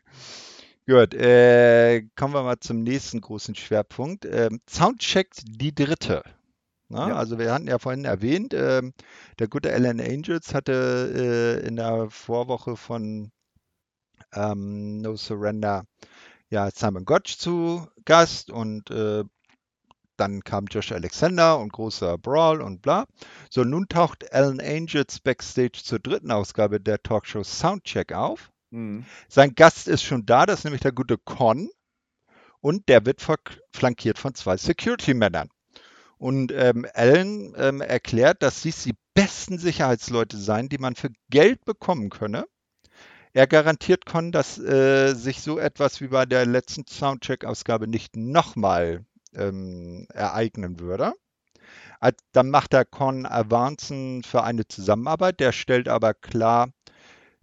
[0.91, 4.25] Gut, äh, kommen wir mal zum nächsten großen Schwerpunkt.
[4.25, 6.25] Ähm, Soundcheck die dritte.
[6.89, 7.13] Na, ne?
[7.13, 7.17] ja.
[7.17, 8.83] Also wir hatten ja vorhin erwähnt, äh,
[9.39, 13.31] der gute Alan Angels hatte äh, in der Vorwoche von
[14.33, 15.85] ähm, No Surrender
[16.49, 19.23] ja Simon Gotch zu Gast und äh,
[20.17, 23.07] dann kam Josh Alexander und großer Brawl und bla.
[23.49, 28.51] So, nun taucht Alan Angels backstage zur dritten Ausgabe der Talkshow Soundcheck auf.
[28.71, 29.05] Mhm.
[29.29, 31.69] Sein Gast ist schon da, das ist nämlich der gute Con.
[32.61, 33.23] Und der wird
[33.73, 35.49] flankiert von zwei Security-Männern.
[36.19, 41.65] Und ähm, Allen ähm, erklärt, dass dies die besten Sicherheitsleute seien, die man für Geld
[41.65, 42.45] bekommen könne.
[43.33, 49.07] Er garantiert Con, dass äh, sich so etwas wie bei der letzten Soundcheck-Ausgabe nicht nochmal
[49.35, 51.15] ähm, ereignen würde.
[52.33, 55.39] Dann macht er Con Avancen für eine Zusammenarbeit.
[55.41, 56.71] Der stellt aber klar,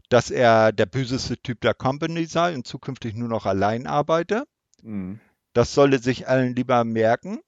[0.10, 4.46] dass er der böseste Typ der Company sei und zukünftig nur noch allein arbeite.
[4.82, 5.20] Mhm.
[5.54, 7.40] Das sollte sich allen lieber merken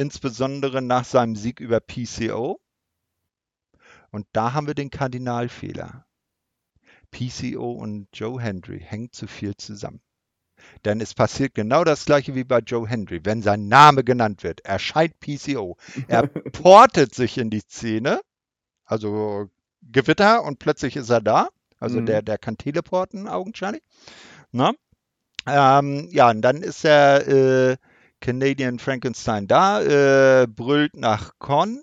[0.00, 2.58] insbesondere nach seinem Sieg über PCO.
[4.10, 6.06] Und da haben wir den Kardinalfehler.
[7.10, 10.00] PCO und Joe Hendry hängen zu viel zusammen.
[10.84, 13.20] Denn es passiert genau das gleiche wie bei Joe Hendry.
[13.24, 15.76] Wenn sein Name genannt wird, erscheint PCO.
[16.08, 18.20] Er portet sich in die Szene,
[18.84, 19.50] also
[19.82, 21.48] Gewitter, und plötzlich ist er da.
[21.80, 22.06] Also mhm.
[22.06, 23.82] der, der kann teleporten, augenscheinlich.
[24.52, 24.72] Na?
[25.46, 27.76] Ähm, ja, und dann ist er äh,
[28.20, 31.82] Canadian Frankenstein da, äh, brüllt nach Con.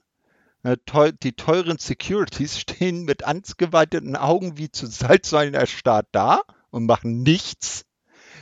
[0.64, 6.86] Äh, teu die teuren Securities stehen mit angewalteten Augen wie zu Salzsäulen erstarrt da und
[6.86, 7.86] machen nichts.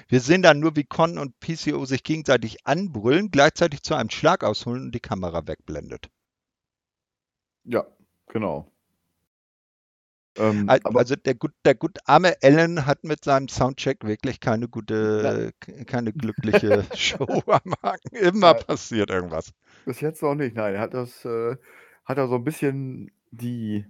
[0.07, 4.43] Wir sehen dann nur, wie Con und PCO sich gegenseitig anbrüllen, gleichzeitig zu einem Schlag
[4.43, 6.09] ausholen und die Kamera wegblendet.
[7.63, 7.85] Ja,
[8.27, 8.71] genau.
[10.37, 15.53] Ähm, also der gut, der gut arme Allen hat mit seinem Soundcheck wirklich keine gute,
[15.65, 15.85] nein.
[15.85, 18.15] keine glückliche Show am Haken.
[18.15, 19.53] Immer ja, passiert irgendwas.
[19.85, 20.75] Bis jetzt noch nicht, nein.
[20.75, 21.55] Er hat das, äh,
[22.03, 23.85] hat er so ein bisschen die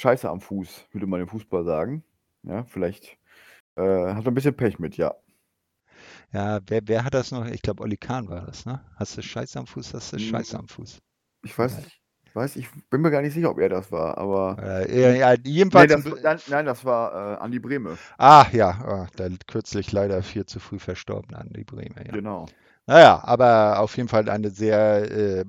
[0.00, 2.04] Scheiße am Fuß, würde man im Fußball sagen.
[2.44, 3.18] Ja, vielleicht
[3.76, 5.14] äh, hat er ein bisschen Pech mit, ja.
[6.32, 7.46] Ja, wer, wer hat das noch?
[7.46, 8.84] Ich glaube, Olli Kahn war das, ne?
[8.96, 10.18] Hast du Scheiße am Fuß, hast du.
[10.18, 10.98] Scheiße am Fuß.
[11.42, 11.97] Ich weiß nicht
[12.38, 14.56] weiß, ich bin mir gar nicht sicher, ob er das war, aber.
[14.88, 15.94] Äh, ja, jedenfalls.
[15.94, 17.98] Nee, das, nein, nein, das war äh, Andi Breme.
[18.16, 21.96] Ah, ja, oh, der kürzlich leider viel zu früh verstorben, Andi Breme.
[22.06, 22.12] Ja.
[22.12, 22.46] Genau.
[22.86, 25.44] Naja, aber auf jeden Fall eine sehr äh,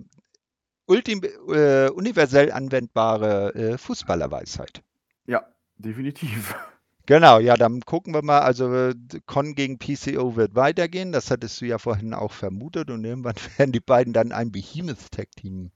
[0.87, 4.83] ultim, äh, universell anwendbare äh, Fußballerweisheit.
[5.25, 5.45] Ja,
[5.77, 6.55] definitiv.
[7.09, 8.41] Genau, ja, dann gucken wir mal.
[8.41, 8.91] Also
[9.25, 11.11] Con gegen PCO wird weitergehen.
[11.11, 12.91] Das hattest du ja vorhin auch vermutet.
[12.91, 15.71] Und irgendwann werden die beiden dann ein Behemoth-Tag-Team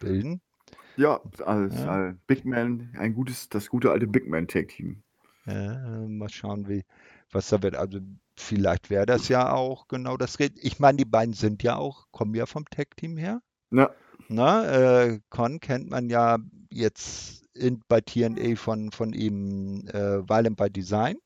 [0.00, 0.40] bilden.
[0.96, 1.86] Ja, als, Ja.
[1.88, 5.02] als Big Man, ein gutes, das gute alte Big Man Tag Team.
[5.46, 6.84] Äh, mal schauen, wie,
[7.30, 7.76] was da wird.
[7.76, 8.00] Also
[8.36, 10.38] vielleicht wäre das ja auch genau das.
[10.38, 13.40] Red- Ich meine, die beiden sind ja auch, kommen ja vom Tag-Team her.
[13.70, 13.90] Ja,
[14.28, 14.66] Ne?
[14.66, 16.38] Äh, Con kennt man ja
[16.70, 21.16] jetzt in, bei TNA von, von ihm äh, Violent by Design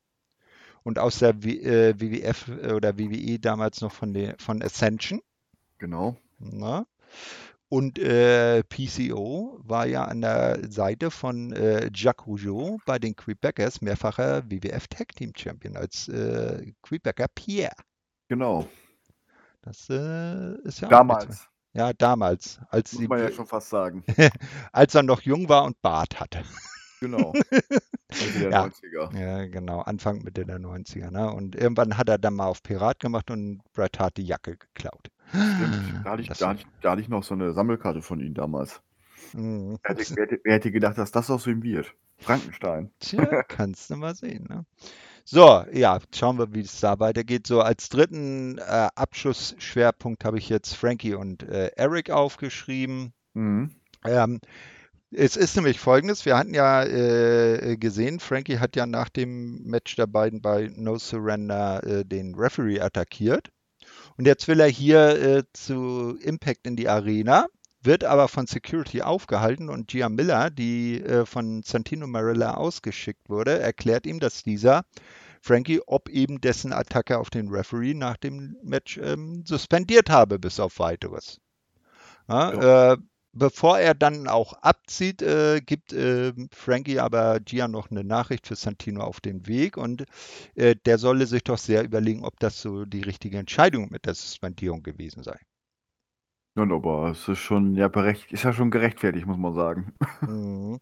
[0.83, 5.21] und aus der w, äh, WWF äh, oder WWE damals noch von, der, von Ascension.
[5.77, 6.15] genau.
[6.39, 6.87] Ne?
[7.69, 13.81] Und äh, PCO war ja an der Seite von äh, Jacques Rougeau bei den Quebecers
[13.81, 17.73] mehrfacher WWF Tag Team Champion als äh, Quebecer Pierre.
[18.29, 18.67] Genau.
[19.61, 20.89] Das äh, ist ja.
[20.89, 24.03] Damals, Ja, damals, als, muss man ja schon fast sagen.
[24.71, 26.43] als er noch jung war und Bart hatte.
[27.01, 27.33] Genau.
[28.21, 28.65] Mitte der Ja.
[28.65, 29.19] 90er.
[29.19, 31.11] Ja, genau, Anfang Mitte der 90er.
[31.11, 31.31] Ne?
[31.33, 35.09] Und irgendwann hat er dann mal auf Pirat gemacht und Bret Hart die Jacke geklaut.
[35.29, 36.05] Stimmt.
[36.05, 38.33] Da hatte, ich, da, hatte ich, da hatte ich noch so eine Sammelkarte von ihm
[38.33, 38.81] damals.
[39.33, 39.77] Mhm.
[39.83, 41.93] Wer hätte, wer, hätte, wer hätte gedacht, dass das aus ihm wird?
[42.17, 42.91] Frankenstein.
[42.99, 44.45] Tja, kannst du mal sehen.
[44.49, 44.65] Ne?
[45.25, 47.47] So, ja, schauen wir, wie es da weitergeht.
[47.47, 53.13] So, als dritten äh, Abschussschwerpunkt habe ich jetzt Frankie und äh, Eric aufgeschrieben.
[53.33, 53.71] Mhm.
[54.05, 54.39] Ähm,
[55.11, 59.95] es ist nämlich folgendes: Wir hatten ja äh, gesehen, Frankie hat ja nach dem Match
[59.95, 63.49] der beiden bei No Surrender äh, den Referee attackiert.
[64.17, 67.47] Und jetzt will er hier äh, zu Impact in die Arena,
[67.81, 73.59] wird aber von Security aufgehalten und Gia Miller, die äh, von Santino Marella ausgeschickt wurde,
[73.59, 74.85] erklärt ihm, dass dieser
[75.41, 80.59] Frankie ob eben dessen Attacke auf den Referee nach dem Match ähm, suspendiert habe, bis
[80.59, 81.39] auf weiteres.
[82.27, 82.97] Ja, äh,
[83.35, 88.55] bevor er dann auch abzieht, äh, gibt äh, Frankie aber Gia noch eine Nachricht für
[88.55, 90.05] Santino auf den Weg und
[90.55, 94.15] äh, der solle sich doch sehr überlegen, ob das so die richtige Entscheidung mit der
[94.15, 95.37] Suspendierung gewesen sei.
[96.57, 99.93] Ja, aber es ist schon, ja, berecht, ist ja schon gerechtfertigt, muss man sagen.
[100.21, 100.79] Mhm.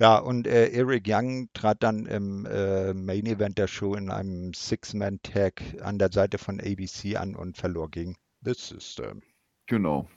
[0.00, 4.52] Ja, und äh, Eric Young trat dann im äh, Main Event der Show in einem
[4.52, 9.22] Six-Man-Tag an der Seite von ABC an und verlor gegen The System.
[9.66, 10.08] Genau.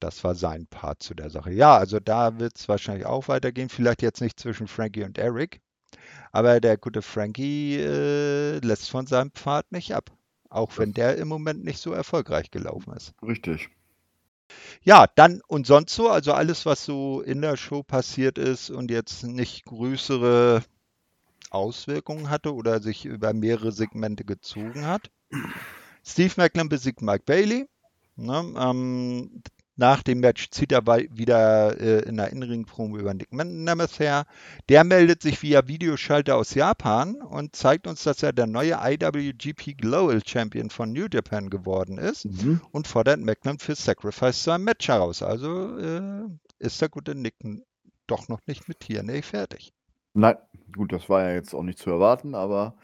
[0.00, 1.52] Das war sein Part zu der Sache.
[1.52, 3.68] Ja, also da wird es wahrscheinlich auch weitergehen.
[3.68, 5.60] Vielleicht jetzt nicht zwischen Frankie und Eric,
[6.32, 10.10] aber der gute Frankie äh, lässt von seinem Pfad nicht ab.
[10.50, 13.12] Auch wenn der im Moment nicht so erfolgreich gelaufen ist.
[13.22, 13.68] Richtig.
[14.82, 18.90] Ja, dann und sonst so, also alles, was so in der Show passiert ist und
[18.90, 20.62] jetzt nicht größere
[21.50, 25.10] Auswirkungen hatte oder sich über mehrere Segmente gezogen hat.
[26.04, 27.68] Steve Macklin besiegt Mike Bailey.
[28.18, 29.42] Ne, ähm,
[29.76, 34.26] nach dem Match zieht er wieder äh, in der Innenring-Promo über Nick Nemeth her.
[34.68, 39.74] Der meldet sich via Videoschalter aus Japan und zeigt uns, dass er der neue IWGP
[39.76, 42.60] Global Champion von New Japan geworden ist Mhm.
[42.72, 45.22] und fordert Macklin für Sacrifice zu einem Match heraus.
[45.22, 46.22] Also äh,
[46.58, 47.36] ist der gute Nick
[48.08, 49.72] doch noch nicht mit TNA fertig.
[50.12, 50.34] Nein,
[50.76, 52.74] gut, das war ja jetzt auch nicht zu erwarten, aber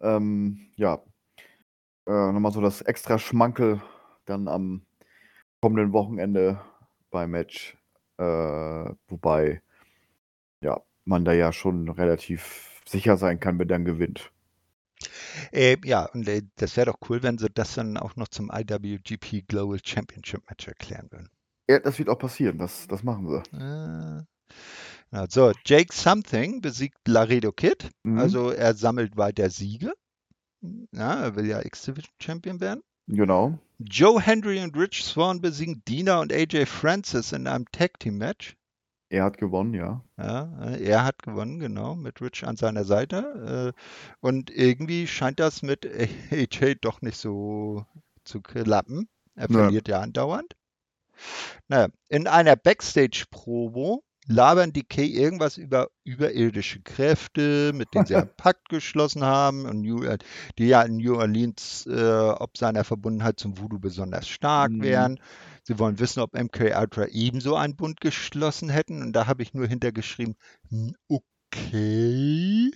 [0.00, 1.02] ähm, ja,
[2.06, 3.82] äh, nochmal so das extra Schmankel
[4.28, 4.86] dann am
[5.60, 6.60] kommenden Wochenende
[7.10, 7.76] beim Match,
[8.18, 8.24] äh,
[9.08, 9.62] wobei
[10.60, 14.30] ja, man da ja schon relativ sicher sein kann, wer dann gewinnt.
[15.52, 18.50] Äh, ja, und äh, das wäre doch cool, wenn sie das dann auch noch zum
[18.52, 21.30] IWGP Global Championship Match erklären würden.
[21.68, 24.26] Ja, das wird auch passieren, das, das machen sie.
[25.12, 27.90] Äh, so, Jake Something besiegt Laredo Kid.
[28.02, 28.18] Mhm.
[28.18, 29.92] Also er sammelt weiter Siege.
[30.92, 32.82] Ja, er will ja X-Division Champion werden.
[33.08, 33.58] Genau.
[33.80, 38.56] Joe Hendry und Rich Swan besiegen Dina und AJ Francis in einem Tag Team Match.
[39.10, 40.02] Er hat gewonnen, ja.
[40.18, 43.74] Ja, äh, er hat gewonnen, genau, mit Rich an seiner Seite.
[43.76, 43.80] äh,
[44.20, 47.84] Und irgendwie scheint das mit AJ doch nicht so
[48.24, 49.08] zu klappen.
[49.34, 49.48] Er Ja.
[49.50, 50.54] verliert ja andauernd.
[51.68, 58.30] Naja, in einer Backstage-Promo labern die Kay irgendwas über überirdische Kräfte, mit denen sie einen
[58.36, 60.04] Pakt geschlossen haben und New,
[60.58, 64.78] die ja in New Orleans äh, ob seiner Verbundenheit zum Voodoo besonders stark Mhm.
[64.80, 65.18] wären.
[65.64, 69.02] Sie wollen wissen, ob MK Ultra ebenso einen Bund geschlossen hätten.
[69.02, 70.36] Und da habe ich nur hintergeschrieben,
[70.70, 72.70] "Hm, okay.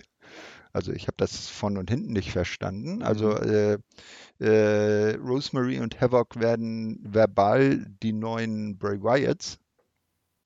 [0.73, 3.03] Also ich habe das von und hinten nicht verstanden.
[3.03, 3.77] Also äh,
[4.39, 9.59] äh, Rosemary und Havoc werden verbal die neuen Bray Wyatts.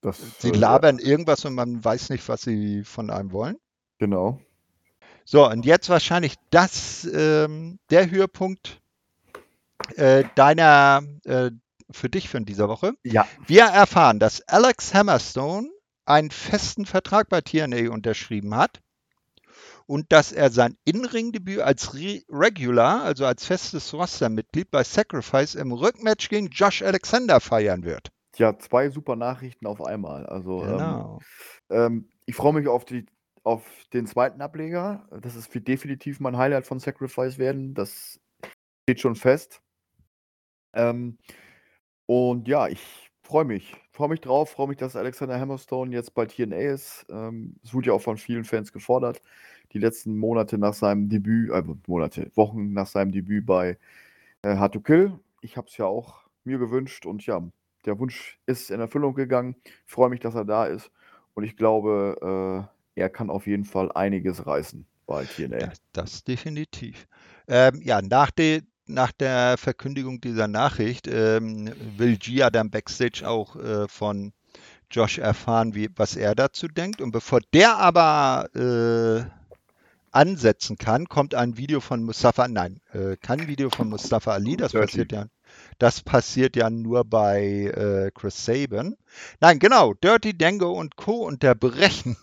[0.01, 3.57] Das, Sie labern irgendwas und man weiß nicht, was sie von einem wollen.
[3.97, 4.39] Genau.
[5.25, 8.79] So, und jetzt wahrscheinlich das, ähm, der Höhepunkt
[9.95, 11.51] äh, deiner, äh,
[11.89, 12.93] für dich von dieser Woche.
[13.03, 13.27] Ja.
[13.45, 15.69] Wir erfahren, dass Alex Hammerstone
[16.05, 18.81] einen festen Vertrag bei TNA unterschrieben hat
[19.85, 25.71] und dass er sein In-Ring-Debüt als Re Regular, also als festes Rostermitglied bei Sacrifice im
[25.71, 28.11] Rückmatch gegen Josh Alexander feiern wird.
[28.37, 30.25] Ja, zwei super Nachrichten auf einmal.
[30.25, 31.19] Also, ähm, Genau.
[31.69, 33.05] ähm, ich freue mich auf die
[33.43, 35.07] auf den zweiten Ableger.
[35.21, 37.73] Das ist wird definitiv mein Highlight von Sacrifice werden.
[37.73, 38.19] Das
[38.83, 39.61] steht schon fest.
[40.73, 41.17] Ähm,
[42.07, 43.75] und ja, ich freue mich.
[43.91, 47.05] Freue mich drauf, freue mich, dass Alexander Hammerstone jetzt bei TNA ist.
[47.09, 49.21] Ähm, es wurde ja auch von vielen Fans gefordert.
[49.73, 53.77] Die letzten Monate nach seinem Debüt, äh, Monate, Wochen nach seinem Debüt bei
[54.41, 55.19] äh, Hard to Kill.
[55.41, 57.41] Ich habe es ja auch mir gewünscht und ja,
[57.87, 59.55] der Wunsch ist in Erfüllung gegangen.
[59.63, 60.91] Ich freue mich, dass er da ist
[61.33, 65.57] und ich glaube, äh, er kann auf jeden Fall einiges reißen bei TNA.
[65.57, 67.07] Das, das definitiv.
[67.47, 73.55] Ähm, ja, nach, de, nach der Verkündigung dieser Nachricht ähm, will Gia dann backstage auch
[73.55, 74.33] äh, von
[74.91, 77.01] Josh erfahren, wie, was er dazu denkt.
[77.01, 79.29] Und bevor der aber äh,
[80.11, 84.73] ansetzen kann, kommt ein Video von Mustafa, nein, äh, kein Video von Mustafa Ali, das
[84.73, 85.27] passiert ja,
[85.77, 88.95] das passiert ja nur bei äh, Chris Saban.
[89.39, 91.25] Nein, genau, Dirty Dango und Co.
[91.25, 92.17] unterbrechen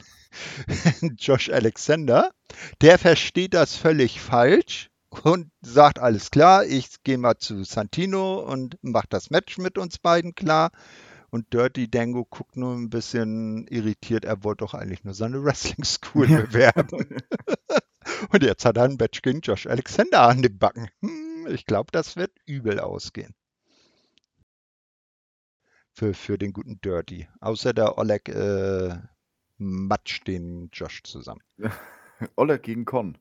[1.19, 2.31] Josh Alexander.
[2.81, 4.91] Der versteht das völlig falsch
[5.23, 9.99] und sagt, alles klar, ich gehe mal zu Santino und mache das Match mit uns
[9.99, 10.71] beiden klar.
[11.31, 15.85] Und Dirty Dango guckt nur ein bisschen irritiert, er wollte doch eigentlich nur seine Wrestling
[15.85, 17.19] School bewerben.
[18.31, 20.89] und jetzt hat er ein Match gegen Josh Alexander an den Backen.
[21.01, 23.35] Hm, ich glaube, das wird übel ausgehen.
[25.97, 27.29] Für, für den guten Dirty.
[27.41, 28.97] Außer der Oleg äh,
[29.59, 31.41] matscht den Josh zusammen.
[32.37, 33.17] Oleg gegen Con.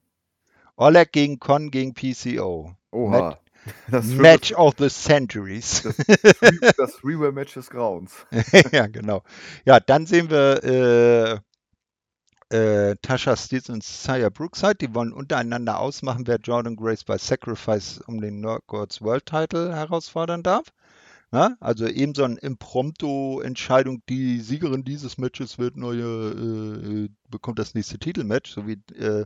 [0.75, 2.75] Oleg gegen Con gegen PCO.
[2.91, 3.39] Oha.
[3.89, 5.83] Das Match of the Centuries.
[6.59, 8.11] Das, das Freeway-Match des Grauens.
[8.73, 9.23] ja, genau.
[9.63, 11.41] Ja, dann sehen wir
[12.51, 14.75] äh, äh, Tasha Steels und Saya Brookside.
[14.75, 20.43] Die wollen untereinander ausmachen, wer Jordan Grace bei Sacrifice um den Northcourts World Title herausfordern
[20.43, 20.65] darf.
[21.34, 27.73] Ja, also eben so eine Impromptu-Entscheidung, die Siegerin dieses Matches wird neue, äh, bekommt das
[27.73, 29.26] nächste Titelmatch, so wie äh,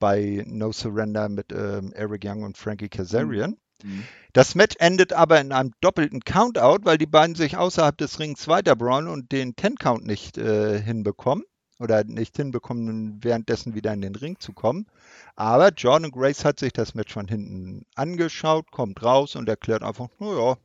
[0.00, 3.56] bei No Surrender mit ähm, Eric Young und Frankie Kazarian.
[3.84, 4.02] Mhm.
[4.32, 8.48] Das Match endet aber in einem doppelten Countout, weil die beiden sich außerhalb des Rings
[8.48, 11.44] weiter brawlen und den Ten-Count nicht äh, hinbekommen
[11.78, 14.86] oder nicht hinbekommen, währenddessen wieder in den Ring zu kommen.
[15.34, 20.08] Aber Jordan Grace hat sich das Match von hinten angeschaut, kommt raus und erklärt einfach,
[20.18, 20.56] naja,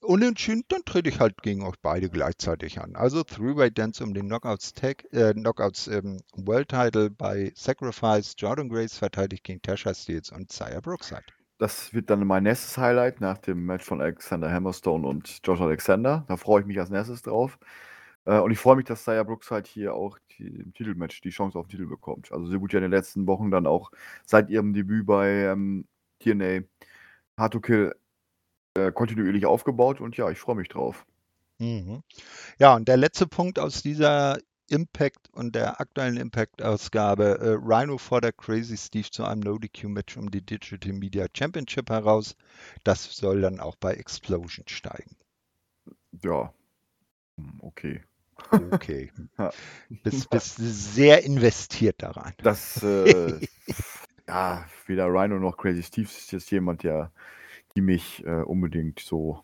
[0.00, 2.96] unentschieden, dann trete ich halt gegen euch beide gleichzeitig an.
[2.96, 8.34] Also Three-Way Dance um den Knockouts, Tag, äh, Knockouts ähm, World Title bei Sacrifice.
[8.36, 11.24] Jordan Grace verteidigt gegen Tasha Steels und Saya Brookside.
[11.58, 16.24] Das wird dann mein nächstes Highlight nach dem Match von Alexander Hammerstone und Josh Alexander.
[16.26, 17.58] Da freue ich mich als nächstes drauf.
[18.24, 21.58] Äh, und ich freue mich, dass Saya Brookside hier auch die, im Titelmatch die Chance
[21.58, 22.32] auf den Titel bekommt.
[22.32, 23.90] Also sie wurde ja in den letzten Wochen dann auch
[24.24, 25.86] seit ihrem Debüt bei ähm,
[26.20, 26.62] TNA
[27.36, 27.94] Hard to Kill
[28.76, 31.06] äh, kontinuierlich aufgebaut und ja, ich freue mich drauf.
[31.58, 32.02] Mhm.
[32.58, 34.38] Ja, und der letzte Punkt aus dieser
[34.70, 37.38] Impact und der aktuellen Impact-Ausgabe.
[37.40, 42.36] Äh, Rhino fordert Crazy Steve zu einem No-DQ-Match um die Digital Media Championship heraus.
[42.84, 45.16] Das soll dann auch bei Explosion steigen.
[46.22, 46.54] Ja,
[47.60, 48.02] okay.
[48.50, 49.12] Okay.
[49.38, 49.52] ja.
[50.02, 52.32] Bist, bist sehr investiert daran.
[52.38, 53.40] Das, äh,
[54.28, 57.12] ja, weder Rhino noch Crazy Steve ist jetzt jemand, der,
[57.74, 59.42] die mich äh, unbedingt so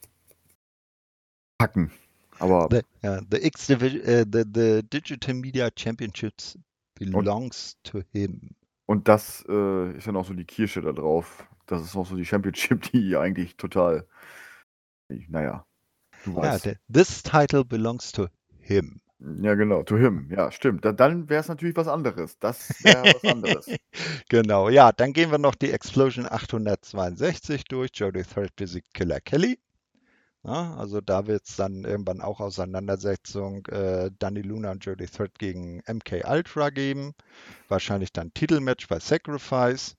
[1.58, 1.90] packen.
[2.38, 6.58] Aber the, uh, the X Division, uh, the, the Digital Media Championships
[6.94, 8.54] belongs und, to him.
[8.86, 11.48] Und das äh, ist ja noch so die Kirsche da drauf.
[11.66, 14.06] Das ist noch so die Championship, die eigentlich total,
[15.08, 15.66] naja,
[16.24, 16.66] du weißt.
[16.66, 18.28] Ja, the, this title belongs to
[18.66, 19.00] him.
[19.18, 20.28] Ja, genau, to him.
[20.30, 20.84] Ja, stimmt.
[20.84, 22.38] Da, dann wäre es natürlich was anderes.
[22.38, 23.66] Das wäre was anderes.
[24.28, 27.90] genau, ja, dann gehen wir noch die Explosion 862 durch.
[27.94, 29.58] Jody Thread besiegt Killer Kelly.
[30.44, 35.36] Ja, also da wird es dann irgendwann auch Auseinandersetzung äh, Danny Luna und Jody Thread
[35.38, 37.14] gegen MK Ultra geben.
[37.68, 39.96] Wahrscheinlich dann Titelmatch bei Sacrifice.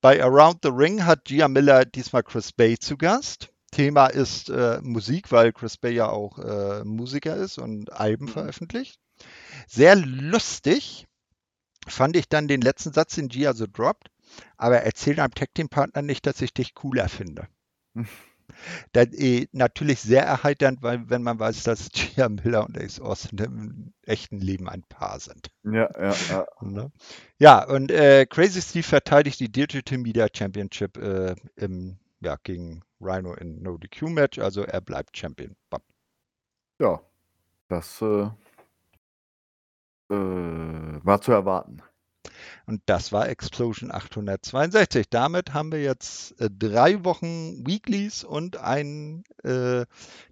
[0.00, 3.53] Bei Around the Ring hat Gia Miller diesmal Chris Bay zu Gast.
[3.74, 8.30] Thema ist äh, Musik, weil Chris Bay ja auch äh, Musiker ist und Alben mhm.
[8.30, 9.00] veröffentlicht.
[9.66, 11.06] Sehr lustig
[11.86, 14.10] fand ich dann den letzten Satz, den Gia so droppt,
[14.56, 17.48] aber erzähl deinem Tag Team Partner nicht, dass ich dich cooler finde.
[18.92, 23.38] Das, eh, natürlich sehr erheiternd, weil wenn man weiß, dass Gia Miller und Ace Austin
[23.38, 25.48] im echten Leben ein Paar sind.
[25.64, 26.46] Ja, ja, ja.
[26.60, 26.92] Ne?
[27.38, 33.34] Ja, und äh, Crazy Steve verteidigt die Digital Media Championship äh, im, ja, gegen Rhino
[33.34, 35.56] in No DQ Match, also er bleibt Champion.
[35.70, 35.82] Bam.
[36.80, 37.00] Ja,
[37.68, 38.30] das äh,
[40.10, 41.82] äh, war zu erwarten.
[42.66, 45.08] Und das war Explosion 862.
[45.10, 49.84] Damit haben wir jetzt äh, drei Wochen Weeklies und ein äh,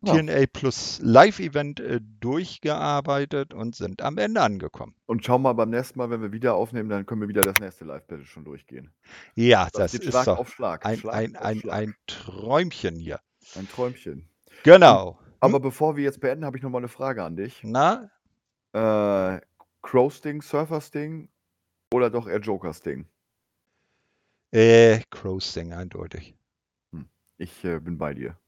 [0.05, 4.95] TNA Plus Live-Event äh, durchgearbeitet und sind am Ende angekommen.
[5.07, 7.59] Und schau mal beim nächsten Mal, wenn wir wieder aufnehmen, dann können wir wieder das
[7.59, 8.93] nächste Live-Battle schon durchgehen.
[9.35, 10.87] Ja, das, das ist Schlag doch auf Schlag.
[10.87, 13.21] ein, Schlag ein, ein, ein Träumchen hier.
[13.55, 14.29] ein Träumchen.
[14.63, 15.19] Genau.
[15.41, 17.61] Aber bevor wir jetzt beenden, habe ich noch mal eine Frage an dich.
[17.63, 18.11] Na,
[18.73, 19.41] Äh,
[19.83, 21.29] Crow-Sting, Surfer-Sting
[21.93, 23.07] oder doch eher Joker-Sting?
[24.51, 26.35] äh, Crow-Sting eindeutig.
[27.37, 28.39] Ich äh, bin bei dir.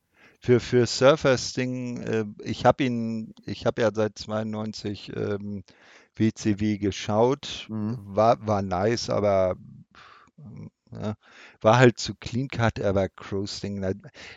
[0.40, 5.64] Für, für Surfer Sting, äh, ich habe ihn, ich habe ja seit 92 ähm,
[6.16, 7.98] WCW geschaut, Mhm.
[8.04, 9.56] war, war nice, aber
[10.92, 11.16] ja,
[11.60, 13.92] war halt zu clean cut, aber Crow Sting, na,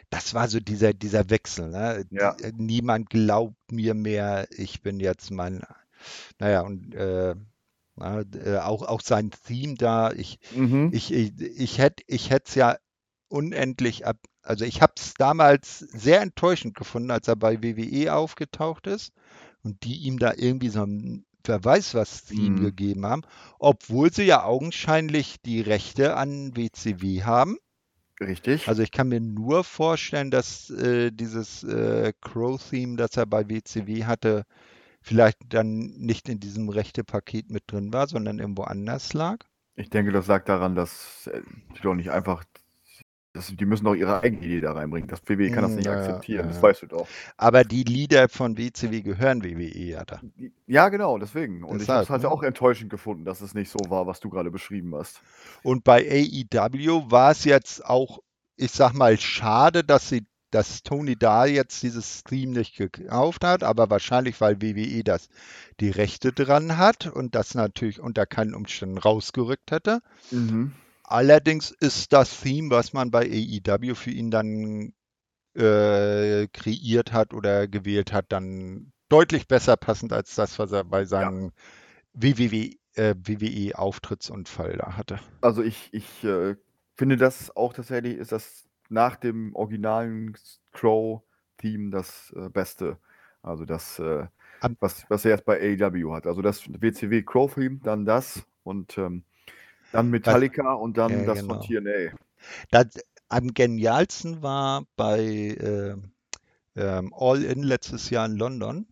[0.10, 2.06] das war so dieser, dieser Wechsel, ne?
[2.10, 2.36] Ja.
[2.56, 5.62] Niemand glaubt mir mehr, ich bin jetzt mein,
[6.40, 7.36] naja, und äh,
[7.98, 10.90] na, äh, auch, auch sein Theme da, ich, Mhm.
[10.92, 12.78] ich, ich, ich hätte ich es ja
[13.30, 14.18] unendlich ab.
[14.42, 19.12] Also ich habe es damals sehr enttäuschend gefunden, als er bei WWE aufgetaucht ist
[19.64, 22.62] und die ihm da irgendwie so ein wer weiß was Theme Mhm.
[22.62, 23.22] gegeben haben,
[23.60, 27.58] obwohl sie ja augenscheinlich die Rechte an WCW haben.
[28.22, 28.62] Richtig.
[28.66, 34.06] Also ich kann mir nur vorstellen, dass äh, dieses äh, Crow-Theme, das er bei WCW
[34.06, 34.44] hatte,
[35.08, 39.38] vielleicht dann nicht in diesem Rechte-Paket mit drin war, sondern irgendwo anders lag.
[39.76, 41.42] Ich denke, das lag daran, dass äh,
[41.76, 42.44] die doch nicht einfach.
[43.34, 45.08] Das, die müssen doch ihre eigene Idee da reinbringen.
[45.08, 47.08] Das WWE kann das nicht ja, akzeptieren, ja, das weißt du doch.
[47.38, 50.20] Aber die Lieder von WCW gehören WWE ja da.
[50.66, 51.64] Ja, genau, deswegen.
[51.64, 52.30] Und ich habe es Deshalb, halt ne?
[52.30, 55.22] auch enttäuschend gefunden, dass es nicht so war, was du gerade beschrieben hast.
[55.62, 58.24] Und bei AEW war es jetzt auch,
[58.56, 60.26] ich sag mal, schade, dass sie,
[60.58, 65.30] dass Tony da jetzt dieses Stream nicht gekauft hat, aber wahrscheinlich, weil WWE das
[65.80, 70.00] die Rechte dran hat und das natürlich unter keinen Umständen rausgerückt hätte.
[70.32, 70.74] Mhm.
[71.04, 74.94] Allerdings ist das Theme, was man bei AEW für ihn dann
[75.54, 81.06] äh, kreiert hat oder gewählt hat, dann deutlich besser passend als das, was er bei
[81.06, 81.52] seinem
[82.14, 85.20] WWW, äh, WWE-Auftrittsunfall da hatte.
[85.42, 86.56] Also ich, ich äh,
[86.96, 90.38] finde das auch tatsächlich ist das nach dem originalen
[90.74, 92.98] Crow-Theme das äh, Beste.
[93.42, 94.28] Also das, äh,
[94.80, 96.28] was, was er jetzt bei AEW hat.
[96.28, 99.24] Also das WCW Crow-Theme, dann das und ähm,
[99.92, 101.54] dann Metallica und dann Ja, das genau.
[101.54, 102.14] von TNA.
[102.72, 102.88] Das,
[103.30, 105.98] am genialsten war bei äh,
[106.76, 108.88] ähm, All In letztes Jahr in London.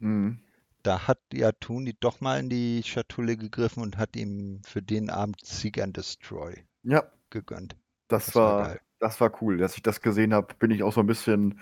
[0.00, 0.38] Mhm.
[0.82, 5.10] Da hat ja Tony doch mal in die Schatulle gegriffen und hat ihm für den
[5.10, 7.76] Abend Seek and Destroy Ja, gegönnt.
[8.08, 8.80] das, Das war war, geil.
[8.98, 9.58] Das war cool.
[9.58, 11.60] Dass ich das gesehen habe, bin ich auch so ein bisschen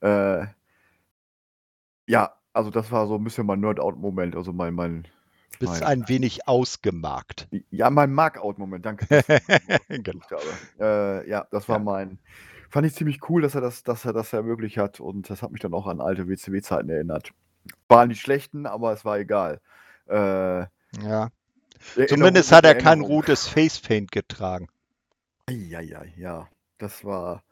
[0.00, 0.46] äh,
[2.06, 5.06] ja, also das war so ein bisschen mein Nerd-Out-Moment, also mein, mein,
[5.58, 7.48] Bist mein ein wenig ausgemarkt.
[7.70, 9.06] ja, mein Mark-Out-Moment, danke.
[9.88, 10.24] Genau.
[10.80, 11.84] Äh, ja, das war Ja.
[11.84, 12.18] mein.
[12.70, 15.52] Fand ich ziemlich cool, dass er das, dass er das ermöglicht hat und das hat
[15.52, 17.30] mich dann auch an alte WCW-Zeiten erinnert.
[17.88, 19.60] Waren die schlechten, aber es war egal.
[20.08, 20.66] Äh,
[21.02, 21.28] Ja.
[22.08, 24.68] Zumindest hat er kein rotes Facepaint getragen.
[25.50, 26.48] Ja, ja, ja.
[26.78, 27.42] Das war.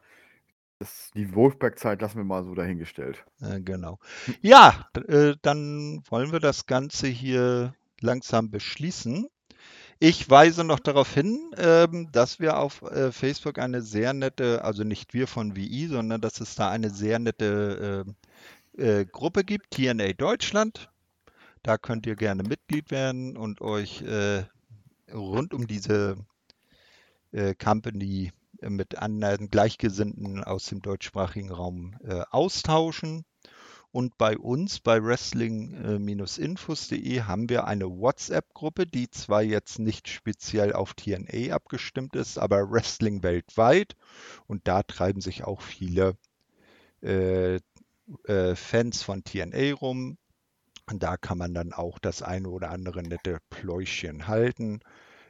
[0.79, 3.25] Das, die Wolfberg-Zeit lassen wir mal so dahingestellt.
[3.41, 3.99] Äh, genau.
[4.41, 9.27] Ja, d- äh, dann wollen wir das Ganze hier langsam beschließen.
[9.99, 14.83] Ich weise noch darauf hin, ähm, dass wir auf äh, Facebook eine sehr nette, also
[14.83, 18.05] nicht wir von WI, sondern dass es da eine sehr nette
[18.77, 20.89] äh, äh, Gruppe gibt, TNA Deutschland.
[21.63, 24.43] Da könnt ihr gerne Mitglied werden und euch äh,
[25.13, 26.17] rund um diese
[27.31, 28.31] äh, Company äh,
[28.61, 33.25] mit anderen Gleichgesinnten aus dem deutschsprachigen Raum äh, austauschen.
[33.95, 40.95] Und bei uns bei wrestling-infos.de haben wir eine WhatsApp-Gruppe, die zwar jetzt nicht speziell auf
[40.95, 43.95] TNA abgestimmt ist, aber Wrestling weltweit.
[44.47, 46.17] Und da treiben sich auch viele
[47.01, 47.61] äh,
[48.25, 50.17] äh, Fans von TNA rum.
[50.87, 54.81] Und da kann man dann auch das eine oder andere nette Pläuschen halten.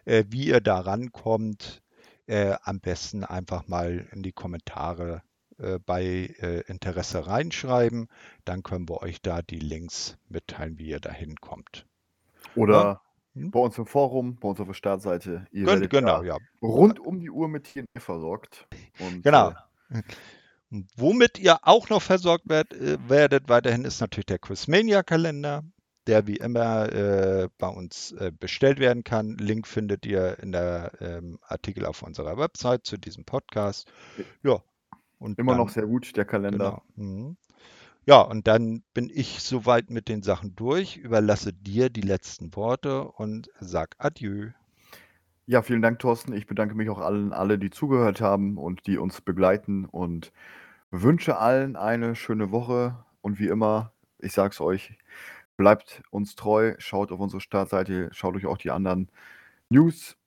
[0.05, 1.83] Äh, wie ihr da rankommt,
[2.27, 5.21] äh, am besten einfach mal in die Kommentare
[5.57, 8.07] äh, bei äh, Interesse reinschreiben.
[8.45, 11.85] Dann können wir euch da die Links mitteilen, wie ihr da hinkommt.
[12.55, 13.01] Oder
[13.35, 13.51] Hm?
[13.51, 15.45] bei uns im Forum, bei uns auf der Startseite.
[15.51, 16.37] Ihr werdet genau, ja.
[16.61, 18.67] rund um die Uhr mit TNA versorgt.
[18.99, 19.53] Und, Genau.
[19.89, 20.01] Äh,
[20.97, 25.63] Womit ihr auch noch versorgt werd, äh, werdet, weiterhin ist natürlich der Quizmania-Kalender,
[26.07, 29.37] der wie immer äh, bei uns äh, bestellt werden kann.
[29.37, 33.91] Link findet ihr in der ähm, Artikel auf unserer Website zu diesem Podcast.
[34.43, 34.61] Ja.
[35.17, 36.81] Und immer dann, noch sehr gut, der Kalender.
[36.95, 37.11] Genau.
[37.13, 37.37] Mhm.
[38.07, 43.05] Ja, und dann bin ich soweit mit den Sachen durch, überlasse dir die letzten Worte
[43.05, 44.51] und sag Adieu.
[45.47, 46.33] Ja, vielen Dank, Thorsten.
[46.33, 50.31] Ich bedanke mich auch allen, alle, die zugehört haben und die uns begleiten und
[50.91, 53.03] wünsche allen eine schöne Woche.
[53.21, 54.97] Und wie immer, ich sage es euch,
[55.57, 59.09] bleibt uns treu, schaut auf unsere Startseite, schaut euch auch die anderen
[59.69, 60.17] News,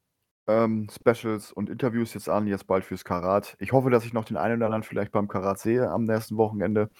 [0.49, 3.57] ähm, Specials und Interviews jetzt an, jetzt bald fürs Karat.
[3.61, 6.37] Ich hoffe, dass ich noch den einen oder anderen vielleicht beim Karat sehe am nächsten
[6.37, 6.91] Wochenende.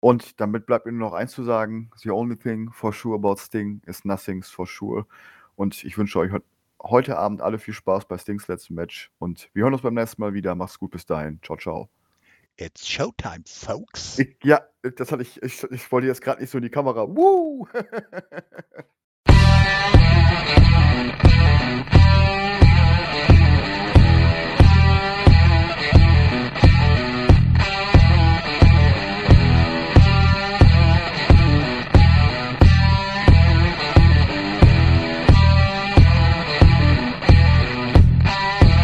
[0.00, 3.36] Und damit bleibt mir nur noch eins zu sagen: The only thing for sure about
[3.38, 5.06] Sting is nothing's for sure.
[5.56, 6.32] Und ich wünsche euch
[6.82, 9.10] heute Abend alle viel Spaß bei Stings letzten Match.
[9.18, 10.54] Und wir hören uns beim nächsten Mal wieder.
[10.54, 11.40] Macht's gut bis dahin.
[11.42, 12.01] Ciao, ciao.
[12.56, 14.18] It's Showtime, folks.
[14.18, 17.08] Ich, ja, das hatte ich, ich, ich wollte jetzt gerade nicht so in die Kamera.
[17.08, 17.66] Woo!